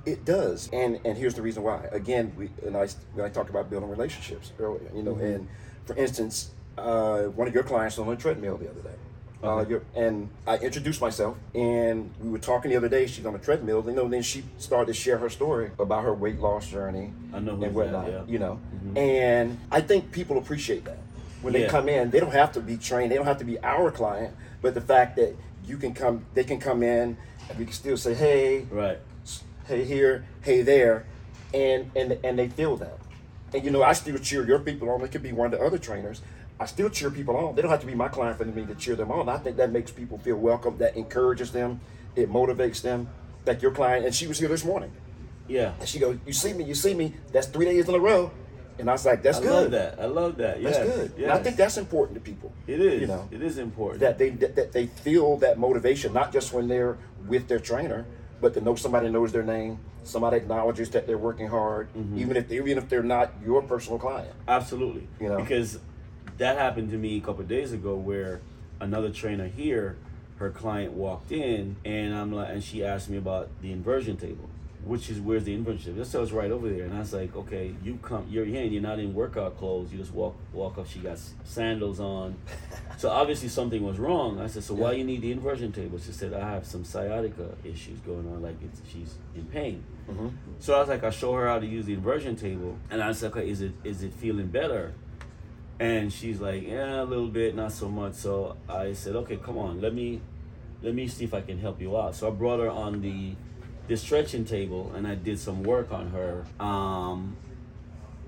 It 0.05 0.25
does, 0.25 0.69
and 0.73 0.99
and 1.05 1.17
here's 1.17 1.35
the 1.35 1.41
reason 1.43 1.63
why. 1.63 1.85
Again, 1.91 2.33
we 2.35 2.49
and 2.65 2.75
I 2.75 2.87
when 3.13 3.25
I 3.25 3.29
talked 3.29 3.49
about 3.49 3.69
building 3.69 3.89
relationships 3.89 4.51
earlier, 4.59 4.89
you 4.95 5.03
know, 5.03 5.15
and 5.15 5.47
for 5.85 5.95
instance, 5.95 6.51
uh, 6.77 7.23
one 7.23 7.47
of 7.47 7.53
your 7.53 7.63
clients 7.63 7.97
was 7.97 8.07
on 8.07 8.13
a 8.13 8.17
treadmill 8.17 8.57
the 8.57 8.69
other 8.69 8.81
day. 8.81 8.95
Uh, 9.43 9.55
Okay. 9.55 9.69
your, 9.71 9.81
and 9.95 10.29
I 10.45 10.57
introduced 10.57 11.01
myself, 11.01 11.35
and 11.55 12.11
we 12.19 12.29
were 12.29 12.37
talking 12.39 12.69
the 12.71 12.77
other 12.77 12.89
day. 12.89 13.07
She's 13.07 13.25
on 13.25 13.33
a 13.33 13.39
treadmill, 13.39 13.83
you 13.85 13.93
know. 13.93 14.07
Then 14.07 14.21
she 14.21 14.43
started 14.57 14.87
to 14.87 14.93
share 14.93 15.17
her 15.17 15.29
story 15.29 15.71
about 15.79 16.03
her 16.03 16.13
weight 16.13 16.39
loss 16.39 16.67
journey 16.67 17.11
I 17.33 17.39
know 17.39 17.55
who 17.55 17.63
and 17.63 17.63
that, 17.63 17.73
whatnot, 17.73 18.07
yeah. 18.07 18.23
you 18.27 18.37
know. 18.39 18.59
And 18.95 19.59
I 19.71 19.81
think 19.81 20.11
people 20.11 20.37
appreciate 20.37 20.85
that 20.85 20.99
when 21.41 21.53
they 21.53 21.67
come 21.67 21.89
in. 21.89 22.11
They 22.11 22.19
don't 22.19 22.33
have 22.33 22.51
to 22.53 22.61
be 22.61 22.77
trained. 22.77 23.11
They 23.11 23.15
don't 23.15 23.25
have 23.25 23.39
to 23.39 23.45
be 23.45 23.59
our 23.63 23.89
client, 23.91 24.35
but 24.61 24.73
the 24.73 24.81
fact 24.81 25.15
that 25.17 25.35
you 25.65 25.77
can 25.77 25.93
come, 25.93 26.25
they 26.33 26.43
can 26.43 26.59
come 26.59 26.83
in, 26.83 27.17
we 27.57 27.65
can 27.65 27.73
still 27.73 27.97
say, 27.97 28.13
"Hey, 28.13 28.65
Right. 28.71 28.99
hey 29.67 29.83
here, 29.85 30.25
hey 30.41 30.61
there, 30.61 31.05
and 31.53 31.91
and 31.95 32.17
and 32.23 32.37
they 32.39 32.47
feel 32.47 32.77
that. 32.77 32.97
And 33.53 33.63
you 33.63 33.71
know, 33.71 33.83
I 33.83 33.93
still 33.93 34.17
cheer 34.17 34.45
your 34.45 34.59
people 34.59 34.89
on. 34.89 35.01
It 35.01 35.11
could 35.11 35.23
be 35.23 35.31
one 35.31 35.53
of 35.53 35.59
the 35.59 35.65
other 35.65 35.77
trainers. 35.77 36.21
I 36.59 36.65
still 36.65 36.89
cheer 36.89 37.09
people 37.09 37.35
on. 37.35 37.55
They 37.55 37.61
don't 37.61 37.71
have 37.71 37.81
to 37.81 37.87
be 37.87 37.95
my 37.95 38.07
client 38.07 38.37
for 38.37 38.45
me 38.45 38.65
to 38.65 38.75
cheer 38.75 38.95
them 38.95 39.11
on. 39.11 39.27
I 39.29 39.37
think 39.37 39.57
that 39.57 39.71
makes 39.71 39.91
people 39.91 40.17
feel 40.19 40.37
welcome. 40.37 40.77
That 40.77 40.95
encourages 40.95 41.51
them. 41.51 41.81
It 42.15 42.31
motivates 42.31 42.81
them. 42.81 43.09
That 43.45 43.61
your 43.61 43.71
client, 43.71 44.05
and 44.05 44.13
she 44.13 44.27
was 44.27 44.37
here 44.39 44.47
this 44.49 44.63
morning. 44.63 44.91
Yeah. 45.47 45.73
And 45.79 45.89
she 45.89 45.99
goes, 45.99 46.17
"You 46.25 46.33
see 46.33 46.53
me? 46.53 46.63
You 46.63 46.75
see 46.75 46.93
me? 46.93 47.15
That's 47.31 47.47
three 47.47 47.65
days 47.65 47.89
in 47.89 47.95
a 47.95 47.99
row." 47.99 48.31
And 48.81 48.89
I 48.89 48.93
was 48.93 49.05
like, 49.05 49.21
"That's 49.23 49.37
I 49.37 49.41
good. 49.41 49.49
I 49.51 49.55
love 49.61 49.71
that. 49.71 49.99
I 49.99 50.05
love 50.05 50.37
that. 50.37 50.63
That's 50.63 50.77
good." 50.79 51.13
Yes. 51.15 51.23
And 51.23 51.31
I 51.31 51.37
think 51.43 51.55
that's 51.55 51.77
important 51.77 52.15
to 52.15 52.21
people. 52.21 52.51
it 52.67 52.79
is. 52.81 53.01
You 53.01 53.07
know, 53.07 53.27
it 53.31 53.41
is 53.41 53.57
important. 53.57 53.99
that 54.01 54.17
they 54.17 54.29
that, 54.31 54.55
that 54.55 54.71
they 54.73 54.87
feel 54.87 55.37
that 55.37 55.57
motivation 55.59 56.11
not 56.13 56.33
just 56.33 56.51
when 56.51 56.67
they're 56.67 56.97
with 57.27 57.47
their 57.47 57.59
trainer 57.59 58.05
but 58.41 58.55
to 58.55 58.61
know 58.61 58.73
somebody 58.75 59.07
knows 59.07 59.31
their 59.31 59.43
name 59.43 59.77
somebody 60.03 60.35
acknowledges 60.37 60.89
that 60.89 61.05
they're 61.05 61.17
working 61.29 61.47
hard 61.47 61.87
Mm-hmm. 61.93 62.17
even 62.17 62.35
if 62.37 62.47
they, 62.49 62.55
even 62.55 62.79
if 62.79 62.89
they're 62.89 63.03
not 63.03 63.31
your 63.45 63.61
personal 63.61 63.99
client 63.99 64.33
Absolutely. 64.47 65.07
You 65.19 65.29
know? 65.29 65.37
Because 65.37 65.77
that 66.39 66.57
happened 66.57 66.89
to 66.89 66.97
me 66.97 67.17
a 67.17 67.21
couple 67.21 67.41
of 67.41 67.47
days 67.47 67.71
ago 67.71 67.93
where 67.95 68.41
another 68.79 69.11
trainer 69.11 69.47
here, 69.47 69.97
her 70.37 70.49
client 70.49 70.93
walked 70.93 71.31
in 71.31 71.75
and 71.85 72.15
I'm 72.15 72.31
like 72.33 72.49
and 72.49 72.63
she 72.63 72.83
asked 72.83 73.09
me 73.11 73.17
about 73.17 73.49
the 73.61 73.71
inversion 73.71 74.17
table. 74.17 74.49
Which 74.83 75.09
is 75.09 75.19
where's 75.19 75.43
the 75.43 75.53
inversion 75.53 75.85
table? 75.85 75.99
This 75.99 76.11
tells 76.11 76.31
right 76.31 76.49
over 76.49 76.67
there. 76.67 76.85
And 76.85 76.95
I 76.95 76.99
was 76.99 77.13
like, 77.13 77.35
okay, 77.35 77.75
you 77.83 77.99
come 78.01 78.25
you're 78.29 78.45
here 78.45 78.63
and 78.63 78.73
you're 78.73 78.81
not 78.81 78.97
in 78.97 79.13
workout 79.13 79.57
clothes, 79.57 79.91
you 79.91 79.99
just 79.99 80.13
walk 80.13 80.35
walk 80.53 80.77
up, 80.77 80.87
she 80.87 80.99
got 80.99 81.19
sandals 81.43 81.99
on. 81.99 82.35
so 82.97 83.09
obviously 83.09 83.47
something 83.47 83.83
was 83.83 83.99
wrong. 83.99 84.39
I 84.39 84.47
said, 84.47 84.63
So 84.63 84.73
why 84.73 84.93
you 84.93 85.03
need 85.03 85.21
the 85.21 85.31
inversion 85.31 85.71
table? 85.71 85.99
She 85.99 86.11
said, 86.11 86.33
I 86.33 86.49
have 86.49 86.65
some 86.65 86.83
sciatica 86.83 87.55
issues 87.63 87.99
going 87.99 88.27
on, 88.27 88.41
like 88.41 88.55
it's 88.63 88.81
she's 88.91 89.15
in 89.35 89.45
pain. 89.45 89.83
Mm-hmm. 90.09 90.29
So 90.59 90.75
I 90.75 90.79
was 90.79 90.89
like, 90.89 91.03
I 91.03 91.11
show 91.11 91.33
her 91.33 91.47
how 91.47 91.59
to 91.59 91.67
use 91.67 91.85
the 91.85 91.93
inversion 91.93 92.35
table, 92.35 92.77
and 92.89 93.03
I 93.03 93.11
said, 93.11 93.31
okay, 93.31 93.47
is 93.47 93.61
it 93.61 93.73
is 93.83 94.01
it 94.01 94.13
feeling 94.13 94.47
better? 94.47 94.93
And 95.79 96.13
she's 96.13 96.39
like, 96.39 96.63
yeah, 96.67 97.01
a 97.01 97.05
little 97.05 97.27
bit, 97.27 97.55
not 97.55 97.71
so 97.71 97.89
much. 97.89 98.13
So 98.13 98.55
I 98.69 98.93
said, 98.93 99.15
okay, 99.15 99.37
come 99.37 99.57
on, 99.57 99.81
let 99.81 99.93
me 99.93 100.21
let 100.83 100.95
me 100.95 101.07
see 101.07 101.25
if 101.25 101.33
I 101.33 101.41
can 101.41 101.59
help 101.59 101.81
you 101.81 101.97
out. 101.97 102.15
So 102.15 102.27
I 102.27 102.31
brought 102.31 102.59
her 102.59 102.69
on 102.69 103.01
the 103.01 103.35
the 103.87 103.97
stretching 103.97 104.45
table, 104.45 104.91
and 104.95 105.07
I 105.07 105.15
did 105.15 105.39
some 105.39 105.63
work 105.63 105.91
on 105.91 106.11
her. 106.11 106.45
Um, 106.63 107.35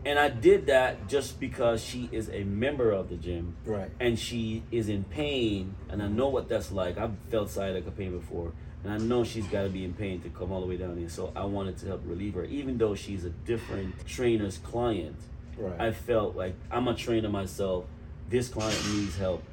and 0.06 0.20
I 0.20 0.30
did 0.30 0.66
that 0.66 1.08
just 1.08 1.40
because 1.40 1.84
she 1.84 2.10
is 2.12 2.30
a 2.30 2.44
member 2.44 2.92
of 2.92 3.10
the 3.10 3.16
gym, 3.16 3.56
Right. 3.66 3.90
And 4.00 4.20
she 4.20 4.64
is 4.72 4.90
in 4.90 5.06
pain, 5.06 5.76
and 5.90 6.02
I 6.04 6.08
know 6.08 6.28
what 6.28 6.50
that's 6.50 6.72
like. 6.72 6.98
I've 6.98 7.14
felt 7.30 7.50
sciatica 7.50 7.92
pain 7.92 8.12
before, 8.12 8.52
and 8.84 8.92
I 8.92 8.98
know 8.98 9.24
she's 9.24 9.48
got 9.48 9.64
to 9.64 9.70
be 9.70 9.86
in 9.86 9.94
pain 9.94 10.22
to 10.22 10.30
come 10.30 10.52
all 10.52 10.60
the 10.60 10.68
way 10.68 10.78
down 10.78 10.98
here. 10.98 11.08
So 11.08 11.32
I 11.36 11.46
wanted 11.46 11.78
to 11.80 11.88
help 11.88 12.02
relieve 12.06 12.34
her, 12.34 12.44
even 12.46 12.78
though 12.78 12.96
she's 12.96 13.24
a 13.24 13.30
different 13.30 14.06
trainer's 14.06 14.58
client. 14.58 15.16
Right. 15.58 15.80
I 15.80 15.92
felt 15.92 16.36
like 16.36 16.56
I'm 16.70 16.88
a 16.88 16.96
trainer 16.96 17.30
myself. 17.30 17.86
This 18.30 18.50
client 18.50 18.78
needs 18.92 19.18
help. 19.18 19.44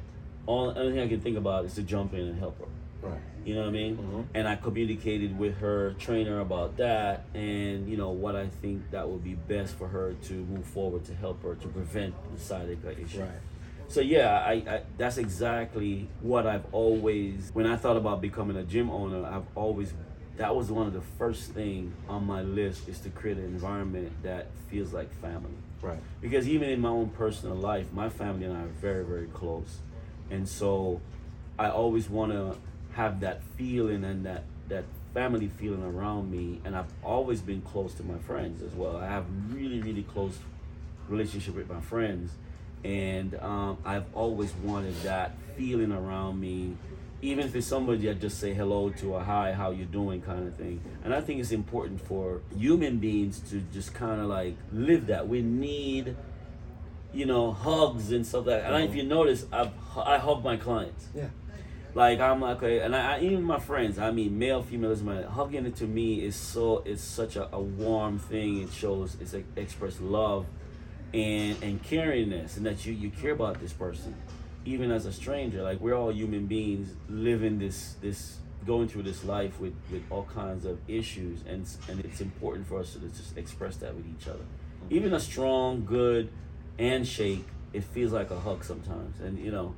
All 0.47 0.71
only 0.77 0.93
thing 0.93 1.01
I 1.01 1.09
can 1.09 1.21
think 1.21 1.37
about 1.37 1.65
is 1.67 1.75
to 1.75 1.83
jump 1.83 2.15
in 2.15 2.21
and 2.21 2.39
help 2.39 2.59
her. 2.59 3.09
Right. 3.09 3.21
You 3.45 3.55
know 3.55 3.61
what 3.63 3.69
I 3.69 3.73
mean? 3.73 3.97
Mhm. 3.97 4.25
And 4.35 4.49
I 4.49 4.57
communicated 4.57 5.39
with 5.39 5.59
her 5.59 5.95
trainer 5.99 6.41
about 6.41 6.77
that 6.77 7.25
and, 7.35 7.89
you 7.89 7.97
know, 7.97 8.11
what 8.11 8.37
I 8.37 8.49
think 8.49 8.91
that 8.91 9.09
would 9.09 9.25
be 9.25 9.35
best 9.35 9.75
for 9.75 9.89
her 9.89 10.13
to 10.25 10.33
move 10.35 10.67
forward 10.67 11.05
to 11.07 11.15
help 11.15 11.43
her 11.43 11.55
to 11.55 11.69
prevent 11.69 12.15
the 12.33 12.39
sciatica 12.41 12.99
issue. 13.01 13.21
Right. 13.21 13.31
So 13.89 14.01
yeah, 14.01 14.45
I, 14.47 14.53
I 14.53 14.83
that's 14.99 15.19
exactly 15.19 16.09
what 16.21 16.47
I've 16.47 16.65
always 16.73 17.51
when 17.55 17.67
I 17.67 17.77
thought 17.77 17.97
about 17.97 18.21
becoming 18.21 18.57
a 18.57 18.63
gym 18.63 18.89
owner, 18.91 19.25
I've 19.27 19.47
always 19.57 19.95
that 20.37 20.55
was 20.55 20.71
one 20.71 20.87
of 20.87 20.93
the 20.93 21.01
first 21.19 21.51
thing 21.53 21.93
on 22.09 22.25
my 22.25 22.41
list 22.43 22.89
is 22.89 23.01
to 23.01 23.11
create 23.11 23.37
an 23.37 23.45
environment 23.45 24.11
that 24.23 24.47
feels 24.71 24.93
like 24.93 25.13
family 25.21 25.53
Right. 25.83 25.99
because 26.21 26.49
even 26.49 26.69
in 26.71 26.81
my 26.81 26.89
own 26.89 27.09
personal 27.09 27.57
life, 27.57 27.93
my 27.93 28.09
family 28.11 28.45
and 28.47 28.57
I 28.57 28.61
are 28.63 28.67
very, 28.81 29.05
very 29.05 29.27
close, 29.27 29.79
and 30.31 30.49
so 30.49 31.01
I 31.59 31.69
always 31.71 32.09
want 32.09 32.33
to 32.33 32.57
have 32.93 33.21
that 33.21 33.43
feeling 33.57 34.05
and 34.05 34.27
that 34.27 34.45
that 34.69 34.85
family 35.15 35.49
feeling 35.49 35.83
around 35.83 36.31
me, 36.31 36.61
and 36.65 36.77
I've 36.77 36.93
always 37.03 37.41
been 37.41 37.61
close 37.63 37.95
to 37.95 38.03
my 38.05 38.19
friends 38.19 38.63
as 38.63 38.73
well. 38.73 38.97
I 38.97 39.07
have 39.07 39.25
really, 39.51 39.81
really 39.81 40.05
close 40.05 40.39
relationship 41.09 41.57
with 41.57 41.69
my 41.69 41.81
friends, 41.81 42.33
and 42.85 43.35
um, 43.41 43.79
I've 43.85 44.07
always 44.15 44.53
wanted 44.55 44.95
that 45.03 45.33
feeling 45.57 45.93
around 45.93 46.41
me. 46.41 46.77
Even 47.23 47.45
if 47.45 47.55
it's 47.55 47.67
somebody 47.67 48.09
I 48.09 48.15
just 48.15 48.39
say 48.39 48.55
hello 48.55 48.89
to 48.89 49.15
or 49.17 49.23
hi, 49.23 49.53
how 49.53 49.73
you 49.73 49.85
doing 49.85 50.23
kind 50.23 50.47
of 50.49 50.55
thing. 50.55 50.81
And 51.05 51.13
I 51.13 51.21
think 51.21 51.41
it's 51.41 51.51
important 51.51 52.01
for 52.01 52.41
human 52.57 52.97
beings 52.97 53.41
to 53.51 53.61
just 53.75 53.93
kind 53.93 54.23
of 54.23 54.27
like 54.29 54.57
live 54.73 55.09
that. 55.09 55.29
We 55.29 55.43
need, 55.43 56.17
you 57.13 57.27
know, 57.27 57.53
hugs 57.53 58.11
and 58.11 58.27
stuff 58.27 58.47
like 58.47 58.63
that. 58.63 58.73
And 58.73 58.85
if 58.89 58.95
you 58.95 59.03
notice, 59.03 59.45
I've, 59.53 59.73
I 59.99 60.17
hug 60.17 60.43
my 60.43 60.57
clients. 60.57 61.09
Yeah. 61.15 61.29
Like 61.95 62.21
I'm 62.21 62.41
like, 62.41 62.59
okay, 62.59 62.81
and 62.81 62.95
I, 62.95 63.17
I 63.17 63.21
even 63.21 63.43
my 63.43 63.59
friends. 63.59 63.99
I 63.99 64.11
mean, 64.13 64.39
male, 64.39 64.63
female 64.63 64.93
is 64.93 65.03
my 65.03 65.23
hugging. 65.23 65.67
It 65.67 65.77
to 65.77 65.87
me 65.87 66.23
is 66.23 66.37
so 66.37 66.83
it's 66.87 67.03
such 67.03 67.37
a, 67.37 67.49
a 67.53 67.61
warm 67.61 68.19
thing. 68.19 68.63
It 68.63 68.73
shows 68.73 69.17
it's 69.21 69.33
like 69.33 69.47
express 69.57 70.01
love, 70.01 70.47
and 71.13 71.61
and 71.63 71.83
caringness, 71.83 72.57
and 72.57 72.67
that 72.67 72.87
you 72.87 72.93
you 72.93 73.11
care 73.11 73.33
about 73.33 73.61
this 73.61 73.73
person, 73.73 74.15
even 74.65 74.93
as 74.93 75.05
a 75.07 75.13
stranger. 75.13 75.63
Like 75.63 75.81
we're 75.81 75.97
all 75.97 76.13
human 76.13 76.47
beings 76.47 76.95
living 77.09 77.59
this 77.59 77.97
this 78.01 78.37
going 78.67 78.87
through 78.87 79.03
this 79.03 79.25
life 79.25 79.59
with 79.59 79.75
with 79.91 80.03
all 80.11 80.29
kinds 80.33 80.65
of 80.65 80.79
issues, 80.89 81.41
and 81.49 81.67
and 81.89 82.05
it's 82.05 82.21
important 82.21 82.69
for 82.69 82.79
us 82.79 82.93
to 82.93 83.01
just 83.01 83.37
express 83.37 83.77
that 83.79 83.97
with 83.97 84.07
each 84.07 84.29
other. 84.29 84.39
Mm-hmm. 84.39 84.95
Even 84.95 85.13
a 85.13 85.21
strong, 85.21 85.85
good 85.85 86.31
handshake, 86.79 87.45
it 87.73 87.83
feels 87.83 88.13
like 88.13 88.31
a 88.31 88.39
hug 88.39 88.63
sometimes, 88.63 89.19
and 89.21 89.41
you 89.41 89.51
know 89.51 89.75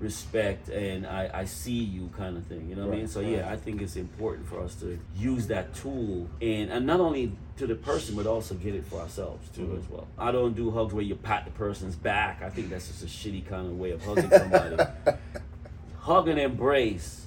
respect 0.00 0.68
and 0.68 1.06
I, 1.06 1.30
I 1.34 1.44
see 1.44 1.72
you 1.72 2.08
kind 2.16 2.36
of 2.36 2.44
thing. 2.46 2.68
You 2.68 2.76
know 2.76 2.82
what 2.82 2.92
I 2.92 2.96
mean? 2.96 3.00
Right, 3.06 3.10
So 3.10 3.20
yeah. 3.20 3.50
I 3.50 3.56
think 3.56 3.82
it's 3.82 3.96
important 3.96 4.46
for 4.48 4.60
us 4.60 4.74
to 4.76 4.98
use 5.16 5.48
that 5.48 5.74
tool 5.74 6.28
and, 6.40 6.70
and 6.70 6.86
not 6.86 7.00
only 7.00 7.32
to 7.56 7.66
the 7.66 7.74
person 7.74 8.14
but 8.14 8.26
also 8.26 8.54
get 8.54 8.74
it 8.74 8.84
for 8.86 9.00
ourselves 9.00 9.48
too 9.54 9.62
Mm-hmm. 9.62 9.78
as 9.78 9.88
well. 9.90 10.06
I 10.16 10.30
don't 10.30 10.54
do 10.54 10.70
hugs 10.70 10.94
where 10.94 11.02
you 11.02 11.16
pat 11.16 11.44
the 11.46 11.50
person's 11.50 11.96
back. 11.96 12.42
I 12.42 12.48
think 12.50 12.70
that's 12.70 12.86
just 12.86 13.02
a 13.02 13.06
shitty 13.06 13.46
kind 13.48 13.66
of 13.66 13.78
way 13.78 13.90
of 13.90 14.04
hugging 14.04 14.30
somebody. 14.30 14.76
Hug 15.98 16.28
and 16.28 16.38
embrace 16.38 17.26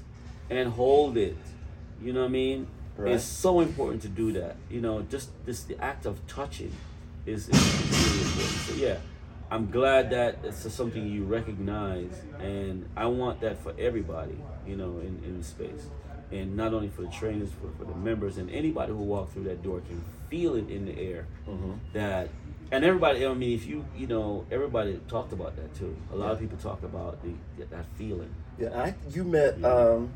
and 0.50 0.70
hold 0.70 1.18
it. 1.18 1.38
You 2.02 2.14
know 2.14 2.22
what 2.22 2.28
I 2.28 2.30
mean? 2.30 2.68
Right. 2.98 3.14
It's 3.14 3.24
so 3.24 3.60
important 3.60 4.02
to 4.04 4.08
do 4.08 4.32
that. 4.34 4.56
You 4.70 4.82
know, 4.82 5.02
just 5.04 5.30
this 5.46 5.64
the 5.64 5.78
act 5.84 6.06
of 6.06 6.26
touching 6.28 6.72
is, 7.26 7.48
is, 7.50 7.56
is 7.58 8.12
really 8.12 8.26
important. 8.26 8.60
So 8.62 8.74
yeah, 8.76 8.98
I'm 9.52 9.70
glad 9.70 10.12
that 10.12 10.38
it's 10.44 10.74
something 10.74 11.06
you 11.06 11.26
recognize, 11.26 12.22
and 12.40 12.90
I 12.96 13.08
want 13.08 13.42
that 13.42 13.62
for 13.62 13.74
everybody. 13.78 14.38
You 14.66 14.78
know, 14.78 15.00
in 15.00 15.22
in 15.26 15.40
the 15.40 15.44
space, 15.44 15.88
and 16.32 16.56
not 16.56 16.74
only 16.74 16.88
for 16.88 17.02
the 17.02 17.10
trainers, 17.10 17.50
for 17.52 17.70
for 17.78 17.84
the 17.84 17.98
members, 17.98 18.38
and 18.38 18.50
anybody 18.50 18.94
who 18.94 19.00
walk 19.00 19.34
through 19.34 19.44
that 19.44 19.62
door 19.62 19.82
can 19.82 20.02
feel 20.30 20.56
it 20.56 20.70
in 20.70 20.86
the 20.86 20.98
air. 20.98 21.28
Mm-hmm. 21.48 21.74
That. 21.94 22.30
And 22.74 22.86
everybody, 22.86 23.26
I 23.26 23.34
mean, 23.34 23.54
if 23.54 23.66
you, 23.66 23.84
you 23.98 24.08
know, 24.08 24.46
everybody 24.50 24.98
talked 25.10 25.34
about 25.34 25.58
that 25.58 25.76
too. 25.76 25.94
A 26.14 26.16
lot 26.16 26.32
of 26.32 26.40
people 26.40 26.58
talk 26.58 26.82
about 26.84 27.22
the, 27.22 27.66
that 27.66 27.86
feeling. 27.96 28.34
Yeah, 28.58 28.70
I 28.70 28.96
you 29.10 29.26
met 29.26 29.62
um, 29.66 30.14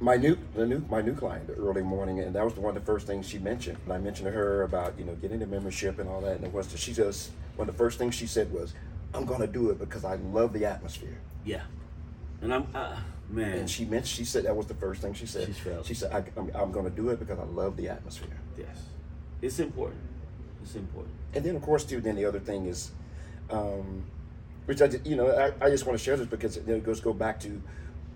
my 0.00 0.16
new 0.16 0.38
the 0.54 0.64
new 0.64 0.82
my 0.88 1.02
new 1.02 1.14
client 1.14 1.46
the 1.46 1.52
early 1.52 1.82
morning, 1.82 2.20
and 2.20 2.34
that 2.34 2.42
was 2.42 2.54
one 2.54 2.74
of 2.74 2.82
the 2.82 2.86
first 2.90 3.06
things 3.06 3.28
she 3.28 3.38
mentioned. 3.38 3.76
And 3.84 3.92
I 3.92 3.98
mentioned 3.98 4.24
to 4.24 4.32
her 4.32 4.62
about 4.62 4.98
you 4.98 5.04
know 5.04 5.14
getting 5.16 5.40
the 5.40 5.46
membership 5.46 5.98
and 5.98 6.08
all 6.08 6.22
that, 6.22 6.36
and 6.36 6.46
it 6.46 6.52
was 6.54 6.74
she 6.74 6.94
just 6.94 7.30
one 7.58 7.68
of 7.68 7.74
the 7.74 7.78
first 7.78 7.98
things 7.98 8.14
she 8.14 8.26
said 8.26 8.52
was, 8.52 8.72
"I'm 9.12 9.24
going 9.24 9.40
to 9.40 9.46
do 9.46 9.70
it 9.70 9.78
because 9.78 10.04
I 10.04 10.14
love 10.14 10.52
the 10.52 10.64
atmosphere." 10.64 11.18
Yeah. 11.44 11.62
And 12.40 12.54
I'm, 12.54 12.66
uh, 12.72 12.96
man. 13.28 13.58
And 13.58 13.70
she 13.70 13.84
meant 13.84 14.06
she 14.06 14.24
said 14.24 14.44
that 14.44 14.56
was 14.56 14.66
the 14.66 14.74
first 14.74 15.02
thing 15.02 15.12
she 15.12 15.26
said. 15.26 15.52
She 15.84 15.94
said, 15.94 16.12
I, 16.12 16.18
"I'm, 16.38 16.50
I'm 16.54 16.70
going 16.70 16.84
to 16.84 16.90
do 16.90 17.10
it 17.10 17.18
because 17.18 17.38
I 17.38 17.44
love 17.44 17.76
the 17.76 17.88
atmosphere." 17.88 18.38
yes. 18.56 18.84
It's 19.42 19.58
important. 19.58 20.00
It's 20.62 20.74
important. 20.76 21.14
And 21.34 21.44
then 21.44 21.56
of 21.56 21.62
course 21.62 21.84
too, 21.84 22.00
then 22.00 22.14
the 22.14 22.24
other 22.24 22.40
thing 22.40 22.66
is, 22.66 22.92
um, 23.50 24.04
which 24.66 24.80
I 24.80 24.90
you 25.04 25.16
know 25.16 25.28
I, 25.30 25.66
I 25.66 25.70
just 25.70 25.84
want 25.84 25.98
to 25.98 26.04
share 26.04 26.16
this 26.16 26.26
because 26.28 26.56
it, 26.56 26.68
it 26.68 26.84
goes 26.84 27.00
go 27.00 27.12
back 27.12 27.40
to 27.40 27.60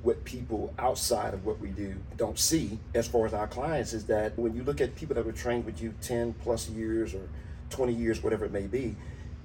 what 0.02 0.24
people 0.24 0.72
outside 0.78 1.32
of 1.32 1.44
what 1.46 1.60
we 1.60 1.68
do 1.68 1.94
don't 2.16 2.38
see 2.38 2.78
as 2.94 3.06
far 3.06 3.24
as 3.24 3.32
our 3.32 3.46
clients 3.46 3.92
is 3.92 4.04
that 4.06 4.36
when 4.36 4.54
you 4.54 4.64
look 4.64 4.80
at 4.80 4.94
people 4.96 5.14
that 5.14 5.24
were 5.24 5.32
trained 5.32 5.64
with 5.64 5.80
you 5.80 5.94
10 6.02 6.32
plus 6.42 6.68
years 6.68 7.14
or 7.14 7.28
20 7.70 7.92
years 7.92 8.20
whatever 8.20 8.44
it 8.44 8.52
may 8.52 8.66
be 8.66 8.96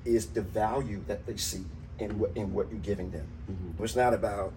is 0.05 0.27
the 0.27 0.41
value 0.41 1.01
that 1.07 1.25
they 1.25 1.37
see 1.37 1.63
in 1.99 2.17
what 2.19 2.31
in 2.35 2.53
what 2.53 2.69
you're 2.69 2.79
giving 2.79 3.11
them 3.11 3.27
it's 3.79 3.95
not 3.95 4.13
about 4.13 4.53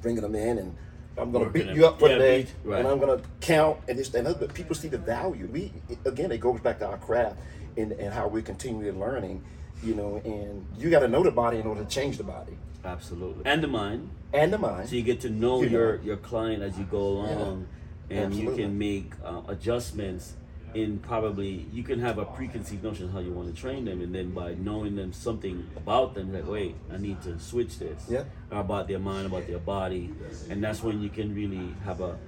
bringing 0.00 0.22
them 0.22 0.34
in 0.34 0.58
and 0.58 0.76
I'm 1.18 1.30
going 1.30 1.44
to 1.44 1.48
Working 1.48 1.52
beat 1.62 1.66
them. 1.68 1.76
you 1.76 1.86
up 1.86 1.98
for 2.00 2.08
Yeah, 2.08 2.14
the 2.14 2.20
day, 2.20 2.46
right. 2.64 2.78
and 2.78 2.88
I'm 2.88 2.98
going 2.98 3.20
to 3.20 3.28
count 3.42 3.80
and 3.86 3.98
this 3.98 4.14
and 4.14 4.26
other. 4.26 4.38
But 4.46 4.54
people 4.54 4.74
see 4.74 4.88
the 4.88 4.96
value. 4.96 5.46
We 5.52 5.70
again, 6.06 6.32
it 6.32 6.38
goes 6.40 6.58
back 6.60 6.78
to 6.78 6.86
our 6.86 6.96
craft 6.96 7.36
and, 7.76 7.92
and 7.92 8.14
how 8.14 8.28
we're 8.28 8.40
continually 8.40 8.90
learning. 8.92 9.44
You 9.82 9.94
know, 9.94 10.22
and 10.24 10.64
you 10.78 10.88
got 10.88 11.00
to 11.00 11.08
know 11.08 11.22
the 11.22 11.30
body 11.30 11.58
in 11.58 11.66
order 11.66 11.84
to 11.84 11.90
change 11.90 12.16
the 12.16 12.24
body 12.24 12.56
Absolutely. 12.82 13.42
And 13.44 13.62
the 13.62 13.68
mind. 13.68 14.08
and 14.32 14.50
the 14.50 14.56
mind. 14.58 14.88
So 14.88 14.96
you 14.96 15.02
get 15.02 15.20
to 15.20 15.28
know 15.28 15.60
You 15.62 15.68
your, 15.68 15.98
know. 15.98 16.02
your 16.02 16.16
client 16.16 16.62
as 16.62 16.78
you 16.78 16.84
go 16.84 16.98
along, 17.02 17.66
and 18.08 18.32
you 18.34 18.54
can 18.56 18.78
make 18.78 19.12
uh, 19.22 19.42
adjustments. 19.48 20.32
In 20.74 20.98
probably 20.98 21.66
you 21.72 21.82
can 21.82 22.00
have 22.00 22.18
a 22.18 22.24
preconceived 22.24 22.82
notion 22.82 23.06
of 23.06 23.12
how 23.12 23.18
you 23.18 23.32
want 23.32 23.54
to 23.54 23.60
train 23.60 23.84
them, 23.84 24.00
and 24.00 24.14
then 24.14 24.30
by 24.30 24.54
knowing 24.54 24.96
them 24.96 25.12
something 25.12 25.68
about 25.76 26.14
them, 26.14 26.32
like 26.32 26.46
wait, 26.46 26.74
I 26.92 26.96
need 26.96 27.20
to 27.22 27.38
switch 27.38 27.78
this. 27.78 28.04
Yeah. 28.08 28.24
About 28.50 28.88
their 28.88 28.98
mind, 28.98 29.26
about 29.26 29.46
their 29.46 29.58
body, 29.58 30.12
and 30.48 30.62
that's 30.64 30.82
when 30.82 31.02
you 31.02 31.10
can 31.10 31.34
really 31.34 31.74
have 31.84 32.00
a 32.00 32.18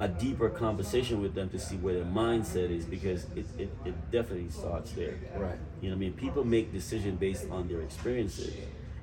a 0.00 0.08
deeper 0.08 0.48
conversation 0.48 1.20
with 1.22 1.34
them 1.34 1.48
to 1.50 1.58
see 1.58 1.76
where 1.76 1.94
their 1.94 2.04
mindset 2.04 2.70
is 2.70 2.84
because 2.84 3.24
it, 3.36 3.46
it, 3.56 3.70
it 3.84 4.10
definitely 4.10 4.50
starts 4.50 4.92
there. 4.92 5.14
Right. 5.36 5.56
You 5.80 5.90
know 5.90 5.94
what 5.94 5.98
I 5.98 6.06
mean? 6.06 6.12
People 6.14 6.44
make 6.44 6.72
decisions 6.72 7.20
based 7.20 7.48
on 7.50 7.68
their 7.68 7.82
experiences, 7.82 8.52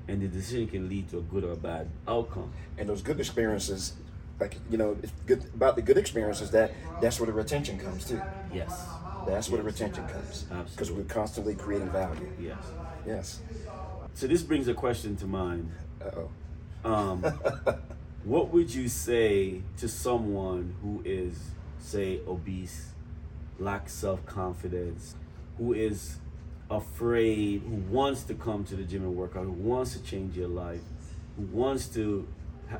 and 0.08 0.20
the 0.20 0.28
decision 0.28 0.66
can 0.68 0.88
lead 0.90 1.08
to 1.10 1.18
a 1.18 1.22
good 1.22 1.44
or 1.44 1.52
a 1.52 1.56
bad 1.56 1.88
outcome. 2.06 2.52
and 2.76 2.88
those 2.88 3.02
good 3.02 3.18
experiences, 3.18 3.94
like 4.40 4.56
you 4.70 4.78
know, 4.78 4.96
it's 5.02 5.12
good 5.26 5.44
about 5.54 5.76
the 5.76 5.82
good 5.82 5.98
experiences 5.98 6.50
that 6.52 6.72
that's 7.00 7.20
where 7.20 7.26
the 7.26 7.32
retention 7.32 7.78
comes 7.78 8.04
too. 8.04 8.20
Yes. 8.52 8.86
That's 9.26 9.50
where 9.50 9.58
the 9.58 9.64
retention 9.64 10.06
comes 10.08 10.46
because 10.70 10.90
we're 10.90 11.04
constantly 11.04 11.54
creating 11.54 11.90
value. 11.90 12.28
Yes. 12.40 12.64
Yes. 13.06 13.40
So 14.14 14.26
this 14.26 14.42
brings 14.42 14.66
a 14.68 14.74
question 14.74 15.16
to 15.16 15.26
mind. 15.26 15.70
Oh. 16.02 16.30
Um, 16.84 17.22
what 18.24 18.52
would 18.52 18.74
you 18.74 18.88
say 18.88 19.62
to 19.78 19.88
someone 19.88 20.74
who 20.82 21.02
is, 21.04 21.50
say, 21.78 22.20
obese, 22.26 22.92
lacks 23.58 23.92
self 23.92 24.24
confidence, 24.26 25.14
who 25.58 25.72
is 25.72 26.16
afraid, 26.70 27.62
who 27.62 27.76
wants 27.94 28.22
to 28.24 28.34
come 28.34 28.64
to 28.64 28.76
the 28.76 28.84
gym 28.84 29.02
and 29.02 29.16
work 29.16 29.36
out, 29.36 29.44
who 29.44 29.52
wants 29.52 29.92
to 29.96 30.02
change 30.02 30.36
your 30.36 30.48
life, 30.48 30.82
who 31.36 31.42
wants 31.44 31.88
to, 31.88 32.26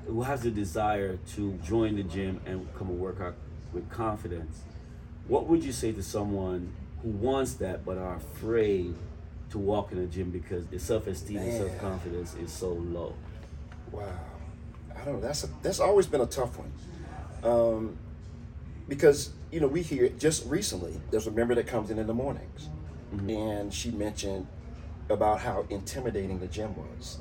who 0.06 0.22
has 0.22 0.42
the 0.42 0.50
desire 0.50 1.18
to 1.34 1.52
join 1.64 1.96
the 1.96 2.02
gym 2.02 2.40
and 2.46 2.66
come 2.74 2.88
and 2.88 2.98
work 2.98 3.20
out 3.20 3.34
with 3.72 3.88
confidence? 3.90 4.60
What 5.26 5.46
would 5.46 5.64
you 5.64 5.72
say 5.72 5.92
to 5.92 6.02
someone 6.02 6.72
who 7.02 7.10
wants 7.10 7.54
that 7.54 7.84
but 7.84 7.98
are 7.98 8.16
afraid 8.16 8.94
to 9.50 9.58
walk 9.58 9.92
in 9.92 9.98
the 9.98 10.06
gym 10.06 10.30
because 10.30 10.66
their 10.66 10.78
self 10.78 11.06
esteem 11.06 11.38
and 11.38 11.52
self 11.52 11.78
confidence 11.80 12.34
is 12.34 12.52
so 12.52 12.70
low? 12.72 13.14
Wow, 13.90 14.04
I 14.96 15.04
don't 15.04 15.14
know. 15.14 15.20
That's 15.20 15.44
a, 15.44 15.48
that's 15.62 15.80
always 15.80 16.06
been 16.06 16.20
a 16.20 16.26
tough 16.26 16.56
one, 16.56 16.72
um, 17.42 17.96
because 18.88 19.30
you 19.50 19.60
know 19.60 19.66
we 19.66 19.82
hear 19.82 20.08
just 20.10 20.46
recently. 20.46 21.00
There's 21.10 21.26
a 21.26 21.32
member 21.32 21.54
that 21.56 21.66
comes 21.66 21.90
in 21.90 21.98
in 21.98 22.06
the 22.06 22.14
mornings, 22.14 22.68
and 23.28 23.72
she 23.74 23.90
mentioned 23.90 24.46
about 25.08 25.40
how 25.40 25.66
intimidating 25.70 26.38
the 26.38 26.46
gym 26.46 26.74
was. 26.76 27.18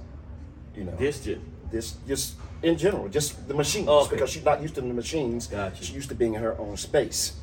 You 0.75 0.83
know, 0.83 0.95
This 0.95 1.21
gym. 1.21 1.41
this 1.71 1.97
just 2.07 2.35
in 2.61 2.77
general, 2.77 3.07
just 3.09 3.47
the 3.47 3.53
machines, 3.53 3.87
Oh, 3.89 4.01
okay. 4.01 4.11
because 4.15 4.29
she's 4.29 4.43
not 4.45 4.61
used 4.61 4.75
to 4.75 4.81
the 4.81 4.87
machines. 4.93 5.47
Gotcha. 5.47 5.75
She's 5.77 5.91
used 5.91 6.09
to 6.09 6.15
being 6.15 6.33
in 6.35 6.41
her 6.41 6.57
own 6.59 6.77
space. 6.77 7.33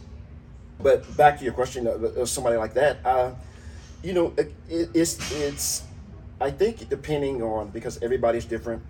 But 0.80 1.16
back 1.16 1.38
to 1.38 1.44
your 1.44 1.54
question, 1.54 1.86
uh, 1.86 2.24
somebody 2.26 2.56
like 2.56 2.74
that, 2.74 2.98
uh, 3.04 3.30
you 4.02 4.12
know, 4.12 4.32
it, 4.36 4.52
it's 4.68 5.32
it's. 5.32 5.82
I 6.38 6.50
think 6.50 6.90
depending 6.90 7.42
on 7.42 7.68
because 7.70 8.02
everybody's 8.02 8.44
different, 8.44 8.82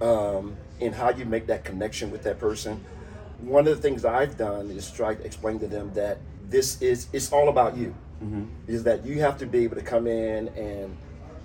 um, 0.00 0.56
in 0.78 0.92
how 0.92 1.10
you 1.10 1.24
make 1.24 1.46
that 1.48 1.64
connection 1.64 2.10
with 2.10 2.22
that 2.22 2.38
person. 2.38 2.84
One 3.40 3.66
of 3.66 3.74
the 3.74 3.82
things 3.82 4.04
I've 4.04 4.36
done 4.38 4.70
is 4.70 4.90
try 4.90 5.14
to 5.14 5.24
explain 5.24 5.58
to 5.60 5.66
them 5.66 5.92
that 5.94 6.18
this 6.48 6.80
is 6.80 7.08
it's 7.12 7.32
all 7.32 7.48
about 7.48 7.76
you. 7.76 7.94
Is 8.68 8.84
that 8.84 9.04
you 9.06 9.20
have 9.20 9.38
to 9.38 9.46
be 9.46 9.64
able 9.64 9.76
to 9.76 9.82
come 9.82 10.06
in 10.06 10.48
and 10.48 10.94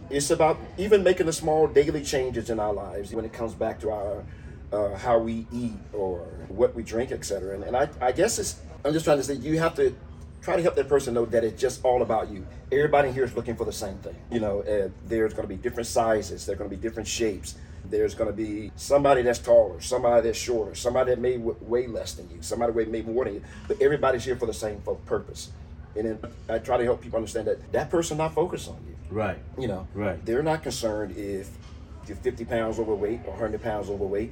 it's 0.10 0.30
about 0.30 0.60
even 0.78 1.04
making 1.04 1.26
the 1.26 1.34
small 1.34 1.68
daily 1.68 2.04
changes 2.04 2.50
in 2.50 2.60
our 2.60 2.74
lives 2.74 3.14
when 3.14 3.26
it 3.26 3.34
comes 3.34 3.54
back 3.54 3.80
to 3.82 3.92
our 3.92 4.24
uh, 4.72 4.96
how 4.98 5.18
we 5.18 5.48
eat 5.54 5.78
or 5.94 6.20
what 6.50 6.76
we 6.76 6.84
drink, 6.84 7.12
etc. 7.12 7.56
And, 7.56 7.64
and 7.64 7.78
I, 7.78 7.90
I 8.02 8.12
guess 8.12 8.40
it's 8.40 8.60
I'm 8.84 8.94
just 8.94 9.06
trying 9.06 9.18
to 9.18 9.24
say 9.24 9.36
you 9.36 9.58
have 9.60 9.76
to 9.76 9.96
try 10.42 10.56
to 10.56 10.62
help 10.62 10.76
that 10.76 10.88
person 10.88 11.14
know 11.16 11.26
that 11.26 11.44
it's 11.44 11.60
just 11.60 11.84
all 11.84 12.04
about 12.04 12.30
you. 12.30 12.46
Everybody 12.72 13.12
here 13.12 13.24
is 13.24 13.36
looking 13.36 13.56
for 13.56 13.66
the 13.66 13.74
same 13.74 13.98
thing. 13.98 14.16
You 14.32 14.40
know, 14.40 14.62
uh, 14.62 14.90
there's 15.08 15.34
going 15.34 15.48
to 15.48 15.54
be 15.54 15.60
different 15.62 15.88
sizes. 15.88 16.46
There's 16.46 16.58
going 16.58 16.70
to 16.70 16.76
be 16.76 16.82
different 16.82 17.08
shapes. 17.08 17.56
There's 17.90 18.16
going 18.16 18.30
to 18.30 18.36
be 18.36 18.72
somebody 18.76 19.22
that's 19.22 19.40
taller, 19.40 19.80
somebody 19.82 20.28
that's 20.28 20.38
shorter, 20.38 20.76
somebody 20.76 21.12
that 21.12 21.20
may 21.20 21.38
weigh 21.38 21.88
less 21.88 22.14
than 22.14 22.30
you, 22.30 22.38
somebody 22.42 22.74
weigh 22.74 22.86
may 22.86 23.02
more 23.02 23.26
than 23.26 23.36
you. 23.36 23.42
But 23.68 23.82
everybody's 23.82 24.24
here 24.24 24.36
for 24.36 24.46
the 24.46 24.54
same 24.54 24.82
purpose. 25.06 25.52
And 25.96 26.06
then 26.06 26.20
I 26.50 26.60
try 26.60 26.78
to 26.78 26.84
help 26.84 27.02
people 27.02 27.18
understand 27.18 27.48
that 27.48 27.72
that 27.72 27.90
person 27.90 28.18
not 28.18 28.34
focused 28.34 28.70
on 28.70 28.78
you. 28.88 28.95
Right. 29.10 29.38
You 29.58 29.68
know, 29.68 29.88
Right. 29.94 30.24
they're 30.26 30.44
not 30.44 30.64
concerned 30.64 31.16
if 31.18 31.50
you're 32.08 32.18
50 32.18 32.46
pounds 32.46 32.80
overweight 32.80 33.22
or 33.26 33.32
100 33.34 33.62
pounds 33.62 33.90
overweight. 33.90 34.32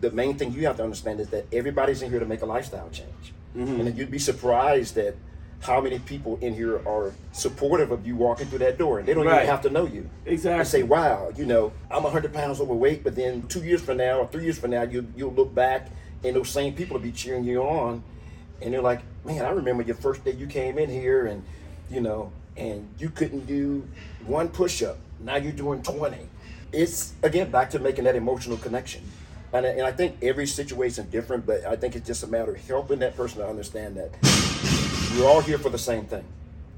The 0.00 0.10
main 0.10 0.36
thing 0.36 0.52
you 0.52 0.66
have 0.66 0.76
to 0.78 0.82
understand 0.84 1.20
is 1.20 1.28
that 1.28 1.46
everybody's 1.52 2.02
in 2.02 2.10
here 2.10 2.20
to 2.20 2.26
make 2.26 2.42
a 2.42 2.46
lifestyle 2.46 2.88
change. 2.90 3.32
Mm-hmm. 3.56 3.80
And 3.86 3.96
you'd 3.98 4.10
be 4.10 4.18
surprised 4.18 4.96
at 4.98 5.14
how 5.60 5.80
many 5.80 6.00
people 6.00 6.38
in 6.40 6.54
here 6.54 6.76
are 6.88 7.12
supportive 7.30 7.92
of 7.92 8.04
you 8.04 8.16
walking 8.16 8.48
through 8.48 8.58
that 8.60 8.78
door. 8.78 8.98
And 8.98 9.06
they 9.06 9.14
don't 9.14 9.24
Right. 9.26 9.36
even 9.42 9.46
have 9.46 9.62
to 9.62 9.70
know 9.70 9.86
you. 9.86 10.08
Exactly. 10.26 10.58
And 10.58 10.66
say, 10.68 10.82
wow, 10.82 11.30
you 11.36 11.44
know, 11.46 11.70
I'm 11.88 12.02
100 12.04 12.32
pounds 12.32 12.60
overweight, 12.60 13.04
but 13.04 13.14
then 13.14 13.42
two 13.46 13.62
years 13.62 13.80
from 13.80 13.98
now 13.98 14.18
or 14.18 14.26
three 14.26 14.42
years 14.44 14.58
from 14.58 14.70
now, 14.70 14.82
you, 14.82 15.06
you'll 15.16 15.32
look 15.32 15.54
back 15.54 15.88
and 16.24 16.34
those 16.34 16.48
same 16.50 16.74
people 16.74 16.94
will 16.96 17.02
be 17.04 17.12
cheering 17.12 17.44
you 17.44 17.62
on. 17.62 18.02
And 18.60 18.74
they're 18.74 18.82
like, 18.82 19.02
man, 19.24 19.44
I 19.44 19.50
remember 19.50 19.84
your 19.84 19.94
first 19.96 20.24
day 20.24 20.32
you 20.32 20.46
came 20.48 20.78
in 20.78 20.90
here 20.90 21.26
and, 21.26 21.44
you 21.90 22.00
know, 22.00 22.32
and 22.56 22.88
you 22.98 23.10
couldn't 23.10 23.46
do 23.46 23.86
one 24.26 24.48
push 24.48 24.82
up. 24.82 24.98
Now 25.20 25.36
you're 25.36 25.52
doing 25.52 25.82
20. 25.82 26.16
It's, 26.72 27.12
again, 27.22 27.50
back 27.50 27.70
to 27.70 27.78
making 27.78 28.04
that 28.04 28.16
emotional 28.16 28.56
connection. 28.56 29.02
And, 29.52 29.66
I- 29.66 29.70
and 29.70 29.82
I 29.82 29.92
think 29.92 30.16
every 30.22 30.46
situation 30.46 31.04
is 31.04 31.10
different, 31.10 31.46
but 31.46 31.64
I 31.66 31.76
think 31.76 31.94
it's 31.96 32.06
just 32.06 32.22
a 32.22 32.26
matter 32.26 32.54
of 32.54 32.66
helping 32.66 32.98
that 33.00 33.16
person 33.16 33.38
to 33.40 33.46
understand 33.48 33.96
that 33.96 34.10
we're 35.16 35.26
all 35.26 35.40
here 35.42 35.58
for 35.58 35.68
the 35.68 35.78
same 35.78 36.06
thing 36.06 36.24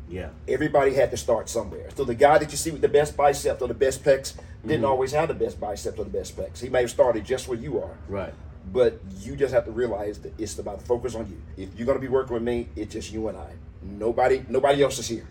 Yeah. 0.08 0.30
everybody 0.48 0.94
had 0.94 1.10
to 1.12 1.16
start 1.16 1.48
somewhere. 1.48 1.88
So 1.94 2.04
the 2.04 2.14
guy 2.14 2.38
that 2.38 2.50
you 2.50 2.56
see 2.56 2.72
with 2.72 2.80
the 2.80 2.88
best 2.88 3.16
biceps 3.16 3.62
or 3.62 3.68
the 3.68 3.74
best 3.74 4.02
pecs 4.02 4.34
didn't 4.62 4.78
mm-hmm. 4.82 4.86
always 4.86 5.12
have 5.12 5.28
the 5.28 5.34
best 5.34 5.60
biceps 5.60 5.98
or 5.98 6.04
the 6.04 6.10
best 6.10 6.36
pecs. 6.36 6.60
He 6.60 6.68
may 6.68 6.80
have 6.82 6.90
started 6.90 7.24
just 7.24 7.46
where 7.48 7.58
you 7.58 7.80
are. 7.80 7.96
Right. 8.08 8.34
But 8.72 9.00
you 9.20 9.36
just 9.36 9.52
have 9.54 9.66
to 9.66 9.70
realize 9.70 10.18
that 10.20 10.32
it's 10.38 10.58
about 10.58 10.82
focus 10.82 11.14
on 11.14 11.28
you. 11.28 11.40
If 11.62 11.76
you're 11.78 11.86
gonna 11.86 11.98
be 12.00 12.08
working 12.08 12.34
with 12.34 12.42
me, 12.42 12.68
it's 12.74 12.94
just 12.94 13.12
you 13.12 13.28
and 13.28 13.36
I. 13.38 13.52
Nobody 13.82 14.44
nobody 14.48 14.82
else 14.82 14.98
is 14.98 15.06
here. 15.06 15.26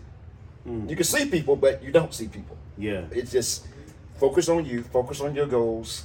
You 0.66 0.96
can 0.96 1.04
see 1.04 1.26
people, 1.26 1.56
but 1.56 1.82
you 1.82 1.92
don't 1.92 2.12
see 2.14 2.28
people. 2.28 2.56
Yeah. 2.78 3.02
It's 3.10 3.30
just 3.30 3.66
focus 4.16 4.48
on 4.48 4.64
you, 4.64 4.82
focus 4.82 5.20
on 5.20 5.34
your 5.34 5.46
goals. 5.46 6.04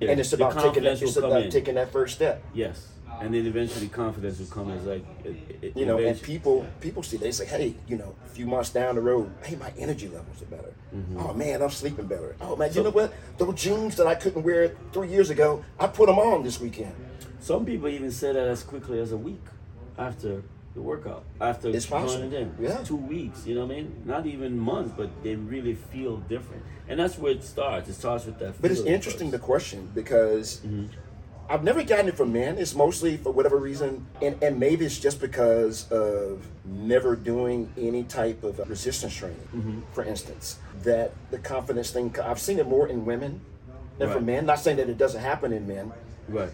Yeah, 0.00 0.10
And 0.12 0.20
it's 0.20 0.32
about 0.32 0.54
taking 0.62 0.84
that, 0.84 1.02
it's 1.02 1.16
about 1.16 1.42
in. 1.42 1.50
taking 1.50 1.74
that 1.74 1.92
first 1.92 2.14
step. 2.14 2.42
Yes. 2.54 2.88
And 3.20 3.34
then 3.34 3.46
eventually 3.46 3.88
confidence 3.88 4.38
will 4.38 4.46
come 4.46 4.70
as 4.70 4.84
like 4.84 5.04
it, 5.24 5.36
it, 5.60 5.76
you 5.76 5.84
know, 5.86 5.96
and 5.96 6.06
eventually- 6.06 6.26
people 6.38 6.66
people 6.80 7.02
see 7.02 7.16
they 7.16 7.32
say, 7.32 7.46
hey, 7.46 7.74
you 7.88 7.96
know, 7.98 8.14
a 8.24 8.28
few 8.28 8.46
months 8.46 8.70
down 8.70 8.94
the 8.94 9.00
road, 9.00 9.28
hey, 9.42 9.56
my 9.56 9.72
energy 9.76 10.06
levels 10.08 10.40
are 10.40 10.46
better. 10.46 10.72
Mm-hmm. 10.94 11.18
Oh 11.18 11.34
man, 11.34 11.60
I'm 11.60 11.70
sleeping 11.70 12.06
better. 12.06 12.36
Oh 12.40 12.54
man, 12.54 12.72
you 12.72 12.82
know 12.84 12.90
what? 12.90 13.12
Those 13.38 13.54
jeans 13.56 13.96
that 13.96 14.06
I 14.06 14.14
couldn't 14.14 14.44
wear 14.44 14.76
three 14.92 15.08
years 15.08 15.30
ago, 15.30 15.64
I 15.80 15.88
put 15.88 16.06
them 16.06 16.18
on 16.18 16.44
this 16.44 16.60
weekend. 16.60 16.94
Some 17.40 17.64
people 17.66 17.88
even 17.88 18.12
say 18.12 18.32
that 18.32 18.46
as 18.46 18.62
quickly 18.62 19.00
as 19.00 19.10
a 19.10 19.16
week 19.16 19.42
after 19.98 20.44
the 20.78 20.84
workout, 20.84 21.24
after 21.40 21.68
It's 21.68 21.86
possible. 21.86 22.32
in. 22.32 22.54
Yeah. 22.60 22.78
Two 22.84 22.96
weeks, 22.96 23.46
you 23.46 23.54
know 23.56 23.66
what 23.66 23.72
I 23.76 23.80
mean? 23.80 24.02
Not 24.04 24.26
even 24.26 24.58
months, 24.58 24.92
but 24.96 25.08
they 25.24 25.34
really 25.34 25.74
feel 25.74 26.16
different. 26.34 26.62
And 26.88 26.98
that's 27.00 27.18
where 27.18 27.32
it 27.32 27.44
starts. 27.44 27.88
It 27.88 27.94
starts 27.94 28.24
with 28.26 28.38
that 28.38 28.60
But 28.62 28.70
it's 28.70 28.80
interesting 28.80 29.30
the 29.30 29.38
question 29.38 29.90
because 29.94 30.60
Mm-hmm. 30.64 30.86
I've 31.50 31.64
never 31.64 31.82
gotten 31.82 32.08
it 32.08 32.16
from 32.20 32.30
men. 32.34 32.58
It's 32.58 32.74
mostly 32.74 33.16
for 33.16 33.32
whatever 33.32 33.56
reason, 33.56 34.04
and, 34.20 34.34
and 34.42 34.60
maybe 34.60 34.84
it's 34.84 34.98
just 34.98 35.18
because 35.18 35.90
of 35.90 36.46
never 36.66 37.16
doing 37.16 37.72
any 37.78 38.04
type 38.04 38.44
of 38.44 38.58
resistance 38.68 39.14
training, 39.16 39.48
Mm-hmm. 39.56 39.80
for 39.94 40.04
instance, 40.04 40.58
that 40.84 41.12
the 41.30 41.38
confidence 41.38 41.90
thing. 41.90 42.14
I've 42.22 42.38
seen 42.38 42.58
it 42.58 42.68
more 42.68 42.86
in 42.86 43.06
women 43.06 43.40
than 43.98 44.10
for 44.12 44.20
men. 44.20 44.44
Not 44.44 44.58
saying 44.60 44.76
that 44.76 44.90
it 44.90 44.98
doesn't 44.98 45.22
happen 45.22 45.52
in 45.54 45.66
men, 45.66 45.90
Right. 46.28 46.50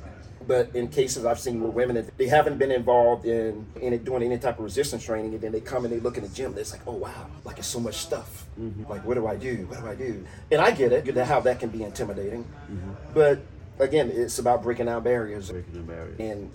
But 0.47 0.75
in 0.75 0.89
cases 0.89 1.25
I've 1.25 1.39
seen 1.41 1.61
where 1.61 1.71
women 1.71 2.09
they 2.17 2.29
haven't 2.29 2.59
been 2.59 2.71
involved 2.71 3.25
in 3.27 3.67
in 3.81 3.93
it, 3.93 4.05
doing 4.05 4.23
any 4.23 4.39
type 4.39 4.59
of 4.59 4.65
resistance 4.65 5.05
training, 5.05 5.33
and 5.35 5.41
then 5.41 5.53
they 5.53 5.61
come 5.61 5.85
and 5.85 5.93
they 5.93 6.01
look 6.01 6.17
in 6.17 6.23
the 6.23 6.29
gym, 6.29 6.55
it's 6.59 6.73
like, 6.73 6.83
oh 6.87 6.93
wow, 6.97 7.27
like 7.45 7.59
it's 7.59 7.69
so 7.69 7.81
much 7.81 7.97
stuff. 7.97 8.47
Mm-hmm. 8.61 8.91
Like 8.91 9.05
what 9.05 9.15
do 9.15 9.27
I 9.27 9.37
do? 9.37 9.67
What 9.69 9.81
do 9.81 9.87
I 9.89 9.95
do? 9.95 10.25
And 10.51 10.61
I 10.61 10.71
get 10.71 10.93
it, 10.93 11.17
how 11.27 11.41
that 11.41 11.61
can 11.61 11.71
be 11.71 11.83
intimidating, 11.83 12.45
mm-hmm. 12.45 12.91
but 13.13 13.41
again, 13.79 14.11
it's 14.13 14.39
about 14.39 14.63
breaking 14.63 14.87
down 14.87 15.03
barriers, 15.03 15.51
Breaking 15.51 15.73
the 15.75 15.81
barrier. 15.81 16.15
and 16.19 16.51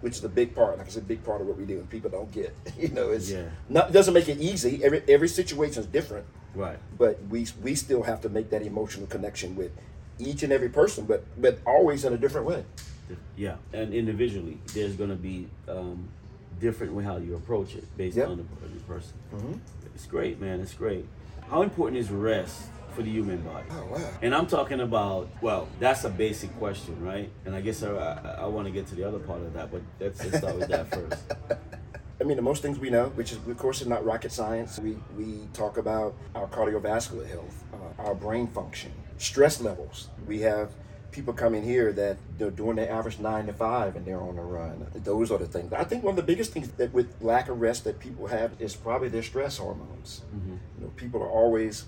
which 0.00 0.16
is 0.16 0.24
a 0.24 0.28
big 0.30 0.54
part. 0.54 0.78
Like 0.78 0.86
I 0.86 0.90
said, 0.90 1.06
big 1.06 1.22
part 1.22 1.42
of 1.42 1.46
what 1.46 1.58
we 1.58 1.66
do, 1.66 1.74
and 1.78 1.88
people 1.90 2.10
don't 2.10 2.30
get. 2.32 2.56
You 2.78 2.88
know, 2.88 3.10
it's 3.10 3.30
Yeah. 3.30 3.50
not 3.68 3.90
it 3.90 3.92
doesn't 3.92 4.14
make 4.14 4.28
it 4.28 4.38
easy. 4.38 4.82
Every 4.82 5.02
every 5.08 5.28
situation 5.28 5.80
is 5.82 5.86
different 5.86 6.26
Right. 6.54 6.78
but 6.98 7.20
we 7.28 7.46
we 7.62 7.74
still 7.74 8.02
have 8.04 8.20
to 8.22 8.28
make 8.28 8.50
that 8.50 8.62
emotional 8.62 9.06
connection 9.06 9.54
with 9.56 9.70
each 10.18 10.42
and 10.42 10.52
every 10.52 10.68
person, 10.68 11.04
but 11.04 11.24
but 11.40 11.58
always 11.66 12.04
in 12.04 12.12
a 12.12 12.18
different 12.18 12.46
way. 12.46 12.64
Yeah. 13.36 13.56
And 13.72 13.92
individually, 13.94 14.58
there's 14.74 14.94
going 14.94 15.10
to 15.10 15.16
be 15.16 15.48
um, 15.68 16.08
different 16.60 16.92
with 16.92 17.04
how 17.04 17.16
you 17.16 17.34
approach 17.36 17.74
it 17.74 17.84
based 17.96 18.16
Yep. 18.16 18.28
on 18.28 18.36
the, 18.38 18.42
the 18.68 18.80
person. 18.84 19.14
It's 19.94 20.06
great, 20.06 20.40
man. 20.40 20.60
It's 20.60 20.74
great. 20.74 21.06
How 21.48 21.62
important 21.62 21.98
is 21.98 22.10
rest 22.10 22.62
for 22.94 23.02
the 23.02 23.10
human 23.10 23.40
body? 23.42 23.66
Oh 23.70 23.86
wow! 23.90 24.10
And 24.22 24.34
I'm 24.34 24.46
talking 24.46 24.80
about, 24.80 25.28
well, 25.40 25.68
that's 25.78 26.04
a 26.04 26.10
basic 26.10 26.56
question, 26.58 27.00
right? 27.04 27.30
And 27.44 27.54
I 27.54 27.60
guess 27.60 27.82
I, 27.82 27.90
I, 27.90 28.42
I 28.42 28.46
want 28.46 28.66
to 28.66 28.72
get 28.72 28.86
to 28.88 28.94
the 28.94 29.04
other 29.06 29.18
part 29.18 29.40
of 29.42 29.52
that, 29.54 29.70
but 29.70 29.82
let's, 30.00 30.24
let's 30.24 30.38
start 30.38 30.56
with 30.56 30.68
that 30.68 30.90
first. 30.92 31.22
I 32.20 32.24
mean, 32.24 32.36
the 32.36 32.42
most 32.42 32.62
things 32.62 32.78
we 32.78 32.90
know, 32.90 33.06
which 33.14 33.32
is 33.32 33.38
of 33.38 33.56
course 33.58 33.80
is 33.80 33.86
not 33.86 34.04
rocket 34.04 34.30
science. 34.32 34.78
We 34.78 34.96
we 35.16 35.48
talk 35.52 35.76
about 35.78 36.14
our 36.34 36.46
cardiovascular 36.48 37.26
health, 37.28 37.64
uh, 37.72 38.02
our 38.02 38.14
brain 38.14 38.46
function, 38.46 38.92
stress 39.18 39.60
levels. 39.60 40.08
We 40.26 40.40
have 40.40 40.70
people 41.12 41.32
come 41.32 41.54
in 41.54 41.62
here 41.62 41.92
that 41.92 42.16
they're 42.38 42.50
doing 42.50 42.76
their 42.76 42.90
average 42.90 43.18
nine 43.18 43.46
to 43.46 43.52
five 43.52 43.96
and 43.96 44.04
they're 44.06 44.20
on 44.20 44.36
the 44.36 44.42
run. 44.42 44.86
Those 44.94 45.30
are 45.30 45.38
the 45.38 45.46
things. 45.46 45.72
I 45.72 45.84
think 45.84 46.04
one 46.04 46.12
of 46.12 46.16
the 46.16 46.22
biggest 46.22 46.52
things 46.52 46.70
that 46.72 46.92
with 46.92 47.14
lack 47.20 47.48
of 47.48 47.60
rest 47.60 47.84
that 47.84 47.98
people 47.98 48.26
have 48.28 48.52
is 48.58 48.76
probably 48.76 49.08
their 49.08 49.22
stress 49.22 49.58
hormones. 49.58 50.22
You 50.78 50.84
know, 50.84 50.92
people 50.96 51.22
are 51.22 51.28
always 51.28 51.84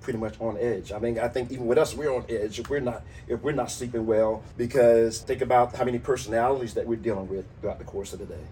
pretty 0.00 0.18
much 0.18 0.38
on 0.40 0.58
edge. 0.58 0.92
I 0.92 0.98
mean, 0.98 1.18
I 1.18 1.28
think 1.28 1.50
even 1.50 1.66
with 1.66 1.78
us, 1.78 1.94
we're 1.94 2.12
on 2.12 2.24
edge 2.28 2.58
if 2.58 2.68
we're 2.68 2.80
not 2.80 3.02
if 3.26 3.40
we're 3.42 3.52
not 3.52 3.70
sleeping 3.70 4.06
well 4.06 4.42
because 4.56 5.20
think 5.20 5.40
about 5.40 5.74
how 5.74 5.84
many 5.84 5.98
personalities 5.98 6.74
that 6.74 6.86
we're 6.86 6.96
dealing 6.96 7.28
with 7.28 7.46
throughout 7.60 7.78
the 7.78 7.84
course 7.84 8.12
of 8.12 8.18
the 8.18 8.26
day. 8.26 8.44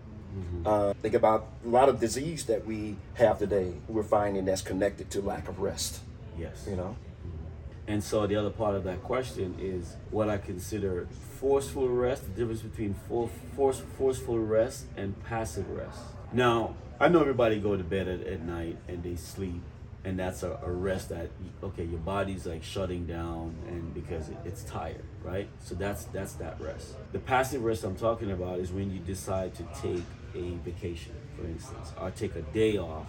Uh, 0.65 0.95
think 0.95 1.15
about 1.15 1.49
a 1.65 1.69
lot 1.69 1.89
of 1.89 2.01
disease 2.01 2.47
that 2.47 2.65
we 2.65 2.97
have 3.15 3.39
today. 3.39 3.75
We're 3.89 4.03
finding 4.03 4.45
that's 4.47 4.63
connected 4.63 5.11
to 5.11 5.21
lack 5.21 5.49
of 5.49 5.59
rest. 5.59 6.01
Yes. 6.39 6.65
You 6.67 6.77
know, 6.77 6.97
And 7.89 8.03
so 8.03 8.27
the 8.27 8.37
other 8.37 8.51
part 8.51 8.75
of 8.75 8.85
that 8.85 9.03
question 9.03 9.57
is 9.59 9.97
what 10.11 10.29
I 10.29 10.39
consider 10.39 11.09
forceful 11.41 11.89
rest, 11.89 12.25
the 12.25 12.31
difference 12.31 12.63
between 12.63 12.95
for, 13.09 13.29
force, 13.57 13.83
forceful 13.99 14.39
rest 14.39 14.87
and 14.97 15.21
passive 15.25 15.69
rest. 15.71 15.99
Now, 16.33 16.77
I 17.01 17.09
know 17.09 17.21
everybody 17.21 17.59
go 17.59 17.77
to 17.77 17.83
bed 17.83 18.07
at, 18.07 18.27
at 18.27 18.43
night 18.43 18.79
and 18.87 19.03
they 19.03 19.17
sleep 19.17 19.63
and 20.05 20.19
that's 20.19 20.43
a, 20.43 20.59
a 20.65 20.71
rest 20.71 21.11
that 21.11 21.31
okay 21.63 21.85
your 21.85 22.01
body's 22.01 22.47
like 22.47 22.63
shutting 22.63 23.07
down 23.07 23.55
and 23.69 23.95
because 23.95 24.29
it, 24.29 24.37
it's 24.45 24.65
tired 24.65 25.05
right? 25.23 25.49
So 25.63 25.75
that's 25.75 26.05
that's 26.07 26.35
that 26.35 26.61
rest. 26.61 26.95
The 27.13 27.19
passive 27.19 27.63
rest 27.63 27.85
i'm 27.85 27.97
talking 27.97 28.31
about 28.31 28.59
is 28.59 28.73
when 28.73 28.93
you 28.93 28.99
decide 28.99 29.55
to 29.57 29.63
take 29.81 30.05
a 30.35 30.57
vacation 30.65 31.13
for 31.37 31.47
instance 31.47 31.93
or 32.01 32.11
take 32.11 32.35
a 32.37 32.43
day 32.43 32.79
off 32.79 33.09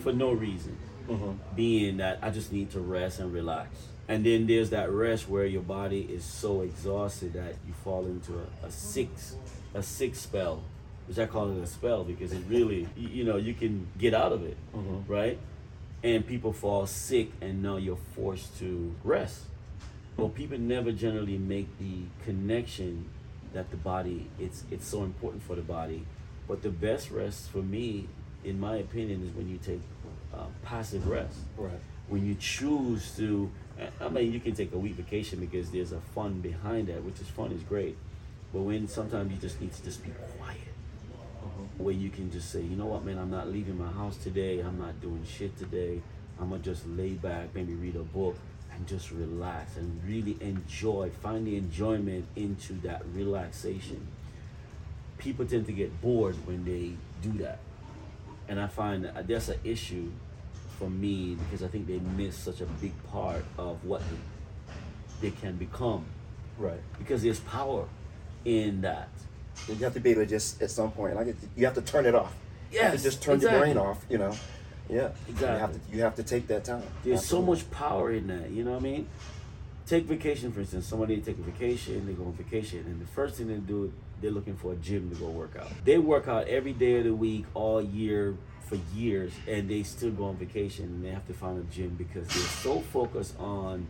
for 0.00 0.12
no 0.12 0.32
reason. 0.32 0.76
Mm-hmm. 1.08 1.32
Being 1.54 1.98
that 1.98 2.18
i 2.22 2.30
just 2.30 2.50
need 2.50 2.70
to 2.70 2.80
rest 2.80 3.20
and 3.20 3.32
relax 3.32 3.68
and 4.08 4.24
then 4.24 4.46
there's 4.46 4.70
that 4.70 4.90
rest 4.90 5.28
where 5.28 5.46
your 5.46 5.62
body 5.62 6.02
is 6.02 6.24
so 6.24 6.60
exhausted 6.60 7.32
that 7.34 7.54
you 7.66 7.72
fall 7.84 8.06
into 8.06 8.34
a, 8.34 8.66
a 8.66 8.70
six 8.70 9.36
a 9.74 9.82
six 9.82 10.20
spell. 10.20 10.62
Which 11.06 11.18
i 11.18 11.26
call 11.26 11.50
it 11.50 11.62
a 11.62 11.66
spell 11.66 12.02
because 12.02 12.32
it 12.32 12.42
really 12.48 12.88
you, 12.96 13.24
know 13.24 13.36
you 13.36 13.52
can 13.52 13.86
get 13.98 14.14
out 14.14 14.32
of 14.32 14.42
it 14.44 14.56
right? 15.06 15.38
And 16.02 16.26
people 16.26 16.52
fall 16.52 16.86
sick 16.86 17.30
and 17.40 17.62
now 17.62 17.76
you're 17.76 17.98
forced 18.14 18.58
to 18.58 18.94
rest. 19.04 19.42
Well 20.16 20.28
people 20.28 20.58
never 20.58 20.92
generally 20.92 21.38
make 21.38 21.78
the 21.78 22.02
connection 22.24 23.08
that 23.52 23.70
the 23.70 23.76
body 23.76 24.30
it's 24.38 24.64
it's 24.70 24.86
so 24.86 25.02
important 25.02 25.42
for 25.42 25.56
the 25.56 25.62
body. 25.62 26.06
But 26.48 26.62
the 26.62 26.70
best 26.70 27.10
rest 27.10 27.50
for 27.50 27.62
me 27.62 28.08
in 28.44 28.60
my 28.60 28.76
opinion 28.76 29.24
is 29.26 29.34
when 29.34 29.48
you 29.48 29.58
take 29.58 29.80
uh, 30.34 30.46
passive 30.62 31.06
rest. 31.08 31.38
Right. 31.56 31.72
When 32.08 32.26
you 32.26 32.34
choose 32.34 33.16
to, 33.16 33.50
I 34.00 34.08
mean, 34.08 34.32
you 34.32 34.40
can 34.40 34.54
take 34.54 34.72
a 34.72 34.78
week 34.78 34.94
vacation 34.94 35.40
because 35.40 35.70
there's 35.70 35.92
a 35.92 36.00
fun 36.00 36.40
behind 36.40 36.88
that, 36.88 37.02
which 37.02 37.20
is 37.20 37.28
fun 37.28 37.52
is 37.52 37.62
great. 37.62 37.96
But 38.52 38.62
when 38.62 38.86
sometimes 38.86 39.32
you 39.32 39.38
just 39.38 39.60
need 39.60 39.72
to 39.72 39.82
just 39.82 40.02
be 40.02 40.10
quiet, 40.38 40.58
uh-huh. 41.42 41.64
where 41.78 41.94
you 41.94 42.10
can 42.10 42.30
just 42.30 42.50
say, 42.50 42.60
you 42.60 42.76
know 42.76 42.86
what, 42.86 43.04
man, 43.04 43.18
I'm 43.18 43.30
not 43.30 43.48
leaving 43.48 43.78
my 43.78 43.90
house 43.90 44.16
today. 44.16 44.60
I'm 44.60 44.78
not 44.78 45.00
doing 45.00 45.24
shit 45.26 45.58
today. 45.58 46.02
I'm 46.40 46.50
gonna 46.50 46.62
just 46.62 46.86
lay 46.86 47.10
back, 47.10 47.54
maybe 47.54 47.74
read 47.74 47.96
a 47.96 48.02
book, 48.02 48.36
and 48.72 48.86
just 48.86 49.10
relax 49.10 49.76
and 49.76 50.00
really 50.04 50.36
enjoy. 50.40 51.10
Find 51.22 51.46
the 51.46 51.56
enjoyment 51.56 52.26
into 52.36 52.74
that 52.82 53.02
relaxation. 53.12 54.06
People 55.18 55.46
tend 55.46 55.66
to 55.66 55.72
get 55.72 56.00
bored 56.00 56.34
when 56.46 56.64
they 56.64 56.92
do 57.22 57.38
that, 57.38 57.58
and 58.48 58.60
I 58.60 58.66
find 58.66 59.04
that 59.04 59.26
that's 59.26 59.48
an 59.48 59.60
issue 59.64 60.10
for 60.78 60.90
me 60.90 61.36
because 61.36 61.62
I 61.62 61.68
think 61.68 61.86
they 61.86 61.98
miss 61.98 62.36
such 62.36 62.60
a 62.60 62.66
big 62.66 62.92
part 63.10 63.44
of 63.58 63.84
what 63.84 64.02
they, 65.20 65.30
can 65.30 65.56
become. 65.56 66.04
Right. 66.58 66.80
Because 66.98 67.22
there's 67.22 67.40
power 67.40 67.86
in 68.44 68.82
that. 68.82 69.08
You 69.68 69.76
have 69.76 69.94
to 69.94 70.00
be 70.00 70.10
able 70.10 70.22
to 70.22 70.26
just 70.26 70.60
at 70.60 70.70
some 70.70 70.90
point, 70.92 71.14
like 71.16 71.34
you 71.56 71.64
have 71.64 71.74
to 71.74 71.82
turn 71.82 72.04
it 72.06 72.14
off. 72.14 72.34
you 72.72 72.80
have 72.80 72.90
to 72.90 72.96
Yes, 72.96 73.02
just 73.02 73.22
turn 73.22 73.36
exactly. 73.36 73.56
your 73.56 73.74
brain 73.74 73.78
off. 73.78 74.04
You 74.10 74.18
know. 74.18 74.32
Yeah. 74.90 74.96
You 74.96 75.00
have 75.00 75.70
Exactly. 75.70 75.80
to. 75.90 75.96
You 75.96 76.02
have 76.02 76.14
to 76.16 76.22
take 76.22 76.46
that 76.48 76.64
time. 76.64 76.82
There's 77.02 77.20
Absolutely. 77.20 77.58
so 77.58 77.64
much 77.64 77.70
power 77.70 78.10
in 78.12 78.26
that, 78.26 78.50
you 78.50 78.64
know 78.64 78.72
what 78.72 78.80
I 78.80 78.82
mean? 78.82 79.08
Take 79.86 80.04
vacation, 80.04 80.52
for 80.52 80.60
instance. 80.60 80.86
Somebody 80.86 81.18
take 81.18 81.38
a 81.38 81.42
vacation, 81.42 82.06
they 82.06 82.12
go 82.12 82.24
on 82.24 82.32
vacation, 82.32 82.80
and 82.86 83.00
the 83.00 83.06
first 83.06 83.36
thing 83.36 83.48
they 83.48 83.54
do, 83.54 83.92
they're 84.20 84.30
looking 84.30 84.56
for 84.56 84.72
a 84.72 84.76
gym 84.76 85.10
to 85.10 85.16
go 85.16 85.26
work 85.28 85.56
out. 85.58 85.68
They 85.84 85.98
work 85.98 86.26
out 86.28 86.48
every 86.48 86.72
day 86.72 86.98
of 86.98 87.04
the 87.04 87.14
week, 87.14 87.44
all 87.54 87.80
year, 87.82 88.36
for 88.66 88.76
years, 88.94 89.32
and 89.46 89.68
they 89.68 89.82
still 89.82 90.10
go 90.10 90.24
on 90.24 90.36
vacation, 90.36 90.86
and 90.86 91.04
they 91.04 91.10
have 91.10 91.26
to 91.26 91.34
find 91.34 91.58
a 91.58 91.74
gym 91.74 91.90
because 91.96 92.26
they're 92.28 92.36
so 92.36 92.80
focused 92.80 93.38
on 93.38 93.86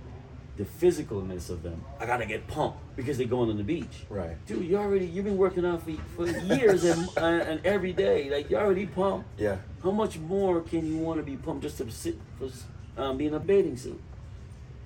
the 0.56 0.64
physicalness 0.64 1.50
of 1.50 1.62
them. 1.62 1.84
I 1.98 2.06
gotta 2.06 2.26
get 2.26 2.46
pumped 2.46 2.78
because 2.96 3.18
they're 3.18 3.26
going 3.26 3.50
on 3.50 3.56
the 3.56 3.64
beach. 3.64 4.04
Right. 4.08 4.36
Dude, 4.46 4.64
you 4.64 4.76
already 4.76 5.06
you've 5.06 5.24
been 5.24 5.36
working 5.36 5.66
out 5.66 5.82
for, 5.82 5.92
for 6.16 6.26
years 6.26 6.84
and, 6.84 7.08
and 7.16 7.42
and 7.42 7.66
every 7.66 7.92
day. 7.92 8.30
Like 8.30 8.50
you 8.50 8.56
already 8.56 8.86
pumped. 8.86 9.40
Yeah. 9.40 9.56
How 9.82 9.90
much 9.90 10.18
more 10.18 10.60
can 10.60 10.86
you 10.86 10.98
want 10.98 11.18
to 11.18 11.24
be 11.24 11.36
pumped 11.36 11.62
just 11.62 11.78
to 11.78 11.90
sit 11.90 12.18
for 12.38 12.50
um, 12.96 13.16
be 13.16 13.26
in 13.26 13.34
a 13.34 13.40
bathing 13.40 13.76
suit? 13.76 14.00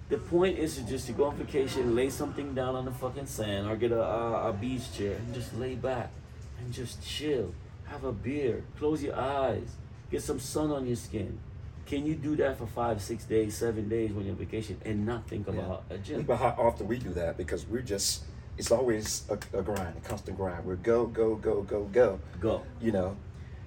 The 0.09 0.17
point 0.17 0.59
is 0.59 0.77
to 0.77 0.83
just 0.87 1.07
to 1.09 1.13
go 1.13 1.25
on 1.25 1.37
vacation, 1.37 1.95
lay 1.95 2.09
something 2.09 2.55
down 2.55 2.75
on 2.75 2.87
the 2.87 2.91
fucking 2.91 3.27
sand, 3.27 3.69
or 3.69 3.77
get 3.77 3.93
a, 3.93 4.03
a, 4.03 4.49
a 4.49 4.53
beach 4.55 4.91
chair 4.95 5.17
and 5.17 5.35
just 5.35 5.55
lay 5.59 5.75
back 5.75 6.11
and 6.59 6.73
just 6.73 7.05
chill. 7.05 7.53
Have 7.91 8.05
a 8.05 8.13
beer, 8.13 8.65
close 8.79 9.03
your 9.03 9.17
eyes, 9.17 9.69
get 10.11 10.23
some 10.23 10.39
sun 10.39 10.71
on 10.71 10.87
your 10.87 10.97
skin. 10.97 11.39
Can 11.87 12.05
you 12.05 12.15
do 12.15 12.37
that 12.37 12.59
for 12.59 12.67
five, 12.67 13.01
six 13.01 13.25
days, 13.25 13.57
seven 13.57 13.89
days 13.89 14.13
when 14.13 14.27
you're 14.27 14.35
on 14.35 14.39
vacation 14.39 14.79
and 14.85 15.07
not 15.07 15.27
think 15.27 15.49
about 15.49 15.85
a 15.89 15.95
Think 15.95 16.05
gym? 16.05 16.21
about 16.21 16.39
how 16.39 16.55
often 16.59 16.87
we 16.87 16.99
do 16.99 17.11
that 17.15 17.37
because 17.37 17.67
we're 17.67 17.81
just. 17.83 18.25
It's 18.59 18.71
always 18.73 19.23
a, 19.31 19.35
a 19.57 19.63
grind, 19.63 19.95
a 19.97 20.07
constant 20.07 20.37
grind. 20.37 20.65
We're 20.67 20.77
go, 20.77 21.07
go, 21.07 21.37
go, 21.37 21.63
go, 21.63 21.85
go. 21.85 22.21
Go. 22.41 22.63
You 22.81 22.93
know. 22.93 23.17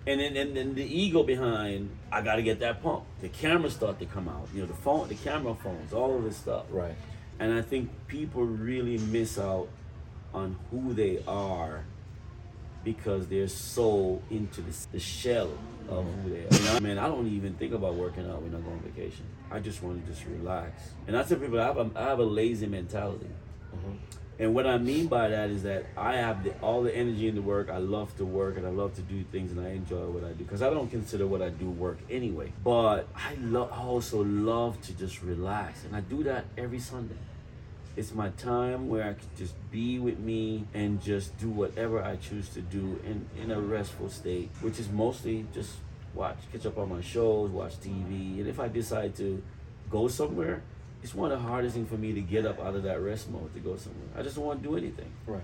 And 0.05 0.19
then 0.19 0.36
and, 0.38 0.55
and 0.57 0.75
the 0.75 0.84
ego 0.84 1.23
behind, 1.23 1.89
I 2.12 2.21
gotta 2.21 2.41
get 2.43 2.60
that 2.60 2.84
pump. 2.84 3.05
The 3.21 3.29
cameras 3.29 3.73
start 3.73 3.97
to 3.99 4.05
come 4.05 4.27
out. 4.29 4.49
You 4.53 4.62
know, 4.62 4.67
the 4.67 4.73
phone, 4.73 5.07
the 5.07 5.15
camera 5.15 5.55
phones, 5.55 5.93
all 5.93 6.15
of 6.15 6.23
this 6.23 6.38
stuff. 6.38 6.65
Right. 6.69 6.95
And 7.39 7.51
I 7.53 7.62
think 7.63 7.89
people 8.07 8.43
really 8.43 8.99
miss 8.99 9.39
out 9.39 9.67
on 10.34 10.57
who 10.69 10.93
they 10.93 11.23
are 11.27 11.86
because 12.84 13.28
they're 13.28 13.48
so 13.48 14.22
into 14.30 14.62
the, 14.62 14.76
the 14.94 15.00
shell 15.00 15.52
of 15.89 16.06
who 16.06 16.30
they 16.30 16.46
are. 16.46 16.54
You 16.54 16.65
know, 16.65 16.80
man, 16.80 16.98
I 16.98 17.08
don't 17.08 17.28
even 17.28 17.54
think 17.56 17.74
about 17.74 17.96
working 17.96 18.30
out 18.30 18.41
when 18.41 18.56
I 18.56 18.60
go 18.60 18.72
on 18.72 18.80
vacation. 18.80 19.26
I 19.52 19.60
just 19.60 19.84
want 19.84 20.04
to 20.06 20.12
just 20.12 20.26
relax. 20.26 20.91
And 21.08 21.17
I 21.17 21.24
tell 21.24 21.38
people 21.38 21.60
I 21.60 21.65
have 21.65 21.78
a, 21.78 21.89
I 21.96 22.04
have 22.04 22.20
a 22.20 22.26
lazy 22.26 22.67
mentality. 22.67 23.28
Mm-hmm. 23.76 23.96
And 24.39 24.56
what 24.56 24.65
I 24.65 24.80
mean 24.80 25.06
by 25.06 25.28
that 25.28 25.52
is 25.52 25.62
that 25.63 25.86
I 25.96 26.15
have 26.15 26.44
the, 26.44 26.58
all 26.62 26.82
the 26.82 26.96
energy 26.96 27.28
in 27.28 27.36
the 27.36 27.44
work. 27.44 27.70
I 27.70 27.78
love 27.78 28.17
to 28.17 28.26
work 28.26 28.58
and 28.58 28.65
I 28.65 28.72
love 28.72 28.96
to 28.96 29.02
do 29.02 29.24
things 29.26 29.52
and 29.52 29.62
I 29.63 29.70
enjoy 29.70 30.06
what 30.08 30.24
I 30.24 30.30
do 30.30 30.44
because 30.44 30.63
I 30.63 30.72
don't 30.72 30.89
consider 30.89 31.28
what 31.28 31.44
I 31.44 31.50
do 31.50 31.70
work 31.70 32.00
anyway. 32.10 32.52
But 32.63 33.08
I 33.15 33.36
love, 33.36 33.72
I 33.72 33.84
also 33.84 34.24
love 34.24 34.82
to 34.82 34.94
just 34.94 35.22
relax, 35.22 35.84
and 35.84 35.96
I 35.96 36.02
do 36.02 36.24
that 36.24 36.46
every 36.58 36.80
Sunday. 36.80 37.17
It's 37.97 38.13
my 38.13 38.30
time 38.30 38.88
where 38.88 39.04
I 39.04 39.13
can 39.13 39.27
just 39.38 39.54
be 39.69 39.99
with 39.99 40.17
me 40.19 40.65
and 40.73 41.01
just 41.01 41.38
do 41.38 41.49
whatever 41.49 42.01
I 42.01 42.15
choose 42.15 42.47
to 42.49 42.62
do 42.62 42.99
in, 43.06 43.27
in 43.41 43.51
a 43.51 43.60
restful 43.60 44.10
state, 44.10 44.49
which 44.62 44.80
is 44.80 44.89
mostly 44.89 45.45
just 45.54 45.73
watch, 46.13 46.38
catch 46.51 46.65
up 46.65 46.77
on 46.77 46.89
my 46.89 47.01
shows, 47.01 47.49
watch 47.49 47.73
TV. 47.80 48.39
And 48.39 48.47
if 48.47 48.60
I 48.60 48.69
decide 48.69 49.15
to 49.17 49.43
go 49.89 50.08
somewhere, 50.08 50.62
it's 51.04 51.13
one 51.13 51.32
of 51.32 51.41
the 51.41 51.47
hardest 51.47 51.75
things 51.75 51.89
for 51.89 51.97
me 51.97 52.13
to 52.13 52.21
get 52.21 52.45
up 52.45 52.60
out 52.60 52.75
of 52.75 52.84
that 52.84 53.01
rest 53.01 53.30
mode 53.30 53.54
to 53.54 53.60
go 53.60 53.75
somewhere. 53.75 54.08
I 54.17 54.21
just 54.21 54.36
don't 54.36 54.45
want 54.45 54.63
to 54.63 54.69
do 54.69 54.77
anything. 54.77 55.12
Right. 55.25 55.41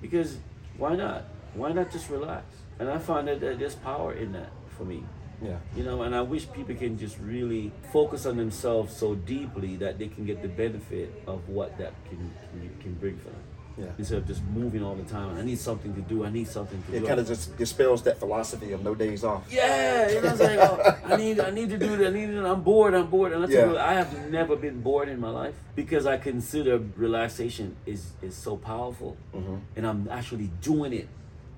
Because 0.00 0.38
why 0.76 0.94
not? 0.94 1.24
Why 1.54 1.72
not 1.72 1.90
just 1.90 2.08
relax? 2.10 2.44
And 2.78 2.88
I 2.88 2.98
find 2.98 3.26
that, 3.26 3.40
that 3.40 3.58
there's 3.58 3.74
power 3.74 4.12
in 4.12 4.32
that 4.32 4.50
for 4.76 4.84
me. 4.84 5.04
Yeah. 5.42 5.56
You 5.76 5.82
know, 5.84 6.02
and 6.02 6.14
I 6.14 6.22
wish 6.22 6.50
people 6.52 6.74
can 6.74 6.98
just 6.98 7.18
really 7.18 7.72
focus 7.92 8.26
on 8.26 8.36
themselves 8.36 8.96
so 8.96 9.14
deeply 9.14 9.76
that 9.76 9.98
they 9.98 10.08
can 10.08 10.24
get 10.24 10.40
the 10.42 10.48
benefit 10.48 11.10
of 11.26 11.48
what 11.48 11.76
that 11.78 11.92
can 12.08 12.30
can, 12.52 12.70
can 12.80 12.94
bring 12.94 13.18
for 13.18 13.30
them. 13.30 13.42
Yeah. 13.78 13.86
Instead 13.96 14.18
of 14.18 14.26
just 14.26 14.42
moving 14.44 14.82
all 14.84 14.94
the 14.94 15.02
time. 15.04 15.34
I 15.38 15.42
need 15.42 15.58
something 15.58 15.94
to 15.94 16.02
do. 16.02 16.26
I 16.26 16.30
need 16.30 16.46
something 16.46 16.80
to 16.82 16.94
It 16.94 17.00
do. 17.00 17.06
kind 17.06 17.18
of 17.18 17.26
just 17.26 17.56
dispels 17.56 18.02
that 18.02 18.18
philosophy 18.18 18.72
of 18.72 18.84
no 18.84 18.94
days 18.94 19.24
off. 19.24 19.44
Yeah, 19.50 20.10
you 20.10 20.16
know 20.16 20.20
what 20.20 20.30
I'm 20.32 20.36
saying? 20.36 20.58
Oh, 20.60 20.98
I 21.06 21.16
need 21.16 21.40
I 21.40 21.50
need 21.50 21.70
to 21.70 21.78
do 21.78 21.96
that. 21.96 22.08
I 22.08 22.10
need 22.10 22.26
to, 22.26 22.46
I'm 22.46 22.62
bored. 22.62 22.92
I'm 22.94 23.06
bored. 23.06 23.32
And 23.32 23.42
I 23.42 23.46
tell 23.46 23.66
Yeah. 23.68 23.72
you, 23.72 23.78
I 23.78 23.94
have 23.94 24.30
never 24.30 24.56
been 24.56 24.82
bored 24.82 25.08
in 25.08 25.18
my 25.18 25.30
life 25.30 25.54
because 25.74 26.04
I 26.06 26.18
consider 26.18 26.78
relaxation 26.96 27.76
is 27.86 28.12
is 28.20 28.34
so 28.36 28.56
powerful, 28.58 29.16
Mm-hmm. 29.34 29.56
and 29.76 29.86
I'm 29.86 30.06
actually 30.10 30.50
doing 30.60 30.92
it 30.92 31.08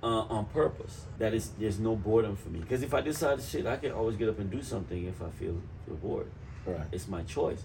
uh, 0.05 0.27
on 0.29 0.45
purpose. 0.47 1.07
That 1.19 1.33
is, 1.33 1.51
there's 1.59 1.79
no 1.79 1.97
boredom 1.97 2.37
for 2.37 2.51
me. 2.51 2.61
Because 2.61 2.83
if 2.83 2.93
I 2.93 3.01
decide 3.01 3.39
to 3.39 3.45
shit, 3.45 3.67
I 3.67 3.79
can 3.79 3.93
always 3.93 4.17
get 4.17 4.29
up 4.29 4.39
and 4.39 4.51
do 4.51 4.63
something 4.63 5.07
if 5.07 5.23
I 5.23 5.31
feel 5.31 5.61
feel 5.87 5.97
bored. 5.97 6.31
Right. 6.67 6.87
It's 6.93 7.09
my 7.09 7.23
choice. 7.23 7.65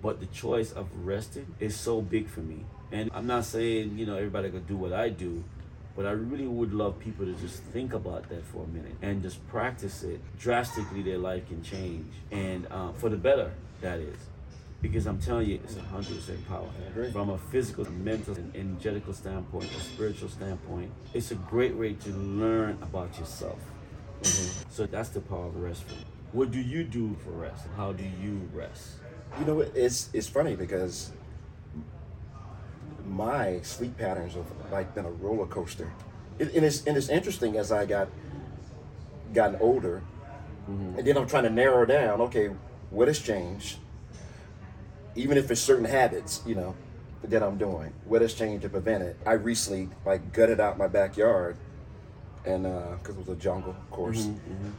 But 0.00 0.20
the 0.20 0.26
choice 0.26 0.72
of 0.72 0.88
resting 1.04 1.54
is 1.60 1.76
so 1.76 2.00
big 2.00 2.28
for 2.28 2.40
me. 2.40 2.64
And 2.92 3.10
I'm 3.12 3.26
not 3.26 3.44
saying, 3.44 3.98
you 3.98 4.06
know, 4.06 4.16
everybody 4.16 4.50
could 4.50 4.66
do 4.66 4.76
what 4.76 4.92
I 4.92 5.08
do, 5.08 5.44
but 5.96 6.06
I 6.06 6.10
really 6.10 6.46
would 6.46 6.72
love 6.72 6.98
people 6.98 7.26
to 7.26 7.32
just 7.34 7.62
think 7.64 7.92
about 7.92 8.28
that 8.28 8.44
for 8.46 8.64
a 8.64 8.66
minute 8.66 8.96
and 9.02 9.22
just 9.22 9.46
practice 9.48 10.02
it. 10.02 10.20
Drastically, 10.38 11.02
their 11.02 11.18
life 11.18 11.48
can 11.48 11.62
change. 11.62 12.12
And 12.30 12.66
uh, 12.70 12.92
for 12.92 13.08
the 13.08 13.16
better, 13.16 13.52
that 13.80 13.98
is. 13.98 14.16
Because 14.82 15.06
I'm 15.06 15.20
telling 15.20 15.48
you, 15.48 15.60
it's 15.62 15.76
100% 15.76 16.48
power. 16.48 16.68
From 17.12 17.30
a 17.30 17.38
physical, 17.38 17.88
mental, 17.92 18.34
and 18.34 18.54
energetical 18.54 19.12
standpoint, 19.12 19.70
a 19.76 19.80
spiritual 19.80 20.28
standpoint, 20.28 20.90
it's 21.14 21.30
a 21.30 21.36
great 21.36 21.76
way 21.76 21.94
to 21.94 22.10
learn 22.10 22.78
about 22.82 23.16
yourself. 23.16 23.60
Mm-hmm. 24.22 24.70
So 24.70 24.86
that's 24.86 25.10
the 25.10 25.20
power 25.20 25.46
of 25.46 25.56
rest. 25.56 25.84
What 26.32 26.50
do 26.50 26.60
you 26.60 26.82
do 26.82 27.16
for 27.24 27.30
rest? 27.30 27.66
How 27.76 27.92
do 27.92 28.02
you 28.02 28.48
rest? 28.52 28.94
You 29.38 29.44
know, 29.44 29.60
it's 29.60 30.10
it's 30.12 30.28
funny 30.28 30.56
because 30.56 31.12
my 33.06 33.60
sleep 33.62 33.96
patterns 33.96 34.34
have 34.34 34.46
like 34.70 34.94
been 34.94 35.04
a 35.04 35.10
roller 35.10 35.46
coaster. 35.46 35.90
It, 36.38 36.54
and 36.54 36.64
it's 36.64 36.84
and 36.86 36.96
it's 36.96 37.08
interesting 37.08 37.56
as 37.56 37.70
I 37.70 37.86
got 37.86 38.08
gotten 39.32 39.56
older, 39.60 40.02
mm-hmm. 40.68 40.98
and 40.98 41.06
then 41.06 41.16
I'm 41.16 41.26
trying 41.26 41.44
to 41.44 41.50
narrow 41.50 41.84
down. 41.86 42.20
Okay, 42.22 42.50
what 42.90 43.08
has 43.08 43.18
changed? 43.18 43.78
Even 45.14 45.36
if 45.36 45.50
it's 45.50 45.60
certain 45.60 45.84
habits, 45.84 46.40
you 46.46 46.54
know, 46.54 46.74
that 47.24 47.42
I'm 47.42 47.58
doing, 47.58 47.92
what 48.06 48.22
has 48.22 48.34
changed 48.34 48.62
to 48.62 48.68
prevent 48.68 49.02
it? 49.02 49.16
I 49.26 49.32
recently 49.32 49.88
like 50.06 50.32
gutted 50.32 50.58
out 50.60 50.78
my 50.78 50.88
backyard, 50.88 51.56
and 52.44 52.62
because 52.64 53.16
it 53.16 53.18
was 53.18 53.28
a 53.28 53.36
jungle, 53.36 53.70
of 53.72 53.90
course, 53.90 54.28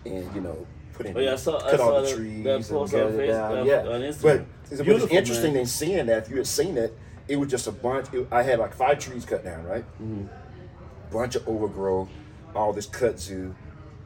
and 0.06 0.36
you 0.36 0.42
know. 0.42 0.66
Put 0.94 1.08
in, 1.08 1.18
Oh, 1.18 1.20
yeah, 1.22 1.34
I 1.34 1.36
saw- 1.38 1.58
I 1.58 1.72
cut 1.72 1.80
saw 1.80 1.86
all 1.92 2.02
the 2.04 2.08
that- 2.08 2.16
trees 2.16 2.44
that 2.44 2.56
and 2.58 2.66
post 2.68 2.92
gutted 2.94 3.20
it 3.20 3.28
down. 3.28 3.58
uh, 3.58 3.64
yeah, 3.64 3.78
on 3.80 4.02
Instagram. 4.02 4.22
but 4.22 4.32
it 4.34 4.46
was 4.70 4.82
Beautiful, 4.82 5.18
interesting 5.18 5.54
man. 5.54 5.62
in 5.62 5.66
seeing 5.66 6.06
that. 6.06 6.18
If 6.26 6.30
you 6.30 6.38
had 6.38 6.46
seen 6.46 6.78
it, 6.78 6.96
it 7.28 7.36
was 7.38 7.50
just 7.50 7.66
a 7.66 7.72
bunch. 7.72 8.14
It, 8.14 8.28
I 8.32 8.44
had 8.44 8.60
like 8.60 8.76
five 8.76 9.00
trees 9.00 9.26
cut 9.26 9.44
down, 9.44 9.64
right? 9.66 9.84
Mm-hmm. 10.00 10.26
Bunch 11.12 11.36
of 11.36 11.48
overgrowth, 11.48 12.10
all 12.56 12.74
this 12.74 12.86
kudzu. 12.86 13.56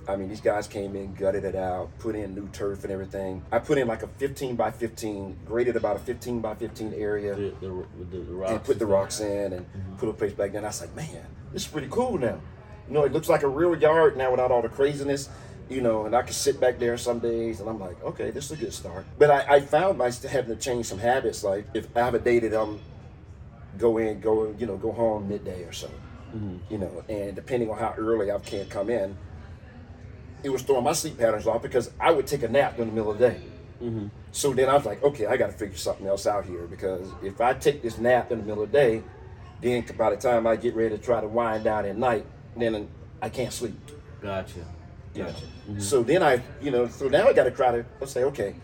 I 0.07 0.15
mean, 0.15 0.29
these 0.29 0.41
guys 0.41 0.67
came 0.67 0.95
in, 0.95 1.13
gutted 1.15 1.43
it 1.43 1.55
out, 1.55 1.89
put 1.99 2.15
in 2.15 2.33
new 2.33 2.47
turf 2.49 2.83
and 2.83 2.93
everything. 2.93 3.43
I 3.51 3.59
put 3.59 3.77
in 3.77 3.87
like 3.87 4.03
a 4.03 4.07
15 4.07 4.55
by 4.55 4.71
15, 4.71 5.39
graded 5.45 5.75
about 5.75 5.97
a 5.97 5.99
15 5.99 6.39
by 6.39 6.55
15 6.55 6.93
area, 6.93 7.35
The, 7.35 7.53
the, 7.59 8.17
the, 8.17 8.33
rocks. 8.33 8.51
and 8.51 8.63
put 8.63 8.79
the 8.79 8.85
rocks 8.85 9.19
in 9.19 9.53
and 9.53 9.65
mm-hmm. 9.65 9.95
put 9.97 10.07
a 10.07 10.13
place 10.13 10.31
back. 10.31 10.53
And 10.53 10.65
I 10.65 10.69
was 10.69 10.79
like, 10.79 10.95
man, 10.95 11.25
this 11.51 11.63
is 11.63 11.67
pretty 11.67 11.89
cool 11.89 12.17
now. 12.17 12.39
You 12.87 12.93
know, 12.93 13.03
it 13.03 13.11
looks 13.11 13.27
like 13.27 13.43
a 13.43 13.49
real 13.49 13.75
yard 13.75 14.15
now 14.15 14.31
without 14.31 14.49
all 14.49 14.61
the 14.61 14.69
craziness. 14.69 15.29
You 15.69 15.81
know, 15.81 16.05
and 16.05 16.15
I 16.15 16.21
could 16.21 16.33
sit 16.33 16.61
back 16.61 16.79
there 16.79 16.95
some 16.97 17.19
days, 17.19 17.59
and 17.59 17.69
I'm 17.69 17.77
like, 17.77 18.01
okay, 18.01 18.31
this 18.31 18.45
is 18.45 18.51
a 18.51 18.55
good 18.55 18.73
start. 18.73 19.05
But 19.19 19.29
I, 19.29 19.55
I 19.55 19.59
found 19.59 19.97
myself 19.97 20.31
having 20.31 20.55
to 20.55 20.61
change 20.61 20.85
some 20.85 20.99
habits. 20.99 21.43
Like 21.43 21.67
if 21.73 21.95
I 21.97 21.99
have 21.99 22.13
a 22.13 22.19
day 22.19 22.39
that 22.39 22.57
I'm 22.57 22.79
go 23.77 23.97
in, 23.97 24.21
go 24.21 24.55
you 24.57 24.65
know, 24.65 24.77
go 24.77 24.93
home 24.93 25.27
midday 25.27 25.63
or 25.63 25.73
so. 25.73 25.87
Mm-hmm. 26.33 26.57
You 26.69 26.77
know, 26.77 27.03
and 27.09 27.35
depending 27.35 27.69
on 27.69 27.77
how 27.77 27.93
early 27.97 28.31
I 28.31 28.39
can't 28.39 28.69
come 28.69 28.89
in, 28.89 29.17
it 30.43 30.49
was 30.49 30.61
throwing 30.61 30.83
my 30.83 30.93
sleep 30.93 31.17
patterns 31.17 31.47
off 31.47 31.61
because 31.61 31.91
I 31.99 32.11
would 32.11 32.27
take 32.27 32.43
a 32.43 32.47
nap 32.47 32.79
in 32.79 32.87
the 32.87 32.93
middle 32.93 33.11
of 33.11 33.19
the 33.19 33.29
day. 33.29 33.41
Mm-hmm. 33.81 34.07
So 34.31 34.53
then 34.53 34.69
I 34.69 34.75
was 34.75 34.85
like, 34.85 35.03
okay, 35.03 35.25
I 35.25 35.37
got 35.37 35.47
to 35.47 35.57
figure 35.57 35.77
something 35.77 36.07
else 36.07 36.27
out 36.27 36.45
here 36.45 36.67
because 36.67 37.09
if 37.23 37.41
I 37.41 37.53
take 37.53 37.81
this 37.81 37.97
nap 37.97 38.31
in 38.31 38.39
the 38.39 38.45
middle 38.45 38.63
of 38.63 38.71
the 38.71 38.77
day, 38.77 39.03
then 39.61 39.83
by 39.97 40.11
the 40.11 40.17
time 40.17 40.45
I 40.45 40.55
get 40.55 40.75
ready 40.75 40.95
to 40.95 41.01
try 41.01 41.21
to 41.21 41.27
wind 41.27 41.63
down 41.63 41.85
at 41.85 41.97
night, 41.97 42.25
then 42.55 42.87
I 43.21 43.29
can't 43.29 43.51
sleep. 43.51 43.75
Gotcha. 44.21 44.59
you. 45.13 45.23
Gotcha. 45.23 45.45
Mhm. 45.69 45.81
So 45.81 46.03
then 46.03 46.21
I, 46.23 46.41
you 46.61 46.71
know, 46.71 46.87
so 46.87 47.07
now 47.07 47.27
I 47.27 47.33
got 47.33 47.45
to 47.45 47.51
try 47.51 47.71
to 47.71 47.85
let's 47.99 48.11
say, 48.11 48.23
okay. 48.25 48.55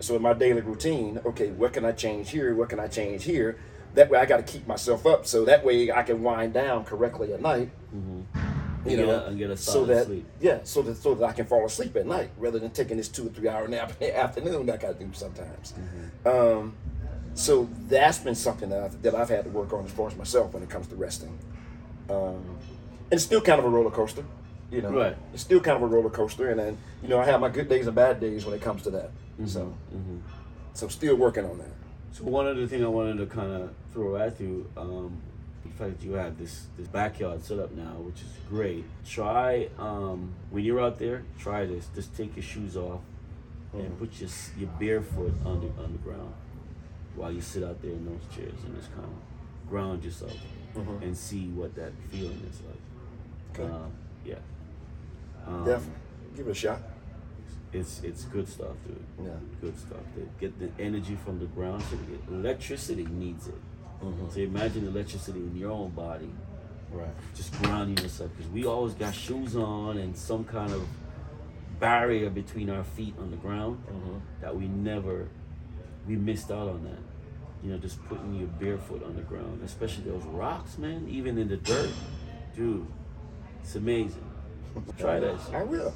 So 0.00 0.16
in 0.16 0.22
my 0.22 0.32
daily 0.32 0.60
routine, 0.60 1.20
okay, 1.24 1.50
what 1.50 1.72
can 1.72 1.84
I 1.84 1.92
change 1.92 2.30
here? 2.30 2.54
What 2.54 2.68
can 2.68 2.80
I 2.80 2.88
change 2.88 3.24
here? 3.24 3.58
That 3.94 4.10
way, 4.10 4.18
I 4.18 4.26
got 4.26 4.38
to 4.38 4.52
keep 4.52 4.66
myself 4.66 5.06
up 5.06 5.26
so 5.26 5.44
that 5.44 5.64
way 5.64 5.92
I 5.92 6.02
can 6.02 6.22
wind 6.22 6.54
down 6.54 6.84
correctly 6.84 7.32
at 7.32 7.40
night. 7.42 7.70
And 7.92 8.26
You 8.84 8.96
get 8.96 9.06
know, 9.06 9.12
a- 9.14 9.26
and 9.26 9.38
get 9.38 9.50
a 9.50 9.56
so 9.56 9.84
that 9.86 10.06
sleep. 10.06 10.26
yeah, 10.40 10.58
so 10.64 10.82
that 10.82 10.96
so 10.96 11.14
that 11.14 11.24
I 11.24 11.32
can 11.32 11.46
fall 11.46 11.64
asleep 11.66 11.94
at 11.96 12.06
night 12.06 12.30
rather 12.36 12.58
than 12.58 12.70
taking 12.70 12.96
this 12.96 13.08
two 13.08 13.26
or 13.26 13.30
three 13.30 13.48
hour 13.48 13.68
nap 13.68 13.90
in 14.00 14.08
the 14.08 14.18
afternoon 14.18 14.66
that 14.66 14.84
I 14.84 14.92
do 14.92 15.08
sometimes. 15.12 15.74
Mm-hmm. 16.24 16.28
Um, 16.28 16.74
so 17.34 17.68
that's 17.88 18.18
been 18.18 18.34
something 18.34 18.68
that 18.70 18.82
I've, 18.82 19.02
that 19.02 19.14
I've 19.14 19.28
had 19.28 19.44
to 19.44 19.50
work 19.50 19.72
on 19.72 19.84
as 19.84 19.90
far 19.92 20.08
as 20.08 20.16
myself 20.16 20.52
when 20.52 20.62
it 20.62 20.68
comes 20.68 20.86
to 20.88 20.96
resting. 20.96 21.38
Um, 22.10 22.44
and 23.10 23.12
it's 23.12 23.24
still 23.24 23.40
kind 23.40 23.58
of 23.58 23.64
a 23.64 23.68
roller 23.68 23.90
coaster, 23.90 24.24
you 24.70 24.82
know. 24.82 24.90
Right. 24.90 25.16
It's 25.32 25.42
still 25.42 25.60
kind 25.60 25.76
of 25.76 25.82
a 25.82 25.86
roller 25.86 26.10
coaster, 26.10 26.50
and 26.50 26.58
then 26.58 26.78
you 27.02 27.08
know 27.08 27.18
I 27.20 27.24
have 27.24 27.40
my 27.40 27.48
good 27.50 27.68
days 27.68 27.86
and 27.86 27.94
bad 27.94 28.20
days 28.20 28.44
when 28.44 28.54
it 28.54 28.60
comes 28.62 28.82
to 28.82 28.90
that. 28.90 29.10
So, 29.46 29.74
Mhm. 29.94 30.20
so 30.74 30.88
still 30.88 31.16
working 31.16 31.44
on 31.44 31.58
that. 31.58 31.70
So 32.12 32.24
one 32.24 32.46
other 32.46 32.66
thing 32.66 32.84
I 32.84 32.88
wanted 32.88 33.16
to 33.18 33.26
kind 33.26 33.50
of 33.62 33.70
throw 33.92 34.16
at 34.16 34.38
you, 34.40 34.68
um, 34.76 35.16
the 35.64 35.70
fact 35.70 35.98
that 36.00 36.04
you 36.06 36.12
have 36.14 36.38
this 36.38 36.66
this 36.76 36.88
backyard 36.88 37.42
set 37.44 37.58
up 37.58 37.72
now, 37.72 37.94
which 38.00 38.20
is 38.22 38.28
great. 38.48 38.84
Try 39.06 39.68
um, 39.78 40.32
when 40.50 40.64
you're 40.64 40.80
out 40.80 40.98
there, 40.98 41.22
try 41.38 41.66
this. 41.66 41.88
Just 41.94 42.14
take 42.16 42.36
your 42.36 42.42
shoes 42.42 42.76
off 42.76 43.00
and 43.72 43.98
put 43.98 44.20
your 44.20 44.28
your 44.58 44.68
barefoot 44.78 45.32
on 45.44 45.60
the 45.60 45.82
on 45.82 45.92
the 45.92 45.98
ground 45.98 46.34
while 47.14 47.30
you 47.32 47.40
sit 47.40 47.62
out 47.62 47.80
there 47.82 47.92
in 47.92 48.04
those 48.04 48.20
chairs 48.34 48.54
and 48.64 48.74
just 48.76 48.90
kind 48.92 49.04
of 49.04 49.68
ground 49.70 50.02
yourself 50.04 50.36
Mhm. 50.74 51.02
and 51.02 51.16
see 51.16 51.48
what 51.48 51.74
that 51.74 51.92
feeling 52.10 52.40
is 52.50 52.60
like. 52.62 53.60
Okay. 53.60 53.72
Uh, 53.74 53.86
yeah. 54.24 54.34
Um, 55.46 55.64
Definitely, 55.64 56.00
give 56.36 56.48
it 56.48 56.50
a 56.50 56.54
shot. 56.54 56.80
It's 57.72 58.02
it's 58.02 58.24
good 58.24 58.48
stuff, 58.48 58.76
dude. 58.86 59.26
Yeah. 59.26 59.32
Good 59.60 59.78
stuff. 59.78 60.00
To 60.16 60.28
get 60.40 60.58
the 60.58 60.70
energy 60.82 61.16
from 61.16 61.38
the 61.38 61.46
ground. 61.46 61.82
So 61.84 61.96
to 61.96 62.02
get 62.02 62.20
electricity 62.28 63.04
needs 63.06 63.48
it. 63.48 63.54
Mhm. 64.02 64.32
So 64.32 64.40
imagine 64.40 64.86
electricity 64.88 65.40
in 65.40 65.56
your 65.56 65.70
own 65.70 65.90
body, 65.90 66.30
Right. 66.92 67.08
just 67.34 67.52
grounding 67.62 68.02
yourself. 68.02 68.30
Because 68.36 68.50
we 68.52 68.66
always 68.66 68.94
got 68.94 69.14
shoes 69.14 69.56
on 69.56 69.96
and 69.98 70.16
some 70.16 70.44
kind 70.44 70.72
of 70.72 70.86
barrier 71.78 72.30
between 72.30 72.70
our 72.70 72.84
feet 72.84 73.14
on 73.18 73.30
the 73.30 73.36
ground 73.36 73.78
Mhm. 73.86 74.20
that 74.40 74.56
we 74.56 74.68
never, 74.68 75.28
we 76.06 76.16
missed 76.16 76.50
out 76.50 76.68
on 76.68 76.84
that. 76.84 76.98
You 77.64 77.72
know, 77.72 77.78
just 77.78 78.02
putting 78.06 78.34
your 78.34 78.48
barefoot 78.48 79.04
on 79.04 79.14
the 79.14 79.22
ground, 79.22 79.62
especially 79.64 80.04
those 80.04 80.24
rocks, 80.24 80.78
man. 80.78 81.06
Even 81.08 81.38
in 81.38 81.48
the 81.48 81.56
dirt, 81.56 81.90
dude, 82.56 82.86
it's 83.62 83.76
amazing. 83.76 84.24
Try 84.98 85.20
that. 85.20 85.38
I 85.52 85.62
will, 85.62 85.94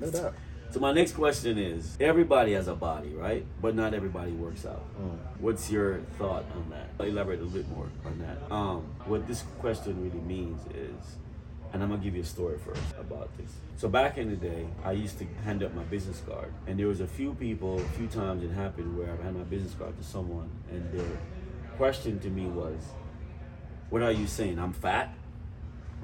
no 0.00 0.10
doubt. 0.10 0.34
So 0.76 0.80
my 0.80 0.92
next 0.92 1.12
question 1.12 1.56
is: 1.56 1.96
Everybody 1.98 2.52
has 2.52 2.68
a 2.68 2.74
body, 2.74 3.14
right? 3.14 3.46
But 3.62 3.74
not 3.74 3.94
everybody 3.94 4.32
works 4.32 4.66
out. 4.66 4.84
What's 5.40 5.70
your 5.70 6.00
thought 6.18 6.44
on 6.54 6.68
that? 6.68 6.90
I'll 7.00 7.06
elaborate 7.06 7.40
a 7.40 7.44
little 7.44 7.62
bit 7.62 7.70
more 7.74 7.88
on 8.04 8.18
that. 8.18 8.54
Um, 8.54 8.84
what 9.06 9.26
this 9.26 9.42
question 9.58 10.04
really 10.04 10.22
means 10.26 10.60
is, 10.74 11.16
and 11.72 11.82
I'm 11.82 11.88
gonna 11.88 12.02
give 12.02 12.14
you 12.14 12.20
a 12.20 12.26
story 12.26 12.58
first 12.58 12.82
about 13.00 13.34
this. 13.38 13.50
So 13.78 13.88
back 13.88 14.18
in 14.18 14.28
the 14.28 14.36
day, 14.36 14.66
I 14.84 14.92
used 14.92 15.18
to 15.20 15.24
hand 15.46 15.62
up 15.62 15.72
my 15.72 15.84
business 15.84 16.22
card, 16.28 16.52
and 16.66 16.78
there 16.78 16.88
was 16.88 17.00
a 17.00 17.06
few 17.06 17.32
people, 17.32 17.80
a 17.80 17.88
few 17.96 18.06
times 18.06 18.44
it 18.44 18.50
happened 18.50 18.98
where 18.98 19.08
I 19.08 19.16
handed 19.24 19.38
my 19.38 19.44
business 19.44 19.72
card 19.78 19.96
to 19.96 20.04
someone, 20.04 20.50
and 20.70 20.92
their 20.92 21.18
question 21.78 22.18
to 22.20 22.28
me 22.28 22.48
was, 22.48 22.82
"What 23.88 24.02
are 24.02 24.12
you 24.12 24.26
saying? 24.26 24.58
I'm 24.58 24.74
fat?" 24.74 25.14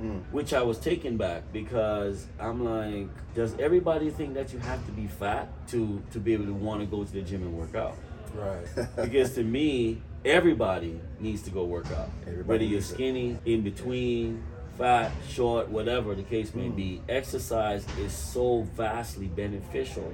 Mm. 0.00 0.22
which 0.33 0.52
I 0.52 0.62
was 0.62 0.78
taken 0.78 1.16
back 1.16 1.44
because 1.52 2.26
I'm 2.40 2.64
like, 2.64 3.09
does 3.35 3.55
everybody 3.59 4.11
think 4.11 4.35
that 4.35 4.52
you 4.52 4.59
have 4.59 4.85
to 4.87 4.92
be 4.92 5.07
fat 5.07 5.48
to 5.68 6.02
to 6.12 6.18
be 6.18 6.33
able 6.33 6.46
to 6.46 6.55
want 6.55 6.81
to 6.81 6.87
go 6.87 7.05
to 7.05 7.12
the 7.12 7.22
gym 7.22 7.42
and 7.42 7.57
work 7.57 7.74
out? 7.74 7.96
Right. 8.35 8.66
Because 8.96 9.35
to 9.35 9.44
me, 9.44 10.00
everybody 10.24 11.00
needs 11.20 11.42
to 11.42 11.50
go 11.50 11.64
work 11.64 11.90
out. 11.92 12.09
Everybody 12.22 12.48
Whether 12.48 12.64
you're 12.64 12.81
needs 12.81 12.90
it. 12.90 12.94
skinny, 12.94 13.38
in 13.44 13.62
between, 13.62 14.42
fat, 14.78 15.12
short, 15.28 15.68
whatever 15.68 16.14
the 16.14 16.22
case 16.22 16.55
may 16.55 16.68
mm. 16.68 16.76
be, 16.76 17.02
exercise 17.09 17.87
is 17.98 18.12
so 18.12 18.62
vastly 18.74 19.26
beneficial 19.26 20.12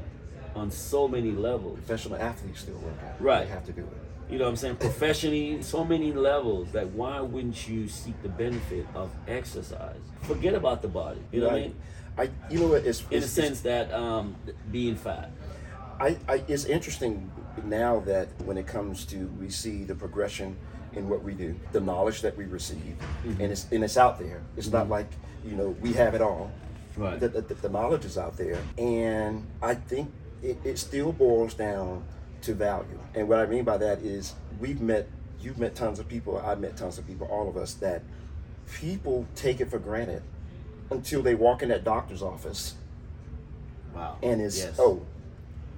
on 0.54 0.70
so 0.70 1.06
many 1.06 1.30
levels. 1.30 1.78
Professional 1.78 2.18
athletes 2.20 2.60
still 2.60 2.76
work 2.78 2.94
out. 3.06 3.20
Right. 3.20 3.46
They 3.46 3.52
have 3.52 3.66
to 3.66 3.72
do 3.72 3.82
it. 3.82 4.08
You 4.30 4.38
know 4.38 4.44
what 4.44 4.50
I'm 4.50 4.56
saying? 4.56 4.76
Professionally, 4.76 5.62
so 5.62 5.84
many 5.84 6.12
levels. 6.12 6.74
Like, 6.74 6.90
why 6.92 7.20
wouldn't 7.20 7.66
you 7.68 7.88
seek 7.88 8.20
the 8.22 8.28
benefit 8.28 8.86
of 8.94 9.10
exercise? 9.26 9.96
Forget 10.22 10.54
about 10.54 10.82
the 10.82 10.88
body. 10.88 11.20
You 11.32 11.40
know 11.40 11.46
what 11.46 11.56
I 11.56 11.60
mean? 11.60 11.74
I, 12.18 12.30
you 12.50 12.60
know 12.60 12.68
what? 12.68 12.84
It's, 12.84 13.00
in 13.10 13.18
it's, 13.18 13.34
the 13.34 13.42
sense 13.42 13.60
that 13.62 13.92
um, 13.92 14.36
being 14.70 14.96
fat. 14.96 15.30
I, 16.00 16.16
I, 16.28 16.42
it's 16.46 16.64
interesting 16.64 17.30
now 17.64 18.00
that 18.00 18.28
when 18.42 18.58
it 18.58 18.66
comes 18.66 19.04
to 19.06 19.26
we 19.40 19.48
see 19.50 19.84
the 19.84 19.94
progression 19.94 20.56
in 20.92 21.08
what 21.08 21.22
we 21.22 21.32
do, 21.34 21.58
the 21.72 21.80
knowledge 21.80 22.20
that 22.22 22.36
we 22.36 22.44
receive, 22.44 22.96
Mm-hmm. 23.24 23.40
and 23.40 23.52
it's 23.52 23.66
and 23.72 23.82
it's 23.84 23.96
out 23.96 24.18
there. 24.18 24.42
It's 24.56 24.68
not 24.68 24.88
like 24.88 25.08
you 25.44 25.56
know 25.56 25.70
we 25.80 25.92
have 25.94 26.14
it 26.14 26.20
all. 26.22 26.52
Right. 26.96 27.18
The, 27.18 27.28
the, 27.28 27.54
the 27.54 27.68
knowledge 27.68 28.04
is 28.04 28.18
out 28.18 28.36
there, 28.36 28.58
and 28.76 29.46
I 29.62 29.74
think 29.74 30.10
it, 30.42 30.58
it 30.64 30.78
still 30.78 31.12
boils 31.12 31.54
down 31.54 32.04
to 32.42 32.54
value. 32.54 32.98
And 33.14 33.28
what 33.28 33.38
I 33.38 33.46
mean 33.46 33.64
by 33.64 33.78
that 33.78 34.00
is 34.00 34.34
we've 34.60 34.80
met, 34.80 35.08
you've 35.40 35.58
met 35.58 35.74
tons 35.74 35.98
of 35.98 36.08
people, 36.08 36.38
I've 36.38 36.60
met 36.60 36.76
tons 36.76 36.98
of 36.98 37.06
people, 37.06 37.26
all 37.28 37.48
of 37.48 37.56
us 37.56 37.74
that 37.74 38.02
people 38.72 39.26
take 39.34 39.60
it 39.60 39.70
for 39.70 39.78
granted 39.78 40.22
until 40.90 41.22
they 41.22 41.34
walk 41.34 41.62
in 41.62 41.68
that 41.70 41.84
doctor's 41.84 42.22
office 42.22 42.74
Wow. 43.94 44.16
and 44.22 44.40
it's 44.40 44.58
Yes. 44.58 44.76
oh 44.78 45.02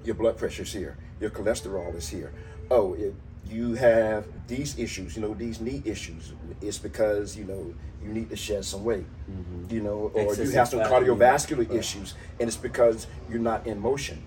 your 0.03 0.15
blood 0.15 0.37
pressure's 0.37 0.73
here 0.73 0.97
your 1.19 1.29
cholesterol 1.29 1.95
is 1.95 2.09
here 2.09 2.31
oh 2.69 2.93
if 2.95 3.13
you 3.49 3.73
have 3.75 4.25
these 4.47 4.77
issues 4.77 5.15
you 5.15 5.21
know 5.21 5.33
these 5.33 5.59
knee 5.61 5.81
issues 5.85 6.33
it's 6.61 6.77
because 6.77 7.35
you 7.35 7.45
know 7.45 7.73
you 8.03 8.09
need 8.09 8.29
to 8.29 8.35
shed 8.35 8.65
some 8.65 8.83
weight 8.83 9.05
mm-hmm. 9.29 9.73
you 9.73 9.81
know 9.81 10.11
or 10.13 10.35
you 10.35 10.51
have 10.51 10.67
some 10.67 10.81
cardiovascular 10.81 11.67
right. 11.69 11.79
issues 11.79 12.13
and 12.39 12.47
it's 12.47 12.57
because 12.57 13.07
you're 13.29 13.39
not 13.39 13.65
in 13.65 13.79
motion 13.79 14.21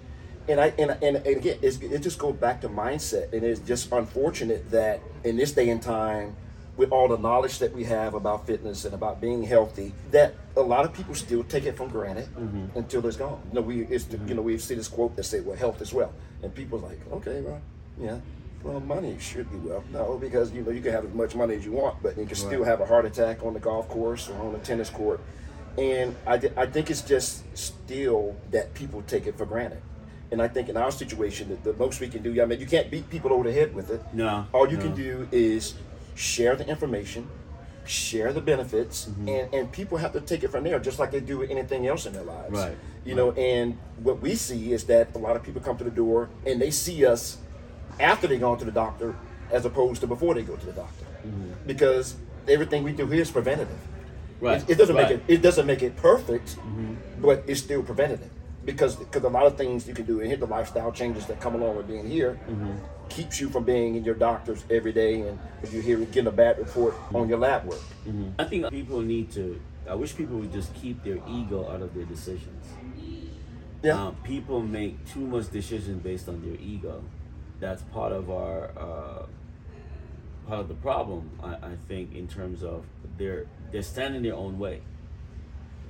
and 0.49 0.61
I 0.61 0.73
and, 0.79 0.91
and, 1.03 1.17
and 1.17 1.27
again 1.27 1.59
it's, 1.63 1.79
it 1.79 2.01
just 2.01 2.19
goes 2.19 2.35
back 2.35 2.61
to 2.63 2.69
mindset 2.69 3.33
and 3.33 3.43
it's 3.43 3.61
just 3.61 3.91
unfortunate 3.93 4.71
that 4.71 5.01
in 5.25 5.37
this 5.37 5.53
day 5.53 5.71
and 5.71 5.81
time 5.83 6.37
with 6.77 6.91
all 6.91 7.09
the 7.09 7.19
knowledge 7.19 7.59
that 7.61 7.73
we 7.73 7.85
have 7.85 8.15
about 8.15 8.47
fitness 8.47 8.85
and 8.85 8.95
about 8.95 9.21
being 9.21 9.43
healthy, 9.43 9.93
that 10.11 10.35
a 10.57 10.61
lot 10.61 10.85
of 10.85 10.93
people 10.93 11.15
still 11.15 11.45
take 11.45 11.65
it 11.65 11.77
for 11.77 11.87
granted 11.87 12.27
mm-hmm. 12.35 12.77
until 12.77 13.07
it's 13.07 13.17
gone. 13.17 13.41
You 13.49 13.55
know, 13.55 13.61
we 13.61 13.83
it's 13.87 14.05
the, 14.05 14.17
you 14.17 14.23
mm-hmm. 14.25 14.37
know 14.37 14.43
we 14.43 14.59
see 14.59 14.75
this 14.75 14.89
quote 14.89 15.15
that 15.17 15.25
say, 15.25 15.41
"Well, 15.41 15.57
health 15.57 15.81
is 15.81 15.93
wealth," 15.93 16.15
and 16.43 16.55
people 16.55 16.79
are 16.81 16.89
like, 16.89 17.01
"Okay, 17.13 17.41
well, 17.41 17.61
yeah." 17.99 18.19
Well, 18.63 18.81
money 18.81 19.19
should 19.21 19.51
be 19.51 19.59
wealth. 19.59 19.85
No, 19.93 20.17
because 20.17 20.51
you 20.53 20.63
know 20.63 20.71
you 20.71 20.81
can 20.81 20.93
have 20.93 21.05
as 21.05 21.13
much 21.13 21.35
money 21.35 21.55
as 21.55 21.67
you 21.67 21.73
want, 21.73 22.03
but 22.03 22.17
you 22.17 22.25
can 22.25 22.35
still 22.35 22.65
have 22.65 22.81
a 22.81 22.87
heart 22.87 23.05
attack 23.05 23.45
on 23.45 23.53
the 23.53 23.61
golf 23.61 23.89
course 23.89 24.29
or 24.31 24.41
on 24.41 24.55
the 24.55 24.59
tennis 24.61 24.89
court. 24.89 25.21
And 25.77 26.17
I, 26.27 26.41
I 26.57 26.67
think 26.67 26.89
it's 26.89 27.03
just 27.03 27.45
still 27.57 28.35
that 28.53 28.73
people 28.73 29.03
take 29.03 29.27
it 29.27 29.37
for 29.37 29.45
granted. 29.45 29.83
And 30.35 30.43
I 30.43 30.49
think 30.49 30.69
in 30.69 30.77
our 30.77 30.91
situation, 30.91 31.49
that 31.51 31.63
the 31.63 31.75
most 31.75 32.01
we 32.01 32.09
can 32.09 32.21
do, 32.21 32.43
I 32.43 32.45
mean, 32.45 32.59
you 32.59 32.67
can't 32.67 32.91
beat 32.91 33.09
people 33.09 33.33
over 33.33 33.45
the 33.45 33.53
head 33.53 33.73
with 33.73 33.89
it. 33.91 34.03
No, 34.13 34.45
All 34.53 34.69
you 34.69 34.77
no. 34.77 34.83
can 34.83 34.95
do 34.97 35.29
is 35.31 35.75
share 36.17 36.57
the 36.57 36.67
information, 36.69 37.29
share 37.87 38.33
the 38.33 38.41
benefits, 38.41 38.97
Mm-hmm. 39.07 39.29
and, 39.29 39.55
and 39.55 39.73
people 39.73 39.97
have 39.99 40.13
to 40.13 40.21
take 40.21 40.43
it 40.43 40.49
from 40.51 40.65
there, 40.65 40.81
just 40.81 40.99
like 40.99 41.13
they 41.13 41.21
do 41.21 41.39
with 41.39 41.51
anything 41.51 41.87
else 41.87 42.05
in 42.05 42.13
their 42.13 42.25
lives. 42.25 42.51
Right, 42.51 42.77
You 43.05 43.15
know, 43.15 43.31
and 43.31 43.79
what 44.03 44.21
we 44.21 44.35
see 44.35 44.73
is 44.73 44.83
that 44.87 45.15
a 45.15 45.19
lot 45.19 45.37
of 45.37 45.45
people 45.45 45.61
come 45.63 45.77
to 45.79 45.85
the 45.85 45.97
door 46.05 46.31
and 46.45 46.61
they 46.61 46.73
see 46.73 47.07
us 47.07 47.39
after 48.01 48.27
they 48.27 48.39
gone 48.39 48.59
to 48.59 48.65
the 48.65 48.73
doctor, 48.73 49.15
as 49.53 49.65
opposed 49.65 50.01
to 50.01 50.09
before 50.09 50.35
they 50.35 50.43
go 50.43 50.57
to 50.57 50.67
the 50.67 50.73
doctor, 50.73 51.05
because 51.65 52.17
everything 52.49 52.83
we 52.83 52.91
do 52.93 53.07
here 53.07 53.23
is 53.23 53.31
preventative. 53.31 53.77
Mm-hmm. 53.77 54.47
Right, 54.47 54.63
It, 54.63 54.71
it 54.71 54.79
doesn't 54.79 54.97
right. 54.97 55.11
make 55.11 55.19
it. 55.19 55.25
It 55.29 55.43
doesn't 55.43 55.67
make 55.73 55.83
it 55.89 55.95
perfect, 55.97 56.57
but 57.21 57.45
it's 57.47 57.61
still 57.61 57.85
preventative 57.85 58.31
because 58.65 58.97
because 58.97 59.25
a 59.25 59.29
lot 59.29 59.47
of 59.47 59.57
things 59.57 59.87
you 59.87 59.95
can 59.95 60.07
do 60.07 60.21
and 60.21 60.29
hit 60.31 60.41
the 60.41 60.47
lifestyle 60.47 60.93
changes 60.93 61.27
that 61.27 61.41
come 61.41 61.55
along 61.55 61.77
with 61.77 61.87
being 61.87 62.09
here 62.09 62.39
keeps 63.09 63.41
you 63.41 63.49
from 63.49 63.65
being 63.65 63.95
in 63.97 64.05
your 64.05 64.15
doctors 64.15 64.65
every 64.71 64.93
day 64.93 65.21
and 65.21 65.39
if 65.63 65.73
you're 65.73 65.83
here 65.83 65.99
getting 65.99 66.27
a 66.27 66.33
bad 66.33 66.59
report 66.59 66.95
on 67.15 67.29
your 67.29 67.39
lab 67.39 67.65
work. 67.65 67.81
I 68.39 68.45
think 68.45 68.69
people 68.71 69.01
need 69.01 69.31
to. 69.33 69.61
I 69.89 69.95
wish 69.95 70.17
people 70.17 70.39
would 70.39 70.53
just 70.53 70.75
keep 70.75 71.05
their 71.05 71.19
ego 71.29 71.71
out 71.71 71.83
of 71.83 71.95
their 71.95 72.05
decisions. 72.05 72.67
Yeah. 73.83 74.07
Um, 74.07 74.17
people 74.25 74.61
make 74.63 75.05
too 75.07 75.21
much 75.21 75.51
decision 75.51 75.99
based 75.99 76.27
on 76.29 76.41
their 76.43 76.59
ego. 76.59 77.05
That's 77.61 77.83
part 77.83 78.13
of 78.13 78.31
our 78.31 78.71
uh, 78.77 79.27
part 80.47 80.61
of 80.61 80.69
the 80.69 80.75
problem. 80.75 81.31
I, 81.43 81.53
I 81.53 81.77
think 81.87 82.15
in 82.15 82.27
terms 82.27 82.63
of 82.63 82.87
they're 83.19 83.47
they're 83.71 83.83
standing 83.83 84.23
their 84.23 84.35
own 84.35 84.59
way. 84.59 84.81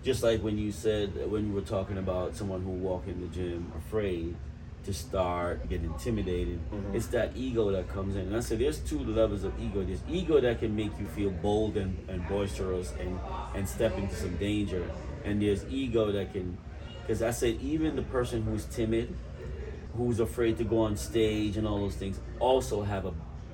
Just 0.04 0.22
like 0.22 0.40
when 0.42 0.58
you 0.58 0.70
said 0.70 1.28
when 1.30 1.46
you 1.48 1.52
were 1.52 1.62
talking 1.76 1.98
about 1.98 2.36
someone 2.36 2.62
who 2.62 2.70
walk 2.70 3.08
in 3.08 3.20
the 3.20 3.26
gym 3.28 3.72
afraid 3.76 4.36
to 4.84 4.92
start, 4.92 5.66
get 5.70 5.80
intimidated. 5.82 6.60
Mhm. 6.70 6.94
It's 6.94 7.06
that 7.06 7.32
ego 7.34 7.70
that 7.72 7.88
comes 7.88 8.16
in. 8.16 8.22
And 8.28 8.36
I 8.36 8.40
said 8.40 8.58
there's 8.58 8.80
two 8.80 8.98
levels 8.98 9.42
of 9.42 9.52
ego. 9.58 9.82
There's 9.82 10.02
ego 10.10 10.40
that 10.42 10.58
can 10.60 10.76
make 10.76 10.92
you 11.00 11.06
feel 11.06 11.30
bold 11.30 11.78
and, 11.78 11.96
and 12.06 12.20
boisterous 12.28 12.92
and, 13.00 13.18
and 13.54 13.66
step 13.66 13.96
into 13.96 14.14
some 14.14 14.36
danger. 14.36 14.84
And 15.24 15.40
there's 15.40 15.64
ego 15.70 16.12
that 16.12 16.34
can 16.34 16.58
because 17.00 17.22
I 17.22 17.30
said 17.30 17.58
even 17.62 17.96
the 17.96 18.02
person 18.02 18.42
who's 18.42 18.66
timid, 18.66 19.14
who's 19.96 20.20
afraid 20.20 20.58
to 20.58 20.64
go 20.64 20.80
on 20.80 20.96
stage 20.96 21.56
and 21.56 21.66
all 21.66 21.80
those 21.80 21.94
things, 21.96 22.20
also 22.38 22.82
have 22.82 23.06
a 23.06 23.12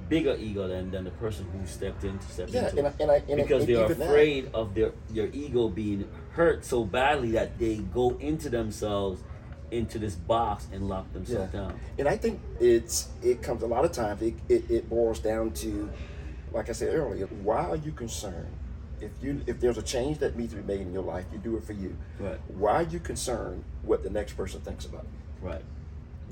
bigger 0.09 0.35
ego 0.35 0.67
than, 0.67 0.91
than 0.91 1.05
the 1.05 1.11
person 1.13 1.47
who 1.53 1.65
stepped 1.65 2.03
in 2.03 2.19
to 2.19 2.27
step 2.27 2.49
Yeah, 2.51 2.69
into 2.71 2.79
and 2.79 2.87
I- 2.89 2.95
and 3.03 3.11
I- 3.13 3.23
and 3.29 3.37
because 3.37 3.67
they're 3.67 3.85
even 3.85 3.99
that- 4.01 4.09
afraid 4.09 4.51
of 4.53 4.75
their 4.75 4.91
their 5.11 5.29
ego 5.33 5.69
being 5.69 6.09
hurt 6.33 6.65
so 6.65 6.85
badly 6.85 7.33
that 7.33 7.59
they 7.59 7.77
go 7.77 8.17
into 8.21 8.49
themselves 8.49 9.23
into 9.71 9.99
this 10.01 10.15
box 10.17 10.67
and 10.73 10.89
lock 10.89 11.13
themselves 11.13 11.53
down. 11.53 11.79
And 11.99 12.09
I 12.09 12.17
think 12.17 12.41
it's 12.59 13.09
it 13.23 13.41
comes 13.43 13.63
a 13.63 13.67
lot 13.67 13.85
of 13.85 13.93
times 13.93 14.21
it, 14.23 14.35
it, 14.49 14.69
it 14.71 14.91
boils 14.91 15.21
down 15.21 15.53
to, 15.53 15.89
like 16.53 16.69
I 16.69 16.73
said 16.73 16.95
earlier, 16.95 17.27
why 17.27 17.65
are 17.67 17.77
you 17.77 17.93
concerned? 17.93 18.49
If 19.01 19.13
you 19.23 19.41
if 19.47 19.61
there's 19.61 19.79
a 19.79 19.83
change 19.83 20.19
that 20.19 20.37
needs 20.37 20.53
to 20.55 20.61
be 20.61 20.67
made 20.67 20.81
in 20.81 20.93
your 20.93 21.03
life, 21.05 21.25
you 21.33 21.39
do 21.39 21.57
it 21.57 21.65
for 21.65 21.73
you. 21.73 21.97
Right. 22.19 22.39
Why 22.49 22.73
are 22.75 22.83
you 22.83 22.99
concerned 23.01 23.65
what 23.83 24.03
the 24.03 24.11
next 24.11 24.33
person 24.37 24.61
thinks 24.61 24.85
about 24.85 25.03
it? 25.05 25.45
Right. 25.47 25.63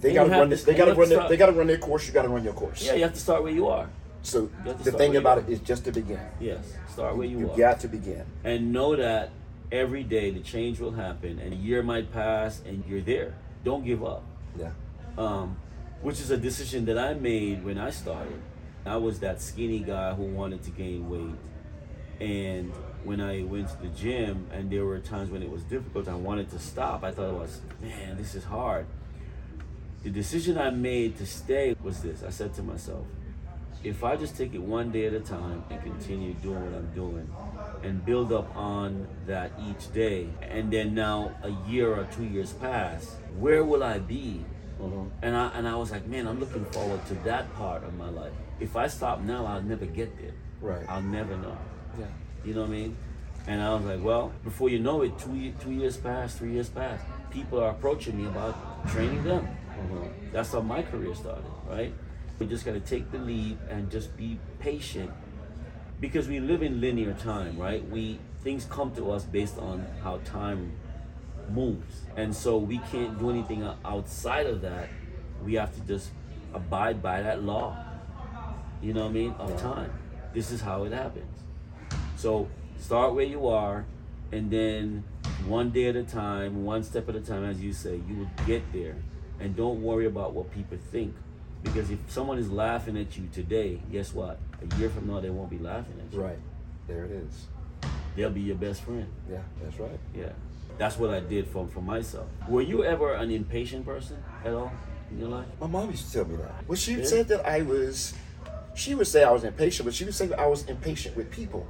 They 0.01 0.13
got 0.15 0.25
to 0.25 0.31
run 0.31 0.49
this. 0.51 0.65
They 0.65 0.75
got 0.75 0.85
to 0.87 0.95
run. 0.95 1.09
Their, 1.09 1.29
they 1.29 1.37
got 1.37 1.47
to 1.47 1.53
run 1.53 1.67
their 1.67 1.79
course. 1.79 2.07
You 2.07 2.13
got 2.13 2.23
to 2.23 2.29
run 2.29 2.45
your 2.45 2.53
course. 2.53 2.85
Yeah, 2.85 2.95
you 2.95 3.03
have 3.03 3.15
to 3.15 3.21
start 3.21 3.43
where 3.43 3.53
you 3.53 3.69
are. 3.69 3.89
So 4.23 4.51
You 4.67 4.75
the 4.75 4.93
thing 4.93 5.17
about 5.17 5.39
it 5.39 5.49
is 5.49 5.61
just 5.61 5.85
to 5.85 5.93
begin. 5.93 6.21
Yes. 6.41 6.73
Start 6.93 7.17
where 7.17 7.27
you, 7.27 7.39
You 7.39 7.51
are. 7.53 7.57
got 7.57 7.81
to 7.81 7.89
begin. 7.89 8.25
and 8.45 8.73
know 8.73 8.95
that 8.97 9.31
every 9.71 10.03
day 10.03 10.31
the 10.31 10.41
change 10.41 10.81
will 10.81 10.93
happen 10.93 11.39
and 11.39 11.53
a 11.53 11.57
year 11.57 11.83
might 11.83 12.13
pass 12.13 12.61
and 12.65 12.85
you're 12.89 13.01
there. 13.01 13.35
Don't 13.65 13.85
give 13.85 14.05
up. 14.05 14.23
Yeah. 14.59 14.71
um, 15.17 15.57
which 16.01 16.21
is 16.21 16.31
a 16.31 16.37
decision 16.37 16.85
that 16.87 16.99
I 16.99 17.15
made 17.15 17.65
when 17.65 17.77
I 17.79 17.91
started. 17.91 18.41
I 18.87 18.97
was 18.97 19.21
that 19.21 19.41
skinny 19.43 19.81
guy 19.81 20.15
who 20.15 20.23
wanted 20.23 20.63
to 20.65 20.71
gain 20.71 21.11
weight, 21.11 21.35
and 22.21 22.73
when 23.05 23.21
I 23.21 23.43
went 23.43 23.69
to 23.69 23.77
the 23.83 23.89
gym, 23.89 24.47
and 24.53 24.71
there 24.71 24.85
were 24.85 24.99
times 25.01 25.31
when 25.31 25.43
it 25.43 25.51
was 25.51 25.63
difficult, 25.65 26.09
I 26.09 26.15
wanted 26.15 26.51
to 26.51 26.59
stop. 26.59 27.03
I 27.05 27.11
thought 27.11 27.31
it 27.31 27.35
was, 27.35 27.61
man, 27.83 28.17
this 28.17 28.35
is 28.35 28.45
hard. 28.45 28.87
The 30.05 30.11
decision 30.11 30.57
I 30.57 30.71
made 30.71 31.19
to 31.19 31.27
stay 31.27 31.77
was 31.83 32.01
this: 32.01 32.23
I 32.23 32.31
said 32.31 32.55
to 32.55 32.63
myself, 32.63 33.05
if 33.85 34.05
I 34.05 34.17
just 34.17 34.37
take 34.37 34.55
it 34.55 34.63
one 34.63 34.91
day 34.91 35.07
at 35.07 35.13
a 35.13 35.21
time 35.21 35.65
and 35.69 35.83
continue 35.83 36.33
doing 36.35 36.65
what 36.65 36.75
I'm 36.79 36.91
doing, 36.95 37.29
and 37.83 38.05
build 38.05 38.33
up 38.33 38.55
on 38.57 39.07
that 39.27 39.53
each 39.69 39.93
day, 39.93 40.29
and 40.43 40.71
then 40.73 40.95
now 40.95 41.33
a 41.43 41.51
year 41.69 41.95
or 41.95 42.05
two 42.05 42.25
years 42.25 42.53
pass, 42.55 43.17
where 43.39 43.65
will 43.65 43.83
I 43.83 43.99
be 43.99 44.45
Mhm. 44.81 45.11
and 45.23 45.37
I 45.37 45.49
and 45.59 45.67
I 45.67 45.75
was 45.75 45.91
like, 45.91 46.07
man, 46.07 46.27
I'm 46.29 46.39
looking 46.39 46.65
forward 46.67 47.05
to 47.07 47.15
that 47.25 47.53
part 47.57 47.83
of 47.85 47.95
my 47.99 48.09
life. 48.09 48.33
If 48.61 48.77
I 48.77 48.87
stop 48.87 49.21
now, 49.21 49.45
I'll 49.47 49.63
never 49.63 49.87
get 49.87 50.17
there. 50.19 50.35
Right. 50.61 50.85
I'll 50.89 51.03
never 51.03 51.37
know. 51.37 51.57
Yeah. 51.99 52.07
You 52.45 52.55
know 52.55 52.61
what 52.63 52.69
I 52.71 52.73
mean? 52.73 52.97
And 53.49 53.61
I 53.63 53.75
was 53.75 53.85
like, 53.85 54.03
well, 54.05 54.31
before 54.45 54.69
you 54.69 54.79
know 54.79 55.03
it, 55.03 55.19
two 55.19 55.53
two 55.59 55.73
years 55.73 55.97
pass, 55.97 56.37
three 56.37 56.53
years 56.53 56.69
pass. 56.69 57.01
People 57.31 57.59
are 57.61 57.71
approaching 57.71 58.17
me 58.19 58.27
about 58.27 58.55
training 58.89 59.25
them. 59.25 59.49
Mhm. 59.79 60.33
That's 60.33 60.53
how 60.53 60.61
my 60.61 60.83
career 60.83 61.15
started, 61.15 61.45
right? 61.69 61.93
We 62.39 62.47
just 62.47 62.65
got 62.65 62.75
to 62.75 62.81
take 62.81 63.11
the 63.11 63.19
lead 63.19 63.59
and 63.69 63.91
just 63.91 64.17
be 64.17 64.39
patient 64.61 65.11
because 66.01 66.29
we 66.29 66.41
live 66.41 66.63
in 66.63 66.81
linear 66.81 67.15
time, 67.15 67.59
right? 67.59 67.87
We 67.89 68.19
things 68.43 68.67
come 68.71 68.95
to 68.95 69.11
us 69.11 69.25
based 69.25 69.59
on 69.59 69.87
how 70.03 70.19
time 70.25 70.73
moves, 71.51 72.03
and 72.17 72.35
so 72.35 72.57
we 72.59 72.79
can't 72.91 73.19
do 73.19 73.31
anything 73.31 73.69
outside 73.85 74.47
of 74.47 74.61
that. 74.63 74.89
We 75.45 75.55
have 75.55 75.75
to 75.75 75.81
just 75.81 76.11
abide 76.55 77.03
by 77.03 77.23
that 77.23 77.43
law. 77.43 77.77
You 78.81 78.93
know 78.93 79.03
what 79.03 79.11
I 79.11 79.13
mean? 79.13 79.35
Of 79.39 79.61
time. 79.61 79.93
This 80.33 80.51
is 80.51 80.61
how 80.61 80.85
it 80.85 80.93
happens. 80.93 81.43
So 82.17 82.49
start 82.79 83.15
where 83.15 83.25
you 83.25 83.49
are, 83.49 83.85
and 84.31 84.51
then 84.51 85.05
one 85.47 85.71
day 85.71 85.89
at 85.89 85.97
a 85.97 86.05
time, 86.05 86.65
one 86.65 86.83
step 86.83 87.09
at 87.09 87.17
a 87.17 87.21
time, 87.21 87.45
as 87.45 87.61
you 87.61 87.73
say, 87.73 88.01
you 88.09 88.17
will 88.17 88.31
get 88.47 88.73
there. 88.73 88.97
And 89.41 89.57
don't 89.57 89.83
worry 89.83 90.07
about 90.07 90.33
what 90.33 90.51
people 90.51 90.79
think. 90.91 91.15
Because 91.63 91.91
if 91.91 91.99
someone 92.09 92.39
is 92.39 92.51
laughing 92.51 92.97
at 92.97 93.17
you 93.17 93.29
today, 93.33 93.81
guess 93.91 94.15
what? 94.15 94.39
A 94.63 94.77
year 94.77 94.89
from 94.91 95.07
now, 95.09 95.21
they 95.21 95.31
won't 95.31 95.51
be 95.51 95.59
laughing 95.59 95.95
at 96.07 96.13
you. 96.15 96.23
Right. 96.23 96.39
There 96.87 97.05
it 97.05 97.11
is. 97.11 97.47
They'll 98.17 98.31
be 98.31 98.41
your 98.41 98.57
best 98.57 98.83
friend. 98.83 99.07
Yeah. 99.31 99.39
That's 99.63 99.79
right. 99.79 99.99
Yeah. 100.17 100.31
That's 100.79 100.97
what 100.99 101.11
I 101.11 101.21
did 101.21 101.49
for, 101.49 101.67
for 101.69 101.81
myself. 101.81 102.27
Were 102.49 102.63
you 102.63 102.85
ever 102.85 103.15
an 103.15 103.31
impatient 103.31 103.85
person 103.85 104.17
at 104.45 104.53
all 104.55 104.73
in 105.11 105.19
your 105.19 105.29
life? 105.29 105.47
My 105.61 105.67
mom 105.67 105.91
used 105.91 106.07
to 106.07 106.13
tell 106.13 106.25
me 106.25 106.37
that. 106.37 106.67
Well, 106.69 106.77
she 106.77 106.95
Yeah. 106.95 107.05
said 107.05 107.29
that 107.29 107.47
I 107.47 107.63
was. 107.63 108.15
She 108.75 108.95
would 108.95 109.09
say 109.09 109.25
I 109.25 109.31
was 109.33 109.43
impatient, 109.43 109.87
but 109.87 109.95
she 109.95 110.05
would 110.05 110.15
say 110.15 110.33
I 110.33 110.47
was 110.47 110.65
impatient 110.67 111.17
with 111.17 111.31
people. 111.33 111.67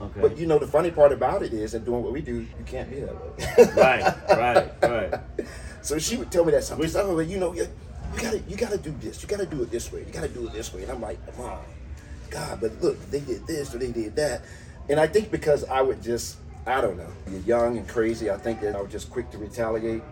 Okay. 0.00 0.20
But 0.20 0.38
you 0.38 0.46
know, 0.46 0.58
the 0.58 0.66
funny 0.66 0.90
part 0.90 1.12
about 1.12 1.42
it 1.42 1.52
is, 1.52 1.74
in 1.74 1.84
doing 1.84 2.02
what 2.02 2.12
we 2.12 2.22
do, 2.22 2.40
you 2.40 2.64
can't 2.66 2.90
be 2.90 3.00
that 3.00 3.14
way. 3.14 3.72
right, 3.76 4.28
right, 4.30 4.82
right. 4.82 5.20
So 5.82 5.98
she 5.98 6.16
would 6.16 6.32
tell 6.32 6.44
me 6.44 6.52
that 6.52 6.64
sometimes. 6.64 6.96
Oh, 6.96 7.14
well, 7.14 7.22
you 7.24 7.38
know, 7.38 7.54
you, 8.14 8.20
gotta, 8.20 8.38
you 8.48 8.56
gotta 8.56 8.78
do 8.78 8.94
this. 9.00 9.22
You 9.22 9.28
gotta 9.28 9.46
do 9.46 9.62
it 9.62 9.70
this 9.70 9.92
way. 9.92 10.00
You 10.00 10.12
gotta 10.12 10.28
do 10.28 10.46
it 10.46 10.52
this 10.52 10.72
way. 10.72 10.82
And 10.82 10.92
I'm 10.92 11.00
like, 11.00 11.18
Mom, 11.38 11.58
God, 12.30 12.60
but 12.60 12.80
look, 12.80 13.10
they 13.10 13.20
did 13.20 13.46
this 13.46 13.74
or 13.74 13.78
they 13.78 13.92
did 13.92 14.16
that. 14.16 14.42
And 14.88 14.98
I 14.98 15.06
think 15.06 15.30
because 15.30 15.64
I 15.64 15.80
would 15.80 16.02
just, 16.02 16.38
I 16.66 16.80
don't 16.80 16.96
know, 16.96 17.10
you're 17.30 17.40
young 17.40 17.78
and 17.78 17.88
crazy. 17.88 18.30
I 18.30 18.36
think 18.36 18.60
that 18.60 18.74
I 18.74 18.80
was 18.80 18.90
just 18.90 19.10
quick 19.10 19.30
to 19.30 19.38
retaliate 19.38 20.02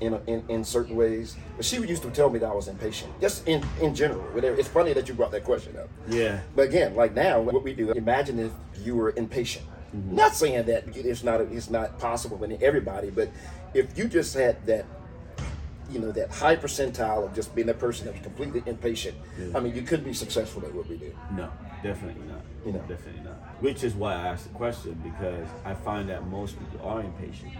in, 0.00 0.20
in, 0.26 0.44
in 0.48 0.64
certain 0.64 0.96
ways. 0.96 1.36
But 1.56 1.64
she 1.64 1.76
used 1.76 2.02
to 2.02 2.10
tell 2.10 2.30
me 2.30 2.38
that 2.40 2.50
I 2.50 2.54
was 2.54 2.68
impatient, 2.68 3.12
just 3.20 3.46
in, 3.46 3.64
in 3.80 3.94
general. 3.94 4.22
Whatever. 4.32 4.58
It's 4.58 4.68
funny 4.68 4.92
that 4.92 5.08
you 5.08 5.14
brought 5.14 5.30
that 5.32 5.44
question 5.44 5.76
up. 5.76 5.88
Yeah. 6.08 6.40
But 6.54 6.68
again, 6.68 6.94
like 6.94 7.14
now, 7.14 7.40
what 7.40 7.62
we 7.62 7.74
do, 7.74 7.90
imagine 7.92 8.38
if 8.38 8.52
you 8.84 8.96
were 8.96 9.12
impatient. 9.16 9.64
Mm-hmm. 9.94 10.16
Not 10.16 10.34
saying 10.34 10.66
that 10.66 10.84
it's 10.96 11.22
not 11.22 11.40
it's 11.40 11.70
not 11.70 11.98
possible 12.00 12.36
with 12.36 12.60
everybody, 12.62 13.10
but 13.10 13.30
if 13.74 13.96
you 13.96 14.08
just 14.08 14.34
had 14.34 14.64
that, 14.66 14.86
you 15.90 15.98
know, 15.98 16.12
that 16.12 16.30
high 16.30 16.56
percentile 16.56 17.24
of 17.24 17.34
just 17.34 17.54
being 17.54 17.68
a 17.68 17.74
person 17.74 18.06
that 18.06 18.12
was 18.14 18.22
completely 18.22 18.62
impatient, 18.66 19.16
I 19.54 19.60
mean, 19.60 19.74
you 19.74 19.82
couldn't 19.82 20.04
be 20.04 20.14
successful 20.14 20.64
at 20.64 20.74
what 20.74 20.88
we 20.88 20.96
do. 20.96 21.14
No, 21.32 21.50
definitely 21.82 22.24
not. 22.26 22.40
You 22.64 22.72
know. 22.72 22.78
definitely 22.80 23.22
not. 23.22 23.34
Which 23.60 23.84
is 23.84 23.94
why 23.94 24.14
I 24.14 24.28
asked 24.28 24.44
the 24.44 24.54
question 24.54 25.00
because 25.02 25.46
I 25.64 25.74
find 25.74 26.08
that 26.08 26.26
most 26.26 26.58
people 26.58 26.86
are 26.86 27.00
impatient. 27.00 27.52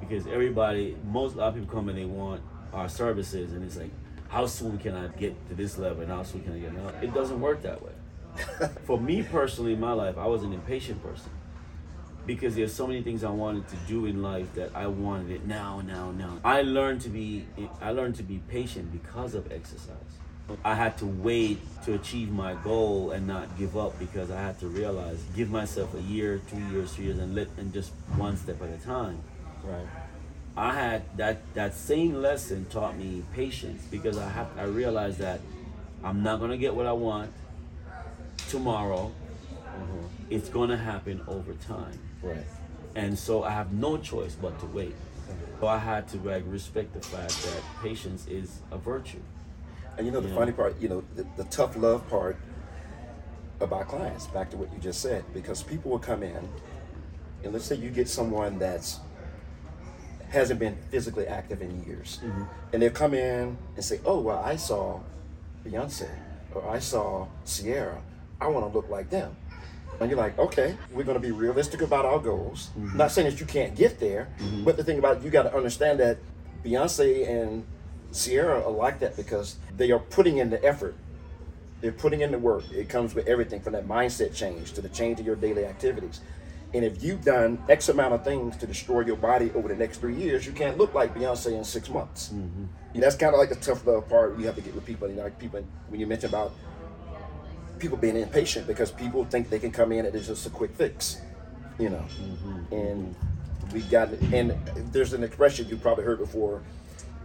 Because 0.00 0.26
everybody, 0.26 0.96
most 1.04 1.34
a 1.34 1.38
lot 1.38 1.48
of 1.48 1.54
people 1.54 1.72
come 1.74 1.88
and 1.88 1.98
they 1.98 2.04
want 2.04 2.42
our 2.72 2.88
services, 2.88 3.52
and 3.52 3.64
it's 3.64 3.76
like, 3.76 3.90
how 4.28 4.46
soon 4.46 4.78
can 4.78 4.94
I 4.94 5.08
get 5.08 5.34
to 5.48 5.54
this 5.54 5.78
level, 5.78 6.02
and 6.02 6.10
how 6.10 6.22
soon 6.22 6.42
can 6.42 6.54
I 6.54 6.58
get 6.58 6.74
now? 6.74 6.92
It 7.00 7.14
doesn't 7.14 7.40
work 7.40 7.62
that 7.62 7.82
way. 7.82 7.92
For 8.84 9.00
me 9.00 9.22
personally, 9.22 9.72
in 9.72 9.80
my 9.80 9.92
life, 9.92 10.18
I 10.18 10.26
was 10.26 10.42
an 10.42 10.52
impatient 10.52 11.02
person 11.02 11.30
because 12.26 12.56
there's 12.56 12.72
so 12.72 12.86
many 12.86 13.02
things 13.02 13.22
I 13.24 13.30
wanted 13.30 13.68
to 13.68 13.76
do 13.86 14.06
in 14.06 14.22
life 14.22 14.52
that 14.54 14.70
I 14.74 14.86
wanted 14.88 15.30
it 15.30 15.46
now, 15.46 15.80
now, 15.80 16.10
now. 16.10 16.38
I 16.44 16.62
learned 16.62 17.00
to 17.02 17.08
be 17.08 17.46
I 17.80 17.92
learned 17.92 18.16
to 18.16 18.22
be 18.22 18.40
patient 18.48 18.92
because 18.92 19.34
of 19.34 19.50
exercise. 19.52 19.96
I 20.64 20.74
had 20.74 20.96
to 20.98 21.06
wait 21.06 21.58
to 21.84 21.94
achieve 21.94 22.30
my 22.30 22.54
goal 22.54 23.10
and 23.10 23.26
not 23.26 23.58
give 23.58 23.76
up 23.76 23.98
because 23.98 24.30
I 24.30 24.40
had 24.40 24.60
to 24.60 24.68
realize, 24.68 25.20
give 25.34 25.50
myself 25.50 25.92
a 25.94 26.02
year, 26.02 26.40
two 26.48 26.60
years, 26.70 26.92
three 26.92 27.06
years, 27.06 27.18
and 27.18 27.34
let 27.34 27.48
and 27.56 27.72
just 27.72 27.90
one 28.16 28.36
step 28.36 28.62
at 28.62 28.70
a 28.70 28.84
time. 28.84 29.20
Right. 29.64 29.86
I 30.56 30.72
had 30.72 31.16
that 31.18 31.54
that 31.54 31.74
same 31.74 32.14
lesson 32.14 32.66
taught 32.66 32.96
me 32.96 33.22
patience 33.34 33.84
because 33.90 34.18
I 34.18 34.28
have 34.28 34.48
I 34.56 34.64
realized 34.64 35.18
that 35.18 35.40
I'm 36.02 36.22
not 36.22 36.40
gonna 36.40 36.56
get 36.56 36.74
what 36.74 36.86
I 36.86 36.92
want 36.92 37.32
tomorrow. 38.48 39.12
Uh-huh. 39.52 40.08
It's 40.30 40.48
gonna 40.48 40.76
happen 40.76 41.22
over 41.28 41.54
time. 41.54 41.98
Right. 42.22 42.44
And 42.94 43.18
so 43.18 43.42
I 43.42 43.50
have 43.50 43.72
no 43.72 43.98
choice 43.98 44.34
but 44.34 44.58
to 44.60 44.66
wait. 44.66 44.94
So 45.60 45.66
I 45.66 45.78
had 45.78 46.08
to 46.08 46.18
like 46.18 46.44
respect 46.46 46.92
the 46.92 47.00
fact 47.00 47.42
that 47.44 47.62
patience 47.82 48.26
is 48.26 48.60
a 48.70 48.78
virtue. 48.78 49.20
And 49.96 50.06
you 50.06 50.12
know 50.12 50.20
the 50.20 50.34
funny 50.34 50.52
part, 50.52 50.78
you 50.80 50.88
know, 50.88 51.04
the, 51.14 51.26
the 51.36 51.44
tough 51.44 51.76
love 51.76 52.06
part 52.10 52.36
about 53.60 53.88
clients, 53.88 54.26
back 54.26 54.50
to 54.50 54.56
what 54.58 54.70
you 54.72 54.78
just 54.78 55.00
said, 55.00 55.24
because 55.32 55.62
people 55.62 55.90
will 55.90 55.98
come 55.98 56.22
in 56.22 56.46
and 57.42 57.52
let's 57.52 57.64
say 57.64 57.76
you 57.76 57.90
get 57.90 58.08
someone 58.08 58.58
that's 58.58 59.00
hasn't 60.28 60.58
been 60.58 60.76
physically 60.90 61.26
active 61.26 61.62
in 61.62 61.84
years. 61.84 62.18
Mm-hmm. 62.22 62.42
And 62.72 62.82
they'll 62.82 62.90
come 62.90 63.14
in 63.14 63.56
and 63.76 63.84
say, 63.84 64.00
Oh 64.04 64.20
well 64.20 64.42
I 64.44 64.56
saw 64.56 65.00
Beyonce 65.64 66.08
or 66.54 66.68
I 66.68 66.78
saw 66.78 67.26
Ciara. 67.46 68.02
I 68.40 68.48
want 68.48 68.70
to 68.70 68.76
look 68.76 68.90
like 68.90 69.08
them. 69.08 69.34
And 70.00 70.10
you're 70.10 70.18
like, 70.18 70.38
okay, 70.38 70.76
we're 70.92 71.04
going 71.04 71.20
to 71.20 71.26
be 71.26 71.32
realistic 71.32 71.82
about 71.82 72.04
our 72.04 72.18
goals. 72.18 72.70
Mm-hmm. 72.78 72.96
Not 72.96 73.10
saying 73.10 73.30
that 73.30 73.40
you 73.40 73.46
can't 73.46 73.74
get 73.74 73.98
there, 73.98 74.28
mm-hmm. 74.38 74.64
but 74.64 74.76
the 74.76 74.84
thing 74.84 74.98
about 74.98 75.18
it, 75.18 75.22
you 75.22 75.30
got 75.30 75.44
to 75.44 75.54
understand 75.54 76.00
that 76.00 76.18
Beyonce 76.64 77.28
and 77.28 77.64
Ciara 78.12 78.64
are 78.64 78.70
like 78.70 78.98
that 79.00 79.16
because 79.16 79.56
they 79.76 79.90
are 79.90 79.98
putting 79.98 80.38
in 80.38 80.50
the 80.50 80.62
effort. 80.64 80.94
They're 81.80 81.92
putting 81.92 82.22
in 82.22 82.30
the 82.30 82.38
work. 82.38 82.64
It 82.72 82.88
comes 82.88 83.14
with 83.14 83.26
everything 83.26 83.60
from 83.60 83.74
that 83.74 83.86
mindset 83.86 84.34
change 84.34 84.72
to 84.72 84.80
the 84.80 84.88
change 84.88 85.20
of 85.20 85.26
your 85.26 85.36
daily 85.36 85.66
activities. 85.66 86.20
And 86.74 86.84
if 86.84 87.02
you've 87.02 87.24
done 87.24 87.62
X 87.68 87.88
amount 87.88 88.14
of 88.14 88.24
things 88.24 88.56
to 88.58 88.66
destroy 88.66 89.00
your 89.00 89.16
body 89.16 89.50
over 89.54 89.68
the 89.68 89.76
next 89.76 89.98
three 89.98 90.16
years, 90.16 90.46
you 90.46 90.52
can't 90.52 90.76
look 90.76 90.94
like 90.94 91.14
Beyonce 91.14 91.56
in 91.56 91.64
six 91.64 91.88
months. 91.88 92.28
Mm-hmm. 92.28 92.64
And 92.94 93.02
that's 93.02 93.16
kind 93.16 93.34
of 93.34 93.38
like 93.38 93.50
the 93.50 93.56
tough 93.56 93.86
love 93.86 94.08
part 94.08 94.38
you 94.38 94.46
have 94.46 94.56
to 94.56 94.60
get 94.60 94.74
with 94.74 94.84
people. 94.84 95.08
You 95.08 95.16
know, 95.16 95.24
like 95.24 95.38
people 95.38 95.64
when 95.88 96.00
you 96.00 96.06
mention 96.06 96.30
about 96.30 96.52
people 97.78 97.96
being 97.96 98.16
impatient 98.16 98.66
because 98.66 98.90
people 98.90 99.24
think 99.24 99.50
they 99.50 99.58
can 99.58 99.70
come 99.70 99.92
in 99.92 100.06
and 100.06 100.14
it's 100.14 100.26
just 100.26 100.46
a 100.46 100.50
quick 100.50 100.74
fix, 100.74 101.20
you 101.78 101.90
know. 101.90 102.04
Mm-hmm. 102.20 102.74
And 102.74 103.16
we 103.72 103.80
got 103.82 104.10
and 104.32 104.52
there's 104.92 105.12
an 105.12 105.22
expression 105.22 105.68
you 105.68 105.76
probably 105.76 106.04
heard 106.04 106.18
before, 106.18 106.62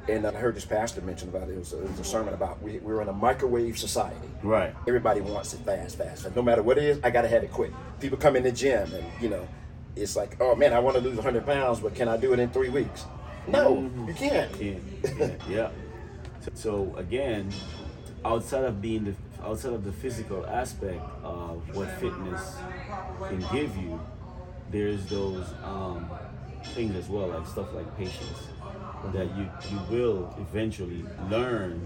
and 0.07 0.25
I 0.25 0.31
heard 0.31 0.55
this 0.55 0.65
pastor 0.65 1.01
mention 1.01 1.29
about 1.29 1.49
it. 1.49 1.53
It 1.53 1.59
was 1.59 1.73
a, 1.73 1.79
it 1.79 1.89
was 1.89 1.99
a 1.99 2.03
sermon 2.03 2.33
about 2.33 2.61
we, 2.61 2.79
we're 2.79 3.01
in 3.01 3.07
a 3.07 3.13
microwave 3.13 3.77
society. 3.77 4.27
Right. 4.43 4.75
Everybody 4.87 5.21
wants 5.21 5.53
it 5.53 5.59
fast, 5.59 5.97
fast. 5.97 6.35
No 6.35 6.41
matter 6.41 6.63
what 6.63 6.77
it 6.77 6.83
is, 6.83 6.99
I 7.03 7.09
gotta 7.09 7.27
have 7.27 7.43
it 7.43 7.51
quick. 7.51 7.71
People 7.99 8.17
come 8.17 8.35
in 8.35 8.43
the 8.43 8.51
gym 8.51 8.93
and 8.93 9.05
you 9.21 9.29
know, 9.29 9.47
it's 9.95 10.15
like, 10.15 10.37
oh 10.39 10.55
man, 10.55 10.73
I 10.73 10.79
want 10.79 10.95
to 10.97 11.01
lose 11.01 11.15
100 11.15 11.45
pounds, 11.45 11.79
but 11.79 11.95
can 11.95 12.07
I 12.07 12.17
do 12.17 12.33
it 12.33 12.39
in 12.39 12.49
three 12.49 12.69
weeks? 12.69 13.05
No, 13.47 13.89
you 14.07 14.13
can't. 14.13 14.55
Yeah, 14.61 14.75
yeah, 15.17 15.31
yeah. 15.49 15.69
So, 16.41 16.51
so 16.53 16.95
again, 16.97 17.51
outside 18.23 18.65
of 18.65 18.81
being 18.81 19.05
the 19.05 19.15
outside 19.43 19.73
of 19.73 19.83
the 19.83 19.91
physical 19.91 20.45
aspect 20.47 21.01
of 21.23 21.75
what 21.75 21.89
fitness 21.99 22.57
can 23.27 23.39
give 23.51 23.75
you, 23.77 23.99
there's 24.71 25.05
those 25.07 25.45
um, 25.63 26.09
things 26.73 26.95
as 26.95 27.07
well, 27.09 27.27
like 27.27 27.45
stuff 27.47 27.73
like 27.73 27.97
patience, 27.97 28.47
that 29.13 29.35
you 29.35 29.49
you 29.69 29.79
will 29.89 30.33
eventually 30.39 31.03
learn, 31.29 31.81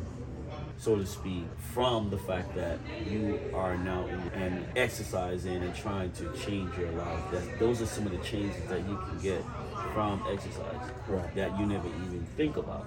so 0.77 0.97
to 0.97 1.05
speak, 1.05 1.45
from 1.73 2.09
the 2.09 2.17
fact 2.17 2.53
that 2.55 2.77
you 3.09 3.39
are 3.53 3.77
now 3.77 4.05
in, 4.07 4.19
and 4.41 4.65
exercising 4.75 5.63
and 5.63 5.73
trying 5.75 6.11
to 6.13 6.31
change 6.33 6.77
your 6.77 6.91
life. 6.91 7.31
That 7.31 7.59
those 7.59 7.81
are 7.81 7.85
some 7.85 8.05
of 8.05 8.11
the 8.11 8.19
changes 8.19 8.61
that 8.69 8.79
you 8.87 8.97
can 9.07 9.19
get 9.21 9.41
from 9.93 10.21
exercise 10.29 10.91
Right. 11.07 11.35
that 11.35 11.57
you 11.59 11.65
never 11.65 11.87
even 11.87 12.25
think 12.35 12.57
about. 12.57 12.85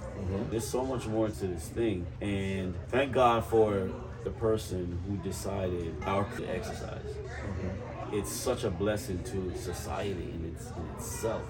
There's 0.50 0.66
so 0.66 0.84
much 0.84 1.06
more 1.06 1.28
to 1.28 1.46
this 1.46 1.68
thing, 1.68 2.06
and 2.20 2.74
thank 2.88 3.12
God 3.12 3.44
for 3.44 3.90
the 4.28 4.38
person 4.38 4.98
who 5.06 5.16
decided 5.18 5.98
to 6.02 6.54
exercise. 6.54 7.00
Mm-hmm. 7.02 8.14
It's 8.14 8.30
such 8.30 8.64
a 8.64 8.70
blessing 8.70 9.22
to 9.24 9.56
society 9.56 10.28
in 10.34 10.52
its 10.54 10.66
in 10.70 10.86
itself. 10.96 11.42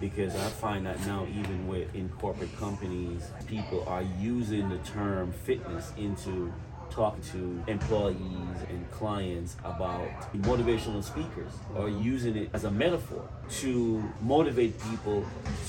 Because 0.00 0.34
I 0.34 0.48
find 0.64 0.84
that 0.86 0.98
now, 1.06 1.26
even 1.30 1.68
with 1.68 1.94
in 1.94 2.08
corporate 2.20 2.54
companies, 2.58 3.30
people 3.46 3.84
are 3.86 4.02
using 4.20 4.68
the 4.68 4.78
term 4.78 5.32
fitness 5.32 5.92
into 5.96 6.52
talking 6.90 7.22
to 7.32 7.70
employees 7.70 8.58
and 8.68 8.90
clients 8.90 9.56
about 9.64 10.08
motivational 10.34 11.02
speakers 11.02 11.52
or 11.74 11.88
using 11.88 12.36
it 12.36 12.48
as 12.52 12.64
a 12.64 12.70
metaphor 12.70 13.28
to 13.50 14.02
motivate 14.20 14.74
people 14.90 15.24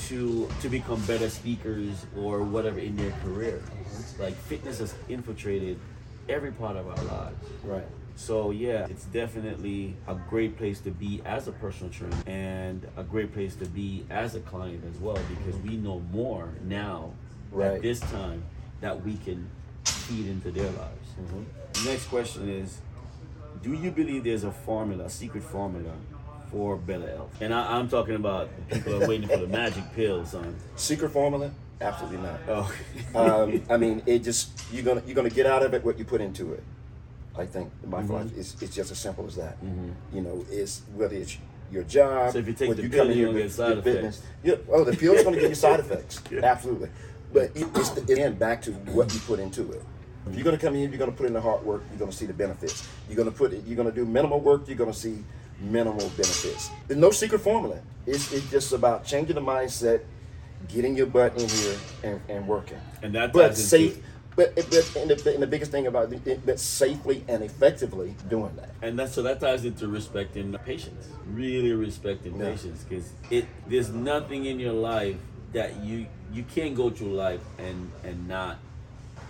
to 0.06 0.48
to 0.60 0.68
become 0.68 1.00
better 1.06 1.28
speakers 1.28 2.06
or 2.16 2.42
whatever 2.42 2.78
in 2.78 2.96
their 2.96 3.12
career. 3.22 3.62
Like 4.18 4.34
fitness 4.34 4.78
has 4.78 4.94
infiltrated 5.08 5.78
every 6.28 6.52
part 6.52 6.76
of 6.76 6.86
our 6.88 7.04
lives. 7.04 7.36
Right. 7.64 7.86
So 8.16 8.50
yeah, 8.50 8.86
it's 8.90 9.04
definitely 9.04 9.94
a 10.08 10.14
great 10.14 10.56
place 10.58 10.80
to 10.80 10.90
be 10.90 11.22
as 11.24 11.46
a 11.48 11.52
personal 11.52 11.92
trainer 11.92 12.16
and 12.26 12.86
a 12.96 13.02
great 13.04 13.32
place 13.32 13.54
to 13.56 13.66
be 13.66 14.04
as 14.10 14.34
a 14.34 14.40
client 14.40 14.82
as 14.92 15.00
well 15.00 15.18
because 15.28 15.56
we 15.62 15.76
know 15.76 16.00
more 16.12 16.48
now 16.64 17.12
Right. 17.50 17.74
at 17.76 17.82
this 17.82 18.00
time 18.00 18.42
that 18.82 19.04
we 19.04 19.16
can 19.18 19.48
feed 19.84 20.26
into 20.26 20.50
their 20.50 20.70
lives. 20.72 21.08
The 21.82 21.90
next 21.90 22.06
question 22.06 22.48
is, 22.48 22.78
do 23.62 23.72
you 23.72 23.90
believe 23.90 24.24
there's 24.24 24.44
a 24.44 24.50
formula, 24.52 25.04
a 25.04 25.10
secret 25.10 25.42
formula 25.44 25.92
for 26.50 26.76
Bella 26.76 27.06
health? 27.06 27.30
And 27.40 27.54
I, 27.54 27.78
I'm 27.78 27.88
talking 27.88 28.16
about 28.16 28.50
people 28.68 29.02
are 29.02 29.08
waiting 29.08 29.28
for 29.28 29.38
the 29.38 29.46
magic 29.62 29.84
pill, 29.94 30.26
son. 30.26 30.56
Secret 30.76 31.10
formula? 31.10 31.50
Absolutely 31.80 32.18
not. 32.18 32.40
Oh, 32.48 32.74
um, 33.14 33.62
I 33.70 33.76
mean, 33.76 34.02
it 34.06 34.20
just 34.20 34.50
you're 34.72 34.84
gonna 34.84 35.02
you're 35.06 35.14
gonna 35.14 35.30
get 35.30 35.46
out 35.46 35.62
of 35.62 35.74
it 35.74 35.84
what 35.84 35.98
you 35.98 36.04
put 36.04 36.20
into 36.20 36.52
it. 36.54 36.62
I 37.36 37.46
think 37.46 37.70
in 37.84 37.90
my 37.90 38.02
life, 38.02 38.36
is 38.36 38.56
it's 38.60 38.74
just 38.74 38.90
as 38.90 38.98
simple 38.98 39.24
as 39.26 39.36
that. 39.36 39.56
You 40.12 40.22
know, 40.22 40.44
it's 40.50 40.82
whether 40.94 41.14
it's 41.14 41.38
your 41.70 41.84
job. 41.84 42.32
So 42.32 42.38
if 42.38 42.48
you 42.48 42.54
take 42.54 42.74
the 42.74 42.82
come 42.82 42.90
pill, 42.90 43.02
in 43.02 43.08
you 43.08 43.14
here 43.14 43.26
don't 43.26 43.34
with 43.34 43.44
get 43.44 43.52
side 43.52 43.72
your 43.74 43.82
business. 43.82 44.18
effects. 44.18 44.32
Yeah, 44.42 44.74
oh, 44.74 44.84
the 44.84 44.96
pill's 44.96 45.22
to 45.22 45.40
give 45.40 45.50
you 45.50 45.54
side 45.54 45.80
effects. 45.84 46.20
Yeah. 46.30 46.40
Absolutely. 46.42 46.88
But 47.32 47.42
it, 47.54 47.68
it's 47.76 47.90
the, 47.90 48.02
again 48.12 48.34
back 48.34 48.62
to 48.62 48.72
what 48.72 49.12
you 49.14 49.20
put 49.20 49.38
into 49.38 49.70
it. 49.72 49.82
If 50.26 50.34
you're 50.34 50.50
to 50.50 50.58
come 50.58 50.74
in, 50.74 50.92
you're 50.92 51.06
to 51.06 51.12
put 51.12 51.26
in 51.26 51.32
the 51.32 51.40
hard 51.40 51.64
work. 51.64 51.82
You're 51.96 52.06
to 52.06 52.16
see 52.16 52.26
the 52.26 52.34
benefits. 52.34 52.86
You're 53.08 53.24
to 53.24 53.30
put 53.30 53.52
it. 53.52 53.64
You're 53.66 53.82
to 53.84 53.92
do 53.92 54.04
minimal 54.04 54.40
work. 54.40 54.68
You're 54.68 54.76
to 54.76 54.92
see 54.92 55.24
minimal 55.60 56.08
benefits. 56.16 56.70
There's 56.86 57.00
no 57.00 57.10
secret 57.10 57.40
formula. 57.40 57.80
It's, 58.06 58.32
it's 58.32 58.50
just 58.50 58.72
about 58.72 59.04
changing 59.04 59.36
the 59.36 59.40
mindset, 59.40 60.02
getting 60.66 60.96
your 60.96 61.06
butt 61.06 61.36
in 61.38 61.48
here, 61.48 61.76
and, 62.02 62.20
and 62.28 62.48
working. 62.48 62.78
And 63.02 63.14
that 63.14 63.32
but 63.32 63.56
safe. 63.56 63.98
But, 64.36 64.54
but 64.54 64.64
and, 64.96 65.10
the, 65.10 65.32
and 65.32 65.42
the 65.42 65.48
biggest 65.48 65.72
thing 65.72 65.88
about 65.88 66.12
it, 66.12 66.46
but 66.46 66.60
safely 66.60 67.24
and 67.26 67.42
effectively 67.42 68.14
doing 68.28 68.54
that. 68.54 68.70
And 68.82 68.96
that's 68.96 69.12
so 69.12 69.22
that 69.22 69.40
ties 69.40 69.64
into 69.64 69.88
respecting 69.88 70.52
patience. 70.64 71.08
Really 71.32 71.72
respecting 71.72 72.38
Yeah. 72.38 72.50
patience 72.50 72.84
because 72.84 73.10
it 73.30 73.46
there's 73.66 73.90
nothing 73.90 74.44
in 74.44 74.60
your 74.60 74.74
life 74.74 75.16
that 75.52 75.82
you 75.82 76.06
you 76.32 76.44
can't 76.44 76.76
go 76.76 76.88
through 76.88 77.14
life 77.14 77.40
and 77.58 77.90
and 78.04 78.28
not 78.28 78.58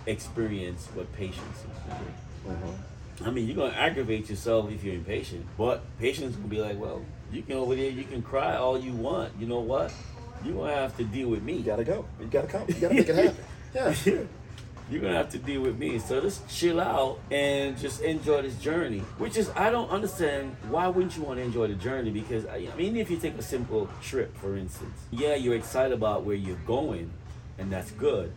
experience 0.05 0.87
what 0.93 1.11
patience 1.13 1.57
is. 1.59 2.51
Mm-hmm. 2.51 3.25
I 3.25 3.31
mean, 3.31 3.47
you're 3.47 3.55
gonna 3.55 3.73
aggravate 3.75 4.29
yourself 4.29 4.71
if 4.71 4.83
you're 4.83 4.95
impatient, 4.95 5.45
but 5.57 5.81
patience 5.99 6.35
can 6.35 6.47
be 6.47 6.61
like, 6.61 6.79
well, 6.79 7.03
you 7.31 7.41
can 7.41 7.55
over 7.57 7.75
there, 7.75 7.89
you 7.89 8.03
can 8.03 8.21
cry 8.21 8.55
all 8.55 8.79
you 8.79 8.93
want. 8.93 9.33
You 9.39 9.47
know 9.47 9.59
what? 9.59 9.91
You're 10.43 10.55
gonna 10.55 10.73
have 10.75 10.95
to 10.97 11.03
deal 11.03 11.29
with 11.29 11.43
me. 11.43 11.53
You 11.57 11.63
gotta 11.63 11.83
go. 11.83 12.05
You 12.19 12.27
gotta 12.27 12.47
come. 12.47 12.65
You 12.67 12.73
gotta 12.75 12.93
make 12.95 13.09
it 13.09 13.15
happen. 13.15 13.35
Yeah. 13.75 13.93
You're 14.89 15.01
gonna 15.01 15.13
have 15.13 15.29
to 15.29 15.37
deal 15.37 15.61
with 15.61 15.77
me. 15.77 15.99
So 15.99 16.19
just 16.19 16.49
chill 16.49 16.79
out 16.81 17.19
and 17.29 17.77
just 17.77 18.01
enjoy 18.01 18.41
this 18.41 18.55
journey. 18.55 18.99
Which 19.19 19.37
is, 19.37 19.51
I 19.55 19.69
don't 19.69 19.89
understand 19.91 20.55
why 20.69 20.87
wouldn't 20.87 21.15
you 21.15 21.21
want 21.21 21.37
to 21.37 21.43
enjoy 21.43 21.67
the 21.67 21.75
journey? 21.75 22.09
Because 22.09 22.47
I 22.47 22.67
I 22.73 22.75
mean, 22.75 22.95
if 22.97 23.11
you 23.11 23.17
take 23.17 23.37
a 23.37 23.43
simple 23.43 23.87
trip, 24.01 24.35
for 24.37 24.57
instance, 24.57 24.97
yeah, 25.11 25.35
you're 25.35 25.53
excited 25.53 25.93
about 25.93 26.23
where 26.23 26.35
you're 26.35 26.57
going, 26.65 27.11
and 27.59 27.71
that's 27.71 27.91
good. 27.91 28.31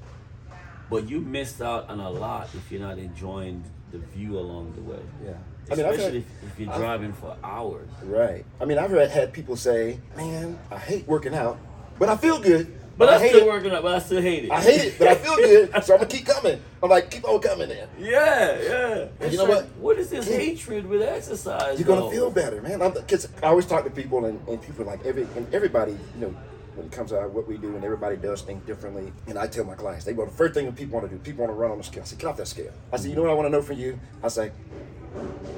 But 0.91 1.09
you 1.09 1.21
missed 1.23 1.63
out 1.63 1.89
on 1.89 2.01
a 2.01 2.11
lot 2.11 2.51
if 2.55 2.71
you're 2.71 2.83
not 2.83 2.99
enjoying 2.99 3.65
the 3.91 3.99
view 3.99 4.39
along 4.39 4.75
the 4.75 4.83
way. 4.83 5.01
Yeah. 5.25 5.33
I 5.71 5.77
mean, 5.77 5.87
I've 5.87 5.95
Especially 5.95 6.19
if, 6.19 6.25
if 6.53 6.61
you're 6.61 6.71
I've- 6.71 6.79
driving 6.79 7.13
for 7.15 7.35
hours. 7.43 7.89
Right. 8.05 8.45
I 8.61 8.67
mean, 8.67 8.77
I've 8.77 8.91
had 9.11 9.33
people 9.33 9.57
say, 9.57 9.99
"Man, 10.17 10.59
I 10.71 10.77
hate 10.77 11.07
working 11.09 11.35
out, 11.35 11.59
but 12.03 12.09
I 12.09 12.17
feel 12.17 12.41
good. 12.41 12.67
But 12.99 13.11
I 13.11 13.21
hate 13.21 13.29
still 13.29 13.43
it. 13.43 13.47
working 13.47 13.71
out, 13.71 13.85
but 13.85 13.95
I 13.95 13.99
still 14.01 14.21
hate 14.21 14.47
it. 14.47 14.51
I 14.51 14.61
hate 14.61 14.81
it, 14.81 14.99
but 14.99 15.07
I 15.07 15.15
feel 15.15 15.37
good, 15.37 15.71
so 15.85 15.95
I'm 15.95 16.01
gonna 16.01 16.11
keep 16.11 16.27
coming." 16.27 16.61
I'm 16.83 16.91
like, 16.91 17.13
"Keep 17.13 17.29
on 17.29 17.41
coming, 17.41 17.69
then. 17.69 17.89
Yeah, 17.97 18.61
yeah. 18.61 19.07
It's 19.21 19.31
you 19.31 19.39
know 19.39 19.45
like, 19.45 19.55
what? 19.55 19.67
What 19.77 19.99
is 20.01 20.11
this 20.11 20.27
hatred 20.27 20.85
with 20.89 21.01
exercise? 21.01 21.79
You're 21.79 21.87
gonna 21.87 22.01
though? 22.01 22.11
feel 22.11 22.31
better, 22.33 22.61
man." 22.61 22.81
Because 22.93 23.29
I 23.41 23.47
always 23.47 23.67
talk 23.67 23.85
to 23.85 23.91
people, 23.91 24.25
and, 24.25 24.49
and 24.49 24.61
people 24.61 24.85
like 24.85 25.07
every 25.07 25.29
and 25.37 25.47
everybody, 25.55 25.93
you 25.93 26.21
know. 26.23 26.35
When 26.75 26.87
it 26.87 26.93
comes 26.93 27.11
to 27.11 27.21
what 27.29 27.47
we 27.47 27.59
do, 27.59 27.77
and 27.77 27.85
everybody 27.85 28.17
does 28.17 28.41
things 28.41 28.65
differently, 28.67 29.13
and 29.27 29.39
I 29.39 29.47
tell 29.47 29.65
my 29.67 29.75
clients, 29.75 30.07
they 30.07 30.15
go, 30.15 30.25
the 30.25 30.31
first 30.31 30.55
thing 30.55 30.65
that 30.65 30.75
people 30.75 30.99
want 30.99 31.07
to 31.11 31.15
do, 31.15 31.23
people 31.23 31.45
want 31.45 31.55
to 31.55 31.61
run 31.61 31.71
on 31.71 31.77
the 31.77 31.85
scale. 31.85 32.03
I 32.03 32.07
say, 32.07 32.17
get 32.17 32.27
off 32.29 32.39
that 32.39 32.49
scale. 32.49 32.73
I 32.91 32.97
say, 32.97 33.11
you 33.11 33.15
know 33.15 33.21
what 33.21 33.31
I 33.31 33.35
want 33.35 33.45
to 33.45 33.51
know 33.51 33.61
from 33.61 33.77
you? 33.77 34.01
I 34.23 34.29
say, 34.29 34.53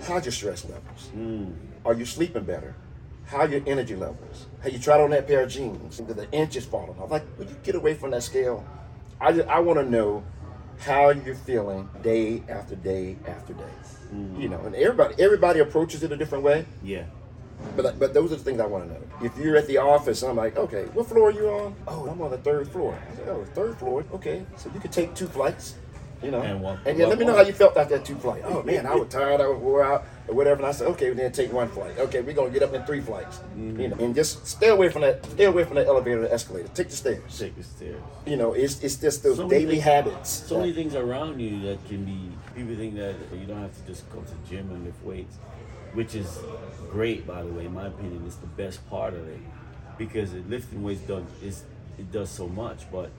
how's 0.09 0.25
your 0.25 0.33
stress 0.33 0.65
levels? 0.65 1.07
Hmm. 1.13 1.53
Are 1.85 1.95
you 1.95 2.05
sleeping 2.05 2.43
better? 2.43 2.75
How 3.27 3.45
your 3.45 3.63
energy 3.67 3.97
levels? 3.97 4.47
Have 4.63 4.73
you 4.73 4.79
tried 4.79 5.01
on 5.01 5.11
that 5.11 5.27
pair 5.27 5.43
of 5.43 5.51
jeans? 5.51 5.99
Did 5.99 6.09
the 6.09 6.31
inches 6.31 6.65
falling 6.65 6.99
off? 7.01 7.11
Like, 7.11 7.25
would 7.39 7.49
you 7.49 7.57
get 7.63 7.75
away 7.75 7.95
from 7.95 8.11
that 8.11 8.23
scale? 8.23 8.65
I, 9.21 9.33
just, 9.33 9.49
I 9.49 9.61
want 9.61 9.79
to 9.79 9.85
know 9.85 10.23
how 10.81 11.11
you're 11.11 11.35
feeling 11.35 11.89
day 12.03 12.43
after 12.49 12.77
day 12.77 13.17
after 13.27 13.55
day. 13.55 13.63
Mm. 14.13 14.41
You 14.41 14.49
know, 14.49 14.61
and 14.61 14.75
everybody 14.75 15.15
everybody 15.23 15.61
approaches 15.61 16.03
it 16.03 16.13
a 16.13 16.17
different 16.17 16.45
way. 16.45 16.67
Yeah. 16.83 17.05
But 17.77 17.99
but 17.99 18.13
those 18.13 18.33
are 18.33 18.37
the 18.37 18.45
things 18.45 18.61
I 18.61 18.67
want 18.67 18.87
to 18.87 18.93
know. 18.93 19.01
If 19.23 19.37
you're 19.39 19.57
at 19.57 19.67
the 19.67 19.79
office, 19.79 20.23
I'm 20.23 20.37
like, 20.37 20.57
okay, 20.57 20.85
what 20.93 21.07
floor 21.07 21.29
are 21.29 21.33
you 21.33 21.49
on? 21.49 21.75
Oh, 21.89 22.07
I'm 22.09 22.21
on 22.21 22.31
the 22.31 22.39
third 22.39 22.69
floor. 22.69 22.99
I 23.11 23.17
say, 23.17 23.23
oh, 23.29 23.45
third 23.55 23.79
floor. 23.79 24.05
Okay, 24.13 24.45
so 24.57 24.71
you 24.75 24.81
could 24.81 24.93
take 24.93 25.15
two 25.15 25.29
flights. 25.29 25.77
You 26.25 26.31
know, 26.31 26.41
And 26.41 26.61
walk- 26.63 26.79
and 26.87 26.99
yeah, 26.99 27.07
let 27.07 27.19
me 27.19 27.25
know 27.27 27.35
how 27.37 27.43
you 27.43 27.53
felt 27.53 27.77
after 27.77 27.99
that 27.99 28.05
two 28.07 28.15
flight. 28.17 28.43
Oh 28.47 28.63
man, 28.63 28.87
I 28.87 28.95
was 28.95 29.09
tired. 29.09 29.41
I 29.41 29.47
was 29.47 29.59
wore 29.59 29.85
out 29.85 30.07
or 30.27 30.35
whatever. 30.35 30.61
And 30.61 30.67
I 30.67 30.73
said, 30.73 30.89
okay, 30.89 31.13
then 31.13 31.31
take 31.33 31.53
one 31.53 31.69
flight. 31.69 31.99
Okay, 31.99 32.23
we're 32.23 32.33
gonna 32.33 32.51
get 32.51 32.63
up 32.63 32.73
in 32.73 32.83
three 32.85 33.01
flights. 33.01 33.39
Mm-hmm. 33.39 33.81
You 33.81 33.89
know, 33.89 33.97
and 34.01 34.15
just 34.15 34.47
stay 34.47 34.69
away 34.69 34.89
from 34.89 35.03
that. 35.03 35.25
Stay 35.27 35.45
away 35.45 35.65
from 35.65 35.75
that 35.77 35.87
elevator, 35.87 36.25
or 36.25 36.29
escalator. 36.29 36.69
Take 36.75 36.89
the 36.89 36.97
stairs. 36.97 37.39
Take 37.39 37.57
the 37.57 37.63
stairs. 37.63 38.01
You 38.27 38.37
know, 38.37 38.53
it's 38.55 38.83
it's 38.83 38.97
just 38.97 39.23
those 39.23 39.37
So 39.37 39.49
daily 39.49 39.73
things- 39.73 39.85
habits. 39.85 40.31
So 40.31 40.59
many 40.61 40.73
things 40.73 40.95
around 40.95 41.41
you 41.41 41.61
that 41.63 41.85
can 41.87 42.05
be. 42.05 42.31
People 42.57 42.77
think 42.77 42.95
that 42.97 43.17
you 43.39 43.47
don't 43.47 43.61
have 43.61 43.75
to 43.77 43.83
just 43.93 44.09
go 44.11 44.21
to 44.21 44.31
the 44.31 44.49
gym 44.49 44.71
and 44.71 44.85
lift 44.85 45.05
weights, 45.05 45.37
which 45.93 46.15
is 46.15 46.39
great, 46.91 47.27
by 47.27 47.43
the 47.43 47.49
way. 47.53 47.67
In 47.67 47.75
my 47.75 47.89
opinion, 47.89 48.23
it's 48.27 48.37
the 48.37 48.47
best 48.47 48.89
part 48.89 49.13
of 49.13 49.27
it 49.29 49.41
because 49.99 50.33
lifting 50.49 50.83
weights 50.83 51.01
does 51.03 51.25
is 51.43 51.65
it 51.99 52.11
does 52.11 52.31
so 52.31 52.49
much, 52.49 52.91
but 52.91 53.11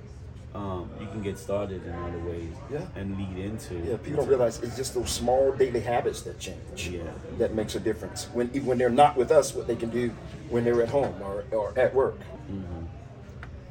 um, 0.55 0.89
you 1.01 1.05
can 1.07 1.21
get 1.21 1.37
started 1.37 1.85
in 1.85 1.93
other 1.93 2.19
ways 2.19 2.53
Yeah. 2.71 2.85
and 2.95 3.17
lead 3.17 3.37
into. 3.45 3.75
Yeah, 3.75 3.97
people 3.97 4.21
don't 4.21 4.29
realize 4.29 4.59
it's 4.63 4.77
just 4.77 4.93
those 4.93 5.09
small 5.09 5.51
daily 5.51 5.81
habits 5.81 6.21
that 6.21 6.39
change. 6.39 6.87
Yeah. 6.89 7.01
That 7.37 7.53
makes 7.53 7.75
a 7.75 7.79
difference. 7.79 8.25
When 8.33 8.47
even 8.53 8.65
when 8.65 8.77
they're 8.77 8.89
not 8.89 9.17
with 9.17 9.31
us, 9.31 9.53
what 9.53 9.67
they 9.67 9.75
can 9.75 9.89
do 9.89 10.11
when 10.49 10.63
they're 10.63 10.81
at 10.81 10.89
home 10.89 11.15
or, 11.21 11.43
or 11.51 11.77
at 11.77 11.93
work. 11.93 12.17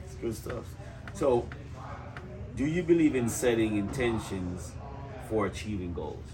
It's 0.04 0.14
good 0.16 0.34
stuff. 0.34 0.64
So, 1.14 1.48
do 2.56 2.66
you 2.66 2.82
believe 2.82 3.14
in 3.16 3.28
setting 3.30 3.76
intentions 3.78 4.72
for 5.30 5.46
achieving 5.46 5.94
goals? 5.94 6.24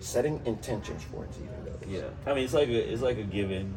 Setting 0.00 0.40
intentions 0.46 1.02
for 1.04 1.24
achieving 1.24 1.48
goals. 1.64 1.84
Yeah, 1.86 2.08
I 2.26 2.32
mean 2.34 2.44
it's 2.44 2.54
like 2.54 2.68
a 2.68 2.92
it's 2.92 3.02
like 3.02 3.18
a 3.18 3.22
given, 3.24 3.74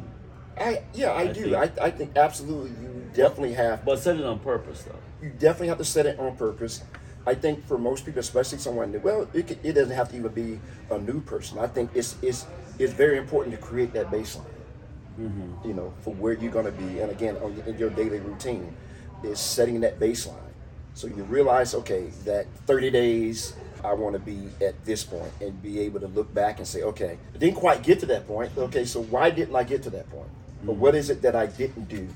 I 0.57 0.84
yeah, 0.93 1.11
I, 1.11 1.21
I 1.23 1.27
do. 1.34 1.43
think- 1.51 1.55
I, 1.81 1.86
I 1.88 1.91
think 1.91 2.15
absolutely 2.15 2.69
you 2.81 3.05
definitely 3.13 3.53
have 3.53 3.84
but 3.84 3.99
set 3.99 4.15
it 4.17 4.23
on 4.25 4.39
purpose 4.39 4.84
though. 4.84 4.95
You 5.24 5.32
definitely 5.39 5.69
have 5.69 5.78
to 5.78 5.86
set 5.86 6.05
it 6.05 6.19
on 6.19 6.36
purpose. 6.36 6.84
I 7.26 7.34
think 7.34 7.65
for 7.65 7.78
most 7.78 8.05
people, 8.05 8.19
especially 8.19 8.57
someone 8.57 8.91
new, 8.91 8.99
well, 8.99 9.28
it, 9.34 9.47
could- 9.47 9.59
it 9.63 9.74
doesn't 9.74 9.95
have 9.95 10.09
to 10.09 10.17
even 10.17 10.32
be 10.34 10.59
a 10.91 10.97
new 10.97 11.21
person. 11.21 11.57
I 11.57 11.67
think 11.67 11.91
it's 11.95 12.17
it's 12.21 12.45
it's 12.78 12.91
very 12.91 13.17
important 13.17 13.55
to 13.55 13.61
create 13.61 13.93
that 13.93 14.11
baseline. 14.11 14.45
Mm-hmm. 15.19 15.67
You 15.67 15.74
know, 15.76 15.93
for 16.01 16.13
where 16.15 16.34
you're 16.34 16.51
going 16.51 16.65
to 16.65 16.71
be, 16.71 16.99
and 16.99 17.11
again, 17.11 17.38
on, 17.38 17.63
in 17.65 17.78
your 17.78 17.91
daily 17.91 18.19
routine, 18.19 18.76
is 19.24 19.39
setting 19.39 19.80
that 19.82 19.99
baseline. 19.99 20.51
So 20.95 21.07
you 21.07 21.24
realize, 21.24 21.74
okay, 21.76 22.07
that 22.26 22.45
30 22.65 22.91
days 22.91 23.53
I 23.84 23.93
want 23.93 24.13
to 24.13 24.19
be 24.19 24.49
at 24.63 24.84
this 24.86 25.03
point, 25.03 25.32
and 25.39 25.61
be 25.61 25.80
able 25.82 25.99
to 26.01 26.07
look 26.07 26.34
back 26.34 26.57
and 26.57 26.67
say, 26.67 26.82
okay, 26.84 27.17
I 27.34 27.38
didn't 27.38 27.55
quite 27.55 27.84
get 27.84 27.99
to 28.01 28.05
that 28.07 28.28
point. 28.28 28.51
Okay, 28.57 28.86
so 28.86 29.01
why 29.03 29.30
didn't 29.30 29.55
I 29.55 29.63
get 29.63 29.84
to 29.84 29.89
that 29.91 30.09
point? 30.09 30.30
Or 30.65 30.74
mm-hmm. 30.74 30.82
what 30.82 30.95
is 30.95 31.09
it 31.09 31.21
that 31.21 31.36
I 31.36 31.45
didn't 31.45 31.88
do 31.88 32.09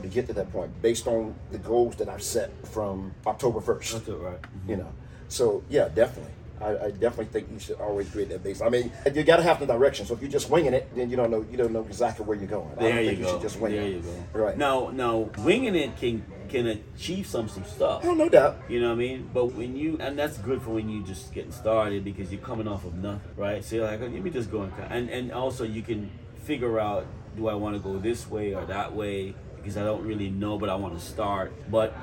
to 0.00 0.08
get 0.08 0.26
to 0.28 0.32
that 0.34 0.50
point, 0.52 0.70
based 0.82 1.06
on 1.06 1.34
the 1.50 1.58
goals 1.58 1.96
that 1.96 2.08
I've 2.08 2.22
set 2.22 2.50
from 2.68 3.12
October 3.26 3.60
1st? 3.60 3.92
That's 3.92 4.08
it, 4.08 4.12
right? 4.14 4.38
you 4.68 4.76
know. 4.76 4.92
So 5.28 5.62
yeah, 5.68 5.88
definitely. 5.88 6.32
I, 6.60 6.76
I 6.86 6.90
definitely 6.90 7.26
think 7.26 7.48
you 7.50 7.58
should 7.58 7.80
always 7.80 8.10
create 8.10 8.28
that 8.28 8.42
base. 8.42 8.60
I 8.60 8.68
mean, 8.68 8.92
you 9.14 9.22
got 9.22 9.36
to 9.36 9.42
have 9.42 9.60
the 9.60 9.66
direction. 9.66 10.04
So 10.04 10.12
if 10.12 10.20
you're 10.20 10.30
just 10.30 10.50
winging 10.50 10.74
it, 10.74 10.94
then 10.94 11.08
you 11.08 11.16
don't 11.16 11.30
know 11.30 11.46
you 11.50 11.56
don't 11.56 11.72
know 11.72 11.80
exactly 11.86 12.26
where 12.26 12.36
you're 12.36 12.46
going. 12.48 12.68
I 12.76 12.80
There 12.82 12.92
don't 12.92 13.02
you 13.04 13.06
think 13.08 13.18
you 13.20 13.24
go. 13.24 13.32
should 13.32 13.40
just 13.42 13.58
wing 13.60 13.72
there 13.72 13.82
it. 13.82 13.92
you 13.92 14.00
go. 14.32 14.38
Right. 14.38 14.58
Now, 14.58 14.90
now 14.90 15.30
winging 15.38 15.74
it 15.74 15.96
can 15.96 16.22
can 16.50 16.66
achieve 16.66 17.26
some 17.26 17.48
some 17.48 17.64
stuff. 17.64 18.04
Oh, 18.04 18.12
no 18.12 18.28
doubt. 18.28 18.58
You 18.68 18.80
know 18.80 18.88
what 18.88 18.94
I 18.94 18.96
mean? 18.96 19.30
But 19.32 19.46
when 19.54 19.74
you 19.74 19.96
and 20.00 20.18
that's 20.18 20.36
good 20.38 20.60
for 20.60 20.70
when 20.70 20.90
you 20.90 21.02
just 21.02 21.32
getting 21.32 21.52
started 21.52 22.04
because 22.04 22.30
you're 22.30 22.42
coming 22.42 22.68
off 22.68 22.84
of 22.84 22.94
nothing, 22.94 23.22
right? 23.36 23.64
So 23.64 23.76
you're 23.76 23.86
like, 23.86 24.00
oh, 24.02 24.06
let 24.08 24.22
me 24.22 24.28
just 24.30 24.50
go 24.50 24.62
and 24.62 24.72
and 24.90 25.08
and 25.08 25.32
also 25.32 25.64
you 25.64 25.80
can 25.80 26.10
figure 26.44 26.78
out 26.78 27.06
do 27.36 27.48
I 27.48 27.54
want 27.54 27.76
to 27.76 27.80
go 27.80 27.96
this 27.98 28.28
way 28.28 28.54
or 28.54 28.66
that 28.66 28.94
way 28.94 29.34
because 29.60 29.76
I 29.76 29.84
don't 29.84 30.04
really 30.06 30.30
know, 30.30 30.58
but 30.58 30.68
I 30.68 30.74
want 30.74 30.98
to 30.98 31.04
start. 31.04 31.52
But 31.70 31.94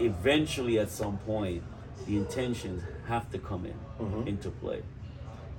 eventually, 0.00 0.78
at 0.78 0.90
some 0.90 1.18
point, 1.18 1.62
the 2.06 2.16
intentions 2.16 2.82
have 3.08 3.30
to 3.32 3.38
come 3.38 3.64
in 3.66 3.74
Mm-hmm. 4.00 4.28
into 4.28 4.50
play. 4.50 4.82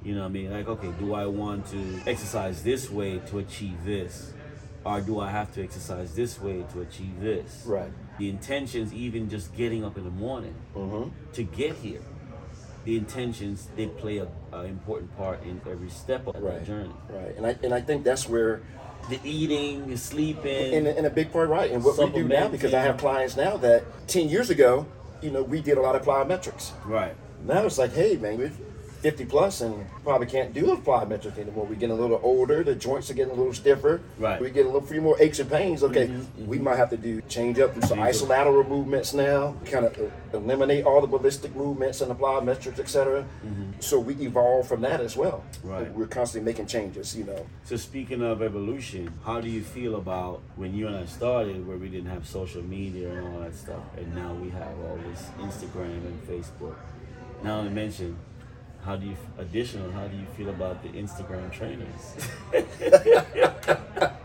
You 0.04 0.14
know 0.14 0.22
what 0.22 0.28
I 0.28 0.32
mean? 0.32 0.52
Like, 0.54 0.68
okay, 0.68 0.92
do 1.00 1.16
I 1.16 1.26
want 1.26 1.66
to 1.72 2.00
exercise 2.06 2.62
this 2.62 2.88
way 2.92 3.18
to 3.32 3.40
achieve 3.40 3.84
this? 3.84 4.32
Or 4.86 5.02
do 5.02 5.20
I 5.20 5.32
have 5.32 5.52
to 5.56 5.64
exercise 5.64 6.14
this 6.14 6.40
way 6.40 6.64
to 6.72 6.82
achieve 6.82 7.20
this? 7.20 7.64
Right. 7.66 7.92
The 8.20 8.30
intentions, 8.30 8.94
even 8.94 9.28
just 9.28 9.56
getting 9.56 9.84
up 9.84 9.98
in 9.98 10.04
the 10.04 10.12
morning 10.12 10.54
Mm-hmm. 10.76 11.10
to 11.34 11.44
get 11.44 11.78
here, 11.78 12.02
the 12.86 12.96
intentions, 12.96 13.68
they 13.76 13.88
play 13.88 14.20
a, 14.20 14.28
a 14.54 14.66
important 14.66 15.18
part 15.18 15.42
in 15.44 15.60
every 15.68 15.90
step 15.90 16.28
of 16.28 16.36
Right. 16.36 16.60
that 16.60 16.68
journey. 16.68 16.94
Right. 17.10 17.36
And 17.38 17.46
I 17.48 17.58
and 17.64 17.74
I 17.74 17.82
think 17.82 18.04
that's 18.04 18.30
where 18.30 18.62
The 19.10 19.20
eating, 19.24 19.88
the 19.88 19.98
sleeping. 19.98 20.74
and, 20.74 20.88
and 20.88 21.06
a 21.06 21.10
big 21.10 21.32
part 21.32 21.50
right. 21.50 21.72
And 21.72 21.84
what 21.84 21.98
we 21.98 22.10
do 22.10 22.28
now 22.28 22.48
because 22.48 22.74
I 22.74 22.82
have 22.82 22.98
clients 22.98 23.38
now 23.38 23.58
that 23.58 23.84
ten 24.08 24.28
years 24.30 24.50
ago, 24.50 24.86
you 25.22 25.32
know, 25.32 25.44
we 25.44 25.62
did 25.62 25.78
a 25.78 25.82
lot 25.82 25.96
of 25.96 26.04
plyometrics. 26.04 26.72
right. 26.86 27.16
Now 27.46 27.66
it's 27.66 27.78
like, 27.78 27.94
hey 27.94 28.18
man, 28.18 28.38
we're 28.38 28.52
50 28.98 29.26
plus 29.26 29.62
and 29.62 29.86
probably 30.04 30.28
can't 30.28 30.54
do 30.54 30.66
the 30.66 30.76
plyometric 30.76 31.38
anymore. 31.38 31.66
We 31.66 31.76
get 31.76 31.90
a 31.90 31.94
little 31.94 32.20
older, 32.24 32.64
the 32.64 32.76
joints 32.76 33.10
are 33.10 33.14
getting 33.14 33.34
a 33.34 33.36
little 33.36 33.54
stiffer. 33.54 34.02
Right. 34.18 34.42
We 34.42 34.50
get 34.50 34.66
a 34.66 34.70
little 34.70 34.88
few 34.88 35.02
more 35.02 35.16
aches 35.20 35.40
and 35.40 35.50
pains. 35.50 35.84
Okay, 35.84 36.08
mm-hmm. 36.08 36.22
Mm-hmm. 36.22 36.48
we 36.48 36.60
might 36.60 36.78
have 36.78 36.90
to 36.92 36.98
do 36.98 37.22
change 37.30 37.60
up 37.60 37.74
some 37.84 38.00
isolateral 38.00 38.68
movements 38.68 39.14
now, 39.14 39.56
kind 39.66 39.86
of 39.86 39.98
uh, 39.98 40.38
eliminate 40.38 40.86
all 40.86 41.02
the 41.02 41.08
ballistic 41.08 41.56
movements 41.56 42.02
and 42.02 42.10
the 42.10 42.16
plyometrics, 42.16 42.80
etc. 42.80 43.26
Mm-hmm. 43.46 43.72
So 43.80 44.00
we 44.00 44.16
evolve 44.16 44.68
from 44.68 44.82
that 44.82 45.00
as 45.02 45.16
well. 45.16 45.44
Right. 45.64 45.92
We're 45.94 46.08
constantly 46.08 46.52
making 46.52 46.68
changes, 46.68 47.16
you 47.16 47.24
know. 47.24 47.46
So 47.64 47.76
speaking 47.76 48.22
of 48.22 48.42
evolution, 48.42 49.14
how 49.24 49.42
do 49.42 49.50
you 49.50 49.62
feel 49.62 49.96
about 49.96 50.42
when 50.56 50.74
you 50.74 50.88
and 50.88 50.96
I 50.96 51.06
started, 51.06 51.68
where 51.68 51.78
we 51.78 51.90
didn't 51.90 52.10
have 52.10 52.28
social 52.28 52.64
media 52.64 53.12
and 53.12 53.28
all 53.28 53.42
that 53.42 53.56
stuff, 53.56 53.84
and 53.98 54.14
now 54.16 54.34
we 54.34 54.50
have 54.50 54.78
all 54.80 55.00
this 55.10 55.28
Instagram 55.40 55.98
and 55.98 56.28
Facebook? 56.28 56.76
Now 57.44 57.64
to 57.64 57.70
mention, 57.70 58.18
how 58.88 58.96
do 58.96 59.06
you 59.06 59.16
additional? 59.38 59.92
How 59.92 60.08
do 60.08 60.16
you 60.16 60.26
feel 60.38 60.50
about 60.50 60.82
the 60.82 60.90
Instagram 60.90 61.52
trainers? 61.52 62.16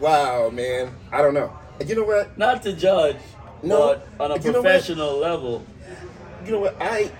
Wow, 0.00 0.50
man. 0.50 0.90
I 1.10 1.22
don't 1.22 1.34
know. 1.34 1.52
You 1.84 1.94
know 1.94 2.04
what? 2.04 2.36
Not 2.36 2.62
to 2.64 2.72
judge, 2.72 3.16
No, 3.62 4.00
but 4.18 4.24
on 4.24 4.30
a 4.32 4.42
you 4.42 4.52
know 4.52 4.60
what? 4.60 4.62
professional 4.62 5.16
level, 5.18 5.64
You 6.44 6.52
know 6.52 6.58
what? 6.60 6.76
I, 6.80 7.10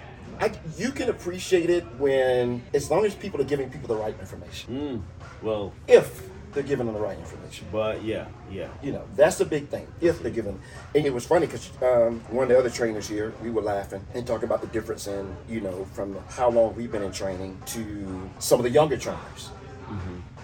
I, 0.41 0.53
you 0.77 0.91
can 0.91 1.09
appreciate 1.09 1.71
it 1.71 1.85
when, 1.99 2.63
as 2.75 2.91
long 2.91 3.05
as 3.07 3.15
people 3.15 3.41
are 3.41 3.45
giving 3.45 3.71
people 3.71 3.89
the 3.89 3.97
right 3.97 4.15
information. 4.21 4.75
mm, 4.75 5.43
well, 5.43 5.73
If 5.89 6.29
they're 6.57 6.65
giving 6.65 6.87
them 6.87 6.95
the 6.95 7.01
right 7.01 7.19
information. 7.19 7.67
but 7.71 8.03
yeah, 8.03 8.25
yeah, 8.51 8.69
You 8.83 8.93
know, 8.93 9.05
that's 9.15 9.37
the 9.37 9.45
big 9.45 9.69
thing. 9.69 9.87
If 10.01 10.23
they're 10.23 10.33
given, 10.33 10.59
and 10.95 11.05
it 11.05 11.13
was 11.13 11.27
funny 11.27 11.45
because 11.45 11.71
um, 11.83 12.21
one 12.31 12.45
of 12.45 12.49
the 12.49 12.59
other 12.59 12.71
trainers 12.71 13.07
here, 13.07 13.35
we 13.43 13.51
were 13.51 13.61
laughing 13.61 14.03
and 14.15 14.27
talking 14.27 14.45
about 14.45 14.63
the 14.63 14.67
difference 14.69 15.07
in, 15.07 15.37
you 15.51 15.61
know, 15.61 15.85
from 15.93 16.17
how 16.31 16.49
long 16.49 16.75
we've 16.75 16.91
been 16.91 17.03
in 17.03 17.13
training 17.13 17.61
to 17.67 18.31
some 18.39 18.59
of 18.59 18.65
the 18.65 18.71
younger 18.71 18.97
trainers. 18.97 19.51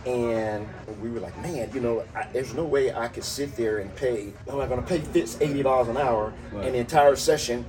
And 0.04 0.68
we 1.00 1.08
were 1.10 1.20
like, 1.20 1.36
man, 1.42 1.70
you 1.72 1.80
know, 1.80 2.04
I, 2.14 2.26
there's 2.32 2.54
no 2.54 2.64
way 2.64 2.92
I 2.92 3.06
could 3.08 3.22
sit 3.24 3.56
there 3.56 3.78
and 3.78 3.94
pay. 3.94 4.32
I'm 4.50 4.58
not 4.58 4.68
going 4.68 4.82
to 4.82 4.86
pay 4.86 4.98
Fitz 4.98 5.40
eighty 5.40 5.62
dollars 5.62 5.88
an 5.88 5.96
hour, 5.96 6.32
Right. 6.52 6.66
and 6.66 6.74
the 6.74 6.78
entire 6.78 7.14
session 7.16 7.64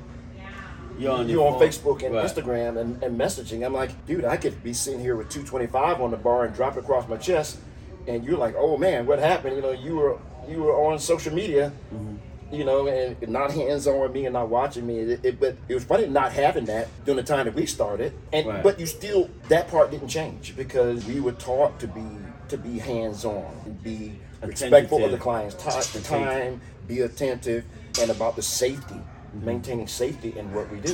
you're 0.99 1.11
on 1.11 1.27
you 1.29 1.35
your 1.35 1.53
on. 1.53 1.59
Facebook 1.61 2.03
and 2.03 2.13
Right. 2.15 2.25
Instagram 2.25 2.79
and, 2.79 3.01
and 3.03 3.19
messaging. 3.19 3.63
I'm 3.65 3.73
like, 3.73 4.05
dude, 4.07 4.25
I 4.25 4.37
could 4.37 4.61
be 4.63 4.73
sitting 4.73 4.99
here 4.99 5.15
with 5.15 5.29
225 5.29 6.01
on 6.01 6.11
the 6.11 6.17
bar 6.17 6.45
and 6.45 6.53
drop 6.55 6.75
it 6.75 6.79
across 6.81 7.07
my 7.07 7.17
chest, 7.17 7.57
and 8.07 8.23
you're 8.25 8.37
like, 8.37 8.55
oh 8.57 8.77
man, 8.77 9.05
what 9.05 9.19
happened? 9.19 9.55
You 9.55 9.61
know, 9.61 9.71
you 9.71 9.95
were 9.95 10.17
you 10.47 10.61
were 10.63 10.73
on 10.73 10.99
social 10.99 11.33
media, 11.33 11.71
you 12.51 12.63
know, 12.65 12.87
and 12.87 13.15
not 13.29 13.51
hands 13.51 13.87
on 13.87 13.99
with 14.01 14.11
me 14.11 14.25
and 14.25 14.33
not 14.33 14.49
watching 14.49 14.85
me. 14.85 14.99
It, 14.99 15.19
it- 15.25 15.39
but 15.39 15.55
it 15.69 15.73
was 15.73 15.83
funny 15.85 16.07
not 16.07 16.31
having 16.33 16.65
that 16.65 16.87
during 17.05 17.17
the 17.17 17.23
time 17.23 17.45
that 17.45 17.55
we 17.55 17.65
started, 17.65 18.13
and 18.31 18.45
Right. 18.47 18.63
but 18.63 18.79
you 18.79 18.85
still 18.85 19.29
that 19.49 19.67
part 19.69 19.91
didn't 19.91 20.09
change 20.09 20.55
because 20.55 21.05
we 21.05 21.19
were 21.19 21.31
taught 21.33 21.79
to 21.79 21.87
be 21.87 22.05
to 22.49 22.57
be 22.57 22.77
hands 22.77 23.23
on, 23.25 23.79
be 23.83 24.13
respectful 24.41 25.03
of 25.05 25.11
the 25.11 25.17
client's 25.17 25.55
ti- 25.55 25.69
Attentive. 25.69 26.03
time, 26.05 26.61
be 26.87 26.99
attentive, 27.01 27.63
and 28.01 28.11
about 28.11 28.35
the 28.35 28.41
safety, 28.41 28.99
maintaining 29.41 29.87
safety 29.87 30.33
in 30.37 30.53
what 30.53 30.69
we 30.69 30.77
do. 30.79 30.93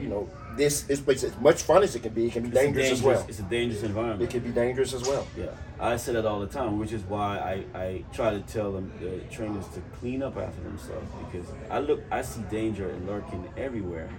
You 0.00 0.08
know, 0.08 0.28
this 0.58 0.82
this 0.82 1.00
place 1.00 1.22
as 1.24 1.38
much 1.40 1.62
fun 1.62 1.82
as 1.82 1.94
it 1.96 2.02
can 2.02 2.12
be, 2.12 2.26
it 2.26 2.32
can 2.32 2.42
be 2.42 2.50
a 2.50 2.62
dangerous, 2.62 2.92
as 2.92 3.02
well. 3.02 3.24
It's 3.28 3.38
a 3.38 3.42
dangerous 3.42 3.82
environment. 3.82 4.22
It 4.22 4.30
can 4.30 4.40
be 4.40 4.50
dangerous 4.50 4.92
as 4.92 5.02
well. 5.02 5.26
Yeah, 5.36 5.46
I 5.80 5.96
say 5.96 6.12
that 6.12 6.26
all 6.26 6.40
the 6.40 6.46
time, 6.46 6.78
which 6.78 6.92
is 6.92 7.02
why 7.02 7.64
I, 7.74 7.78
I 7.78 8.04
try 8.12 8.30
to 8.30 8.40
tell 8.40 8.72
them 8.72 8.92
the 9.00 9.20
trainers 9.34 9.66
to 9.68 9.80
clean 9.98 10.22
up 10.22 10.36
after 10.36 10.60
themselves 10.62 11.10
because 11.24 11.46
I 11.70 11.78
look 11.78 12.02
I 12.10 12.22
see 12.22 12.42
danger 12.50 12.94
lurking 13.06 13.48
everywhere, 13.56 14.10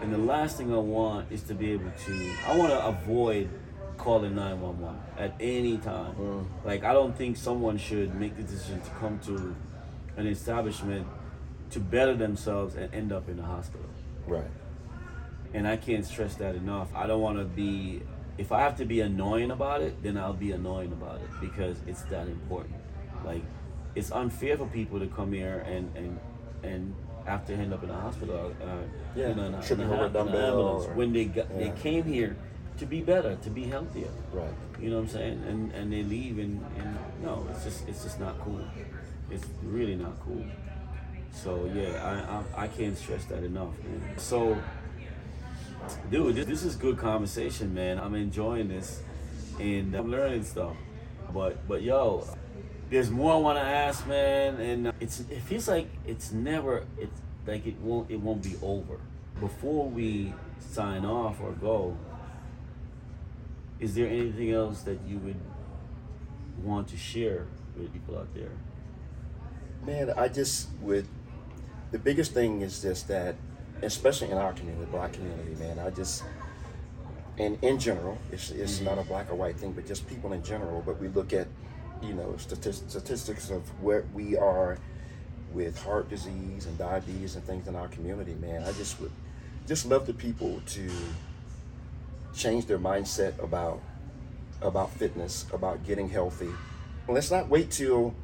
and 0.00 0.12
the 0.12 0.18
last 0.18 0.56
thing 0.56 0.72
I 0.72 0.78
want 0.78 1.30
is 1.30 1.42
to 1.42 1.54
be 1.54 1.72
able 1.72 1.90
to 2.06 2.32
I 2.46 2.56
want 2.56 2.70
to 2.70 2.86
avoid 2.86 3.50
calling 3.98 4.34
nine 4.34 4.60
one 4.60 4.80
one 4.80 5.00
at 5.18 5.34
any 5.40 5.76
time. 5.78 6.14
Mm. 6.14 6.46
Like 6.64 6.84
I 6.84 6.92
don't 6.94 7.16
think 7.16 7.36
someone 7.36 7.76
should 7.76 8.14
make 8.14 8.36
the 8.36 8.42
decision 8.42 8.80
to 8.80 8.90
come 9.00 9.18
to 9.26 9.54
an 10.16 10.26
establishment 10.26 11.06
to 11.70 11.80
better 11.80 12.14
themselves 12.14 12.74
and 12.74 12.92
end 12.94 13.12
up 13.12 13.28
in 13.28 13.36
the 13.38 13.42
hospital 13.42 13.88
Right. 14.26 14.44
And 15.54 15.66
I 15.66 15.76
can't 15.76 16.04
stress 16.04 16.34
that 16.36 16.54
enough. 16.54 16.88
I 16.94 17.06
don't 17.06 17.20
want 17.20 17.38
to 17.38 17.44
be. 17.44 18.02
If 18.38 18.50
I 18.50 18.60
have 18.60 18.76
to 18.78 18.84
be 18.84 19.00
annoying 19.00 19.50
about 19.50 19.82
it, 19.82 20.02
then 20.02 20.16
I'll 20.16 20.32
be 20.32 20.52
annoying 20.52 20.92
about 20.92 21.16
it 21.20 21.28
because 21.40 21.76
it's 21.86 22.02
that 22.04 22.26
important. 22.28 22.74
Like, 23.24 23.42
it's 23.94 24.10
unfair 24.10 24.56
for 24.56 24.66
people 24.66 24.98
to 25.00 25.06
come 25.06 25.32
here 25.32 25.64
and 25.66 25.94
and 25.96 26.20
and 26.62 26.94
after 27.26 27.52
end 27.52 27.72
up 27.72 27.84
in 27.84 27.90
a 27.90 28.00
hospital, 28.00 28.52
uh, 28.62 28.66
Yeah, 29.14 29.28
you 29.28 29.34
know, 29.34 29.44
in 29.44 29.62
tripping 29.62 29.86
in 29.86 29.92
a 29.92 30.06
in 30.06 30.16
ambulance 30.16 30.86
or- 30.86 30.94
when 30.94 31.12
they 31.12 31.26
got, 31.26 31.46
yeah. 31.52 31.58
they 31.58 31.70
came 31.80 32.02
here 32.04 32.36
to 32.78 32.86
be 32.86 33.00
better, 33.00 33.36
to 33.36 33.50
be 33.50 33.64
healthier. 33.64 34.10
Right. 34.32 34.50
You 34.80 34.90
know 34.90 34.96
what 34.96 35.02
I'm 35.02 35.08
saying? 35.08 35.44
And 35.46 35.72
and 35.72 35.92
they 35.92 36.02
leave 36.02 36.38
and, 36.38 36.64
and 36.78 36.98
no, 37.22 37.46
it's 37.50 37.62
just 37.64 37.86
it's 37.88 38.02
just 38.02 38.18
not 38.18 38.40
cool. 38.40 38.64
It's 39.30 39.46
really 39.62 39.94
not 39.94 40.18
cool. 40.24 40.44
So 41.30 41.70
yeah, 41.74 41.92
I 42.56 42.60
I, 42.60 42.64
I 42.64 42.68
can't 42.68 42.96
stress 42.96 43.24
that 43.26 43.44
enough, 43.44 43.74
man. 43.84 44.18
So, 44.18 44.56
dude, 46.12 46.36
this, 46.36 46.46
this 46.46 46.62
is 46.62 46.76
good 46.76 46.98
conversation, 46.98 47.72
man. 47.72 47.98
I'm 47.98 48.14
enjoying 48.14 48.68
this, 48.68 49.02
and 49.58 49.94
I'm 49.94 50.10
learning 50.10 50.44
stuff. 50.44 50.76
But 51.32 51.66
but 51.66 51.82
yo, 51.82 52.26
there's 52.90 53.10
more 53.10 53.32
I 53.32 53.36
want 53.38 53.58
to 53.58 53.64
ask, 53.64 54.06
man, 54.06 54.60
and 54.60 54.92
it's 55.00 55.20
it 55.20 55.40
feels 55.40 55.66
like 55.66 55.88
it's 56.06 56.30
never 56.30 56.84
it's 56.98 57.20
like 57.46 57.66
it 57.66 57.78
won't 57.80 58.10
it 58.10 58.20
won't 58.20 58.42
be 58.42 58.56
over. 58.62 59.00
Before 59.40 59.88
we 59.88 60.34
sign 60.60 61.06
off 61.06 61.40
or 61.40 61.52
go, 61.52 61.96
is 63.80 63.94
there 63.94 64.06
anything 64.06 64.52
else 64.52 64.82
that 64.82 64.98
you 65.08 65.18
would 65.18 65.40
want 66.62 66.88
to 66.88 66.96
share 66.98 67.46
with 67.76 67.90
people 67.90 68.18
out 68.18 68.32
there? 68.34 68.52
Man, 69.84 70.12
I 70.16 70.28
just 70.28 70.68
would. 70.82 71.08
The 71.90 71.98
biggest 71.98 72.32
thing 72.32 72.60
is 72.60 72.82
just 72.82 73.08
that, 73.08 73.36
especially 73.82 74.30
in 74.30 74.38
our 74.38 74.52
community, 74.52 74.84
the 74.84 74.90
black 74.90 75.12
community, 75.12 75.54
man. 75.56 75.78
I 75.78 75.90
just, 75.90 76.22
and 77.38 77.58
in 77.62 77.78
general, 77.78 78.18
it's 78.30 78.50
it's 78.50 78.76
mm-hmm. 78.76 78.84
not 78.86 78.98
a 78.98 79.02
black 79.02 79.30
or 79.30 79.34
white 79.34 79.56
thing, 79.56 79.72
but 79.72 79.86
just 79.86 80.06
people 80.08 80.32
in 80.32 80.42
general. 80.42 80.82
But 80.84 81.00
we 81.00 81.08
look 81.08 81.32
at, 81.32 81.48
you 82.02 82.14
know, 82.14 82.36
statistics, 82.38 82.90
statistics 82.92 83.50
of 83.50 83.62
where 83.82 84.04
we 84.14 84.36
are 84.36 84.78
with 85.52 85.82
heart 85.82 86.08
disease 86.08 86.66
and 86.66 86.78
diabetes 86.78 87.36
and 87.36 87.44
things 87.44 87.68
in 87.68 87.76
our 87.76 87.88
community, 87.88 88.34
man. 88.34 88.62
I 88.62 88.72
just 88.72 89.00
would, 89.00 89.12
just 89.66 89.86
love 89.86 90.06
the 90.06 90.14
people 90.14 90.62
to 90.66 90.90
change 92.34 92.66
their 92.66 92.78
mindset 92.78 93.42
about 93.42 93.80
about 94.60 94.90
fitness, 94.92 95.46
about 95.52 95.84
getting 95.84 96.08
healthy. 96.08 96.50
Let's 97.08 97.30
not 97.30 97.48
wait 97.48 97.70
till 97.70 98.14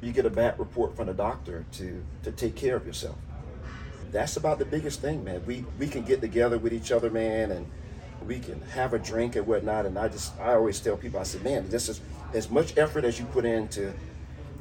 you 0.00 0.12
get 0.12 0.24
a 0.24 0.30
bad 0.30 0.58
report 0.58 0.96
from 0.96 1.06
the 1.06 1.14
doctor 1.14 1.66
to 1.72 2.02
to 2.22 2.32
take 2.32 2.54
care 2.54 2.76
of 2.76 2.86
yourself. 2.86 3.16
That's 4.12 4.36
about 4.36 4.58
the 4.58 4.64
biggest 4.64 5.00
thing, 5.00 5.24
man. 5.24 5.42
We 5.46 5.64
we 5.78 5.86
can 5.88 6.02
get 6.02 6.20
together 6.20 6.58
with 6.58 6.72
each 6.72 6.90
other, 6.92 7.10
man, 7.10 7.50
and 7.52 7.66
we 8.26 8.38
can 8.38 8.60
have 8.72 8.92
a 8.92 8.98
drink 8.98 9.36
and 9.36 9.46
whatnot. 9.46 9.86
And 9.86 9.98
I 9.98 10.08
just 10.08 10.38
I 10.40 10.54
always 10.54 10.80
tell 10.80 10.96
people, 10.96 11.20
I 11.20 11.24
said, 11.24 11.42
man, 11.44 11.68
this 11.68 11.88
is 11.88 12.00
as 12.34 12.50
much 12.50 12.76
effort 12.76 13.04
as 13.04 13.18
you 13.18 13.24
put 13.26 13.44
into 13.44 13.92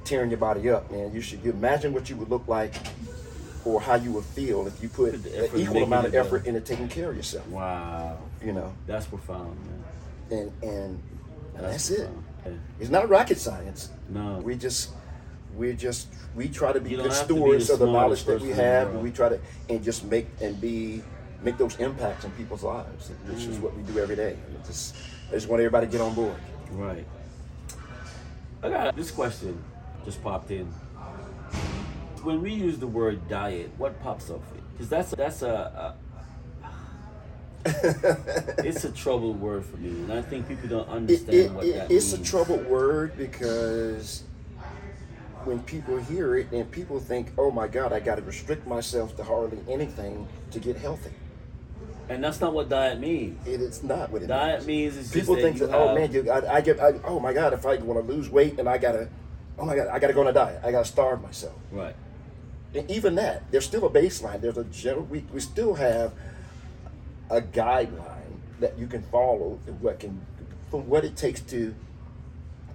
tearing 0.05 0.29
your 0.29 0.39
body 0.39 0.69
up, 0.69 0.91
man. 0.91 1.13
You 1.13 1.21
should 1.21 1.43
you 1.43 1.51
imagine 1.51 1.93
what 1.93 2.09
you 2.09 2.15
would 2.17 2.29
look 2.29 2.47
like 2.47 2.75
or 3.65 3.81
how 3.81 3.95
you 3.95 4.11
would 4.13 4.23
feel 4.23 4.67
if 4.67 4.81
you 4.81 4.89
put 4.89 5.13
an 5.13 5.49
equal 5.55 5.83
amount 5.83 6.07
of 6.07 6.15
effort 6.15 6.45
into 6.47 6.61
taking 6.61 6.87
care 6.87 7.09
of 7.09 7.17
yourself. 7.17 7.45
Wow, 7.47 8.17
You 8.43 8.53
know, 8.53 8.73
that's 8.87 9.05
profound, 9.05 9.57
man. 9.65 10.39
and 10.39 10.63
and, 10.63 11.03
and 11.55 11.65
that's, 11.65 11.89
it. 11.89 12.09
Yeah. 12.45 12.51
It's 12.79 12.89
not 12.89 13.09
rocket 13.09 13.37
science. 13.37 13.89
No, 14.07 14.39
We 14.43 14.55
just 14.55 14.91
we 15.55 15.73
just 15.73 16.07
we 16.35 16.47
try 16.47 16.71
to 16.71 16.79
be 16.79 16.91
good 16.91 17.03
to 17.03 17.09
be 17.09 17.13
stewards 17.15 17.69
of 17.69 17.79
the 17.79 17.85
knowledge 17.85 18.23
that 18.25 18.33
we 18.41 18.49
person 18.49 18.51
in 18.51 18.57
the 18.57 18.63
have, 18.63 18.87
and 18.89 19.01
we 19.03 19.11
try 19.11 19.29
to 19.29 19.39
and 19.69 19.83
just 19.83 20.03
make 20.05 20.27
and 20.41 20.59
be 20.61 21.01
make 21.43 21.57
those 21.57 21.77
impacts 21.79 22.25
in 22.25 22.31
people's 22.31 22.63
lives, 22.63 23.09
which 23.27 23.39
Mm. 23.45 23.49
is 23.49 23.57
what 23.59 23.75
we 23.75 23.83
do 23.83 23.99
every 23.99 24.15
day. 24.15 24.31
It 24.53 24.65
just 24.65 24.95
I 25.29 25.33
just 25.33 25.47
want 25.47 25.61
everybody 25.61 25.85
to 25.87 25.91
get 25.91 26.01
on 26.01 26.13
board. 26.13 26.35
right. 26.71 27.05
I 28.61 28.69
got 28.69 28.95
this 28.95 29.09
question 29.11 29.57
just 30.05 30.21
popped 30.21 30.51
in. 30.51 30.65
When 32.23 32.41
we 32.41 32.51
use 32.53 32.77
the 32.77 32.87
word 32.87 33.27
diet, 33.29 33.71
what 33.77 34.01
pops 34.01 34.29
up? 34.29 34.41
Because 34.73 34.89
that's 34.89 35.11
that's 35.11 35.41
a, 35.41 35.95
a 35.95 35.95
it's 37.65 38.83
a 38.85 38.91
troubled 38.91 39.39
word 39.39 39.65
for 39.65 39.77
me, 39.77 39.89
and 39.89 40.13
I 40.13 40.21
think 40.21 40.47
people 40.47 40.69
don't 40.69 40.87
It, 40.89 40.91
understand 40.91 41.35
it- 41.37 41.51
what 41.51 41.65
it- 41.65 41.73
that 41.75 41.91
it's 41.91 42.13
means. 42.13 42.27
a 42.27 42.31
troubled 42.31 42.65
word 42.67 43.17
because 43.17 44.23
when 45.45 45.59
people 45.63 45.97
hear 45.97 46.35
it 46.37 46.51
and 46.51 46.69
people 46.71 46.99
think, 46.99 47.31
"Oh 47.37 47.51
my 47.51 47.67
God, 47.67 47.93
I 47.93 47.99
got 47.99 48.15
to 48.15 48.21
restrict 48.21 48.67
myself 48.67 49.15
to 49.17 49.23
hardly 49.23 49.59
anything 49.69 50.27
to 50.51 50.59
get 50.59 50.77
healthy," 50.77 51.11
and 52.09 52.23
that's 52.23 52.41
not 52.41 52.53
what 52.53 52.69
diet 52.69 52.99
means. 52.99 53.45
it 53.47 53.61
is 53.61 53.83
not 53.83 54.11
what 54.11 54.21
it 54.23 54.27
Diet 54.27 54.65
means. 54.65 54.95
means 54.95 55.11
People 55.11 55.35
think 55.35 55.57
that, 55.59 55.73
oh 55.73 55.95
man, 55.95 56.11
you, 56.11 56.29
I, 56.29 56.55
I 56.55 56.61
get, 56.61 56.79
I, 56.79 56.93
oh 57.05 57.19
my 57.19 57.33
God, 57.33 57.53
if 57.53 57.65
I 57.65 57.77
want 57.77 58.05
to 58.05 58.13
lose 58.13 58.29
weight 58.29 58.59
and 58.59 58.67
I 58.67 58.77
gotta, 58.77 59.09
oh 59.57 59.65
my 59.65 59.75
God, 59.75 59.87
I 59.87 59.99
gotta 59.99 60.13
go 60.13 60.21
on 60.21 60.27
a 60.27 60.33
diet, 60.33 60.61
I 60.63 60.71
gotta 60.71 60.85
starve 60.85 61.21
myself. 61.21 61.55
right. 61.71 61.95
And 62.75 62.89
even 62.91 63.15
that, 63.15 63.49
there's 63.51 63.65
still 63.65 63.85
a 63.87 63.89
baseline. 63.89 64.41
There's 64.41 64.57
a 64.59 64.63
general. 64.65 65.05
We, 65.05 65.25
we 65.33 65.39
still 65.39 65.73
have 65.73 66.13
a 67.31 67.41
guideline 67.41 68.37
that 68.59 68.77
you 68.77 68.85
can 68.85 69.01
follow. 69.01 69.59
What 69.81 69.99
can 69.99 70.21
from 70.69 70.87
what 70.87 71.03
it 71.03 71.15
takes 71.15 71.41
to 71.41 71.73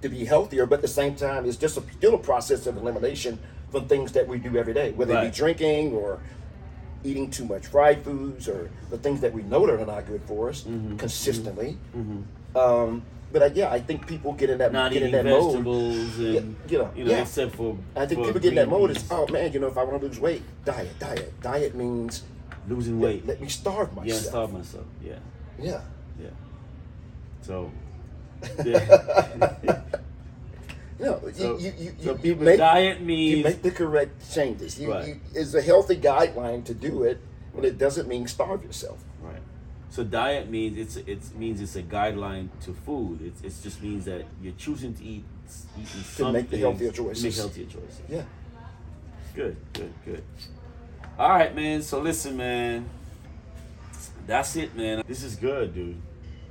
to 0.04 0.08
be 0.10 0.24
healthier, 0.24 0.66
but 0.66 0.76
at 0.76 0.82
the 0.82 0.88
same 0.88 1.14
time, 1.16 1.44
it's 1.46 1.56
just 1.56 1.76
a, 1.78 1.82
still 1.98 2.14
a 2.14 2.18
process 2.18 2.66
of 2.66 2.76
elimination 2.76 3.38
from 3.70 3.88
things 3.88 4.12
that 4.12 4.28
we 4.28 4.38
do 4.38 4.56
every 4.56 4.74
day, 4.74 4.92
whether 4.92 5.16
it 5.16 5.24
be 5.30 5.36
drinking 5.36 5.92
or 5.94 6.20
eating 7.02 7.30
too 7.30 7.44
much 7.44 7.66
fried 7.66 8.04
foods 8.04 8.48
or 8.48 8.70
the 8.90 8.98
things 8.98 9.20
that 9.20 9.32
we 9.32 9.42
know 9.42 9.66
that 9.66 9.80
are 9.80 9.86
not 9.86 10.06
good 10.06 10.22
for 10.26 10.48
us 10.50 10.62
Mm-hmm. 10.62 10.96
consistently. 10.96 11.76
Um, 12.54 13.02
but 13.32 13.42
I, 13.42 13.46
yeah, 13.46 13.70
I 13.72 13.80
think 13.80 14.06
people 14.06 14.32
get 14.34 14.48
in 14.50 14.58
that 14.58 14.72
Not 14.72 14.92
get 14.92 15.02
in 15.02 15.10
that 15.12 15.24
mode. 15.24 15.52
vegetables 15.52 16.18
and 16.18 16.56
Yeah, 16.68 16.70
you 16.70 16.78
know, 16.78 16.90
you 16.94 17.04
know, 17.04 17.10
yeah. 17.10 17.22
except 17.22 17.56
for 17.56 17.76
I 17.96 18.06
think 18.06 18.20
for 18.20 18.26
people 18.26 18.40
get 18.40 18.50
in 18.50 18.54
that 18.56 18.68
mode. 18.68 18.90
It's 18.92 19.04
oh 19.10 19.26
man, 19.28 19.52
you 19.52 19.58
know, 19.58 19.66
if 19.66 19.76
I 19.76 19.82
want 19.82 20.00
to 20.00 20.06
lose 20.06 20.20
weight, 20.20 20.42
diet, 20.64 20.96
diet, 21.00 21.32
diet 21.40 21.74
means 21.74 22.22
losing 22.68 23.00
weight. 23.00 23.26
let 23.26 23.40
me 23.40 23.48
starve 23.48 23.92
myself. 23.96 24.22
yeah, 24.22 24.28
starve 24.30 24.52
myself. 24.52 24.84
Yeah, 25.02 25.14
Yeah. 25.60 25.80
yeah. 26.20 26.28
So, 27.42 27.70
yeah. 28.64 29.80
No, 30.98 31.20
So- 31.32 31.58
you, 31.58 31.66
you, 31.66 31.72
you, 31.78 31.90
so 31.98 32.04
you, 32.04 32.10
you 32.12 32.18
people- 32.18 32.44
make 32.44 32.58
diet 32.58 33.00
you 33.00 33.04
means 33.06 33.44
make 33.44 33.62
the 33.62 33.70
correct 33.72 34.32
changes. 34.32 34.78
You, 34.80 34.92
Right. 34.92 35.08
you 35.08 35.20
is 35.34 35.54
a 35.54 35.60
healthy 35.60 35.96
guideline 35.96 36.64
to 36.64 36.72
do 36.74 37.02
it, 37.02 37.18
and 37.56 37.64
it 37.64 37.78
doesn't 37.78 38.08
mean 38.08 38.26
starve 38.28 38.64
yourself. 38.64 39.02
right. 39.22 39.42
So 39.90 40.02
diet 40.02 40.48
means 40.50 40.78
it's 40.78 40.96
it 40.96 41.20
means 41.36 41.60
it's 41.60 41.76
a 41.76 41.82
guideline 41.82 42.48
to 42.64 42.72
food. 42.72 43.20
It's 43.22 43.42
it 43.42 43.62
just 43.62 43.82
means 43.82 44.04
that 44.06 44.24
you're 44.42 44.54
choosing 44.58 44.94
to 44.94 45.04
eat 45.04 45.24
eating 45.78 46.04
To 46.16 46.32
make 46.32 46.48
the 46.50 46.58
healthier 46.58 46.90
to 46.92 47.02
Make 47.22 47.34
healthier 47.36 47.66
choices. 47.66 48.00
Yeah. 48.08 48.22
Good, 49.34 49.56
good, 49.72 49.92
good. 50.04 50.22
All 51.18 51.28
right, 51.28 51.54
man. 51.54 51.82
So 51.82 52.00
listen, 52.00 52.36
man. 52.36 52.88
That's 54.26 54.56
it, 54.56 54.74
man. 54.74 55.02
This 55.06 55.22
is 55.22 55.36
good, 55.36 55.74
dude. 55.74 56.00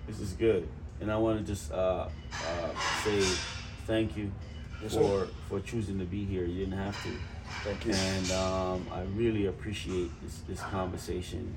This 0.07 0.19
is 0.19 0.33
good, 0.33 0.67
and 1.03 1.11
I 1.11 1.17
want 1.17 1.37
to 1.39 1.45
just 1.45 1.71
uh, 1.71 2.07
uh, 2.31 2.69
say 3.03 3.21
thank 3.85 4.17
you 4.17 4.31
Yes, 4.81 4.93
sir. 4.93 4.99
for 4.99 5.27
for 5.49 5.59
choosing 5.59 5.99
to 5.99 6.05
be 6.05 6.25
here. 6.25 6.45
You 6.45 6.65
didn't 6.65 6.77
have 6.79 7.01
to, 7.03 7.09
Thank 7.63 7.85
you. 7.85 7.93
and 7.93 8.31
um, 8.31 8.87
I 8.91 9.01
really 9.15 9.45
appreciate 9.45 10.09
this 10.23 10.39
this 10.47 10.59
conversation 10.61 11.55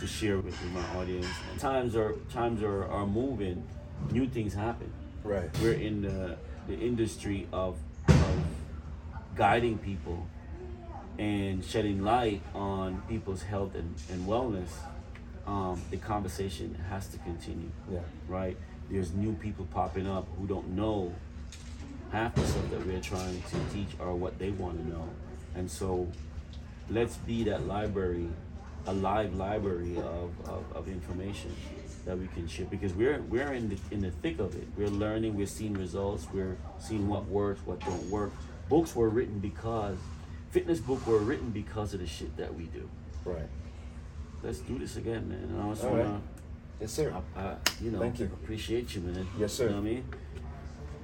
to 0.00 0.06
share 0.06 0.36
with, 0.36 0.60
with 0.62 0.72
my 0.72 0.86
audience. 0.96 1.26
And 1.50 1.60
times 1.60 1.96
are 1.96 2.12
times 2.32 2.62
are, 2.62 2.84
are 2.84 3.06
moving. 3.06 3.64
New 4.10 4.26
things 4.28 4.52
happen 4.54 4.92
Right. 5.22 5.48
we're 5.62 5.72
in 5.72 6.02
the, 6.02 6.36
the 6.68 6.74
industry 6.78 7.46
of, 7.52 7.78
of 8.08 8.38
guiding 9.34 9.78
people 9.78 10.26
and 11.18 11.64
shedding 11.64 12.02
light 12.02 12.42
on 12.54 13.00
people's 13.08 13.42
health 13.42 13.74
and, 13.76 13.94
and 14.10 14.26
wellness, 14.26 14.68
um, 15.46 15.80
the 15.90 15.96
conversation 15.96 16.74
has 16.90 17.06
to 17.08 17.18
continue, 17.18 17.70
Yeah. 17.90 18.00
right? 18.28 18.56
There's 18.90 19.12
new 19.12 19.32
people 19.34 19.66
popping 19.72 20.08
up 20.08 20.26
who 20.38 20.46
don't 20.46 20.68
know 20.70 21.14
half 22.12 22.34
the 22.34 22.46
stuff 22.46 22.70
that 22.70 22.86
we're 22.86 23.00
trying 23.00 23.42
to 23.42 23.56
teach 23.72 23.88
or 23.98 24.14
what 24.14 24.38
they 24.38 24.50
want 24.50 24.78
to 24.78 24.88
know. 24.88 25.08
And 25.54 25.70
so 25.70 26.08
let's 26.90 27.16
be 27.16 27.44
that 27.44 27.66
library, 27.66 28.28
a 28.86 28.92
live 28.92 29.34
library 29.34 29.96
of, 29.96 30.30
of, 30.48 30.64
of 30.74 30.88
information 30.88 31.54
that 32.04 32.18
we 32.18 32.26
can 32.28 32.46
share 32.46 32.66
because 32.66 32.92
we're 32.92 33.22
we're 33.22 33.54
in 33.54 33.70
the 33.70 33.78
in 33.90 34.00
the 34.00 34.10
thick 34.10 34.38
of 34.38 34.54
it. 34.54 34.68
We're 34.76 34.88
learning, 34.88 35.36
we're 35.36 35.46
seeing 35.46 35.74
results, 35.74 36.26
we're 36.32 36.56
seeing 36.78 37.08
what 37.08 37.26
works, 37.26 37.60
what 37.64 37.80
don't 37.80 38.10
work. 38.10 38.32
Books 38.68 38.94
were 38.94 39.08
written 39.08 39.38
because 39.38 39.96
fitness 40.50 40.80
books 40.80 41.06
were 41.06 41.18
written 41.18 41.50
because 41.50 41.94
of 41.94 42.00
the 42.00 42.06
shit 42.06 42.36
that 42.36 42.54
we 42.54 42.64
do. 42.64 42.88
Right. 43.24 43.48
Let's 44.42 44.58
do 44.58 44.78
this 44.78 44.96
again, 44.96 45.28
man. 45.28 45.38
And 45.38 45.62
I 45.62 45.66
right. 45.66 45.84
wanna 45.84 46.20
Yes, 46.80 46.92
sir. 46.92 47.14
I, 47.36 47.40
I, 47.40 47.56
you 47.80 47.90
know, 47.90 48.00
Thank 48.00 48.20
you. 48.20 48.26
appreciate 48.26 48.94
you, 48.94 49.00
man. 49.02 49.26
Yes, 49.38 49.52
sir. 49.52 49.64
You 49.64 49.70
know 49.70 49.76
what 49.76 49.82
I 49.82 49.90
mean? 49.90 50.04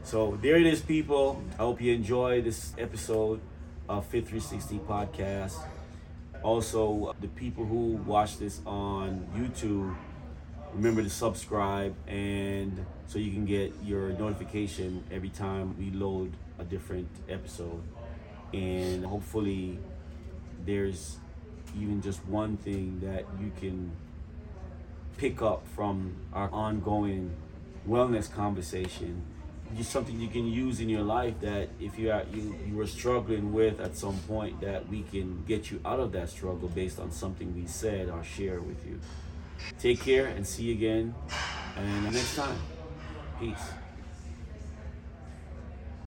So 0.02 0.38
there 0.42 0.56
it 0.56 0.66
is, 0.66 0.80
people. 0.80 1.42
I 1.54 1.62
hope 1.62 1.80
you 1.80 1.92
enjoy 1.94 2.42
this 2.42 2.72
episode 2.78 3.40
of 3.88 4.06
Fit 4.06 4.26
360 4.26 4.78
podcast. 4.80 5.56
Also, 6.42 7.14
the 7.20 7.28
people 7.28 7.64
who 7.64 7.98
watch 8.06 8.38
this 8.38 8.60
on 8.66 9.26
YouTube, 9.36 9.94
remember 10.74 11.02
to 11.02 11.10
subscribe 11.10 11.94
and 12.06 12.86
so 13.06 13.18
you 13.18 13.32
can 13.32 13.44
get 13.44 13.72
your 13.84 14.10
notification 14.10 15.02
every 15.10 15.28
time 15.28 15.76
we 15.78 15.90
load 15.90 16.32
a 16.58 16.64
different 16.64 17.08
episode. 17.28 17.82
And 18.52 19.04
hopefully, 19.04 19.78
there's 20.64 21.18
even 21.76 22.00
just 22.00 22.24
one 22.26 22.56
thing 22.56 23.00
that 23.04 23.24
you 23.40 23.52
can 23.60 23.92
pick 25.20 25.42
up 25.42 25.62
from 25.76 26.16
our 26.32 26.48
ongoing 26.50 27.30
wellness 27.86 28.32
conversation 28.32 29.22
just 29.76 29.90
something 29.90 30.18
you 30.18 30.28
can 30.28 30.46
use 30.46 30.80
in 30.80 30.88
your 30.88 31.02
life 31.02 31.38
that 31.40 31.68
if 31.78 31.98
you 31.98 32.10
are 32.10 32.24
you 32.32 32.56
you 32.66 32.74
were 32.74 32.86
struggling 32.86 33.52
with 33.52 33.78
at 33.80 33.94
some 33.94 34.16
point 34.26 34.58
that 34.62 34.88
we 34.88 35.02
can 35.02 35.44
get 35.46 35.70
you 35.70 35.78
out 35.84 36.00
of 36.00 36.10
that 36.10 36.30
struggle 36.30 36.68
based 36.68 36.98
on 36.98 37.12
something 37.12 37.54
we 37.54 37.66
said 37.66 38.08
or 38.08 38.24
share 38.24 38.60
with 38.62 38.84
you. 38.86 38.98
Take 39.78 40.00
care 40.00 40.26
and 40.26 40.46
see 40.46 40.64
you 40.64 40.72
again 40.72 41.14
and 41.76 42.04
next 42.04 42.34
time 42.34 42.58
peace 43.38 43.66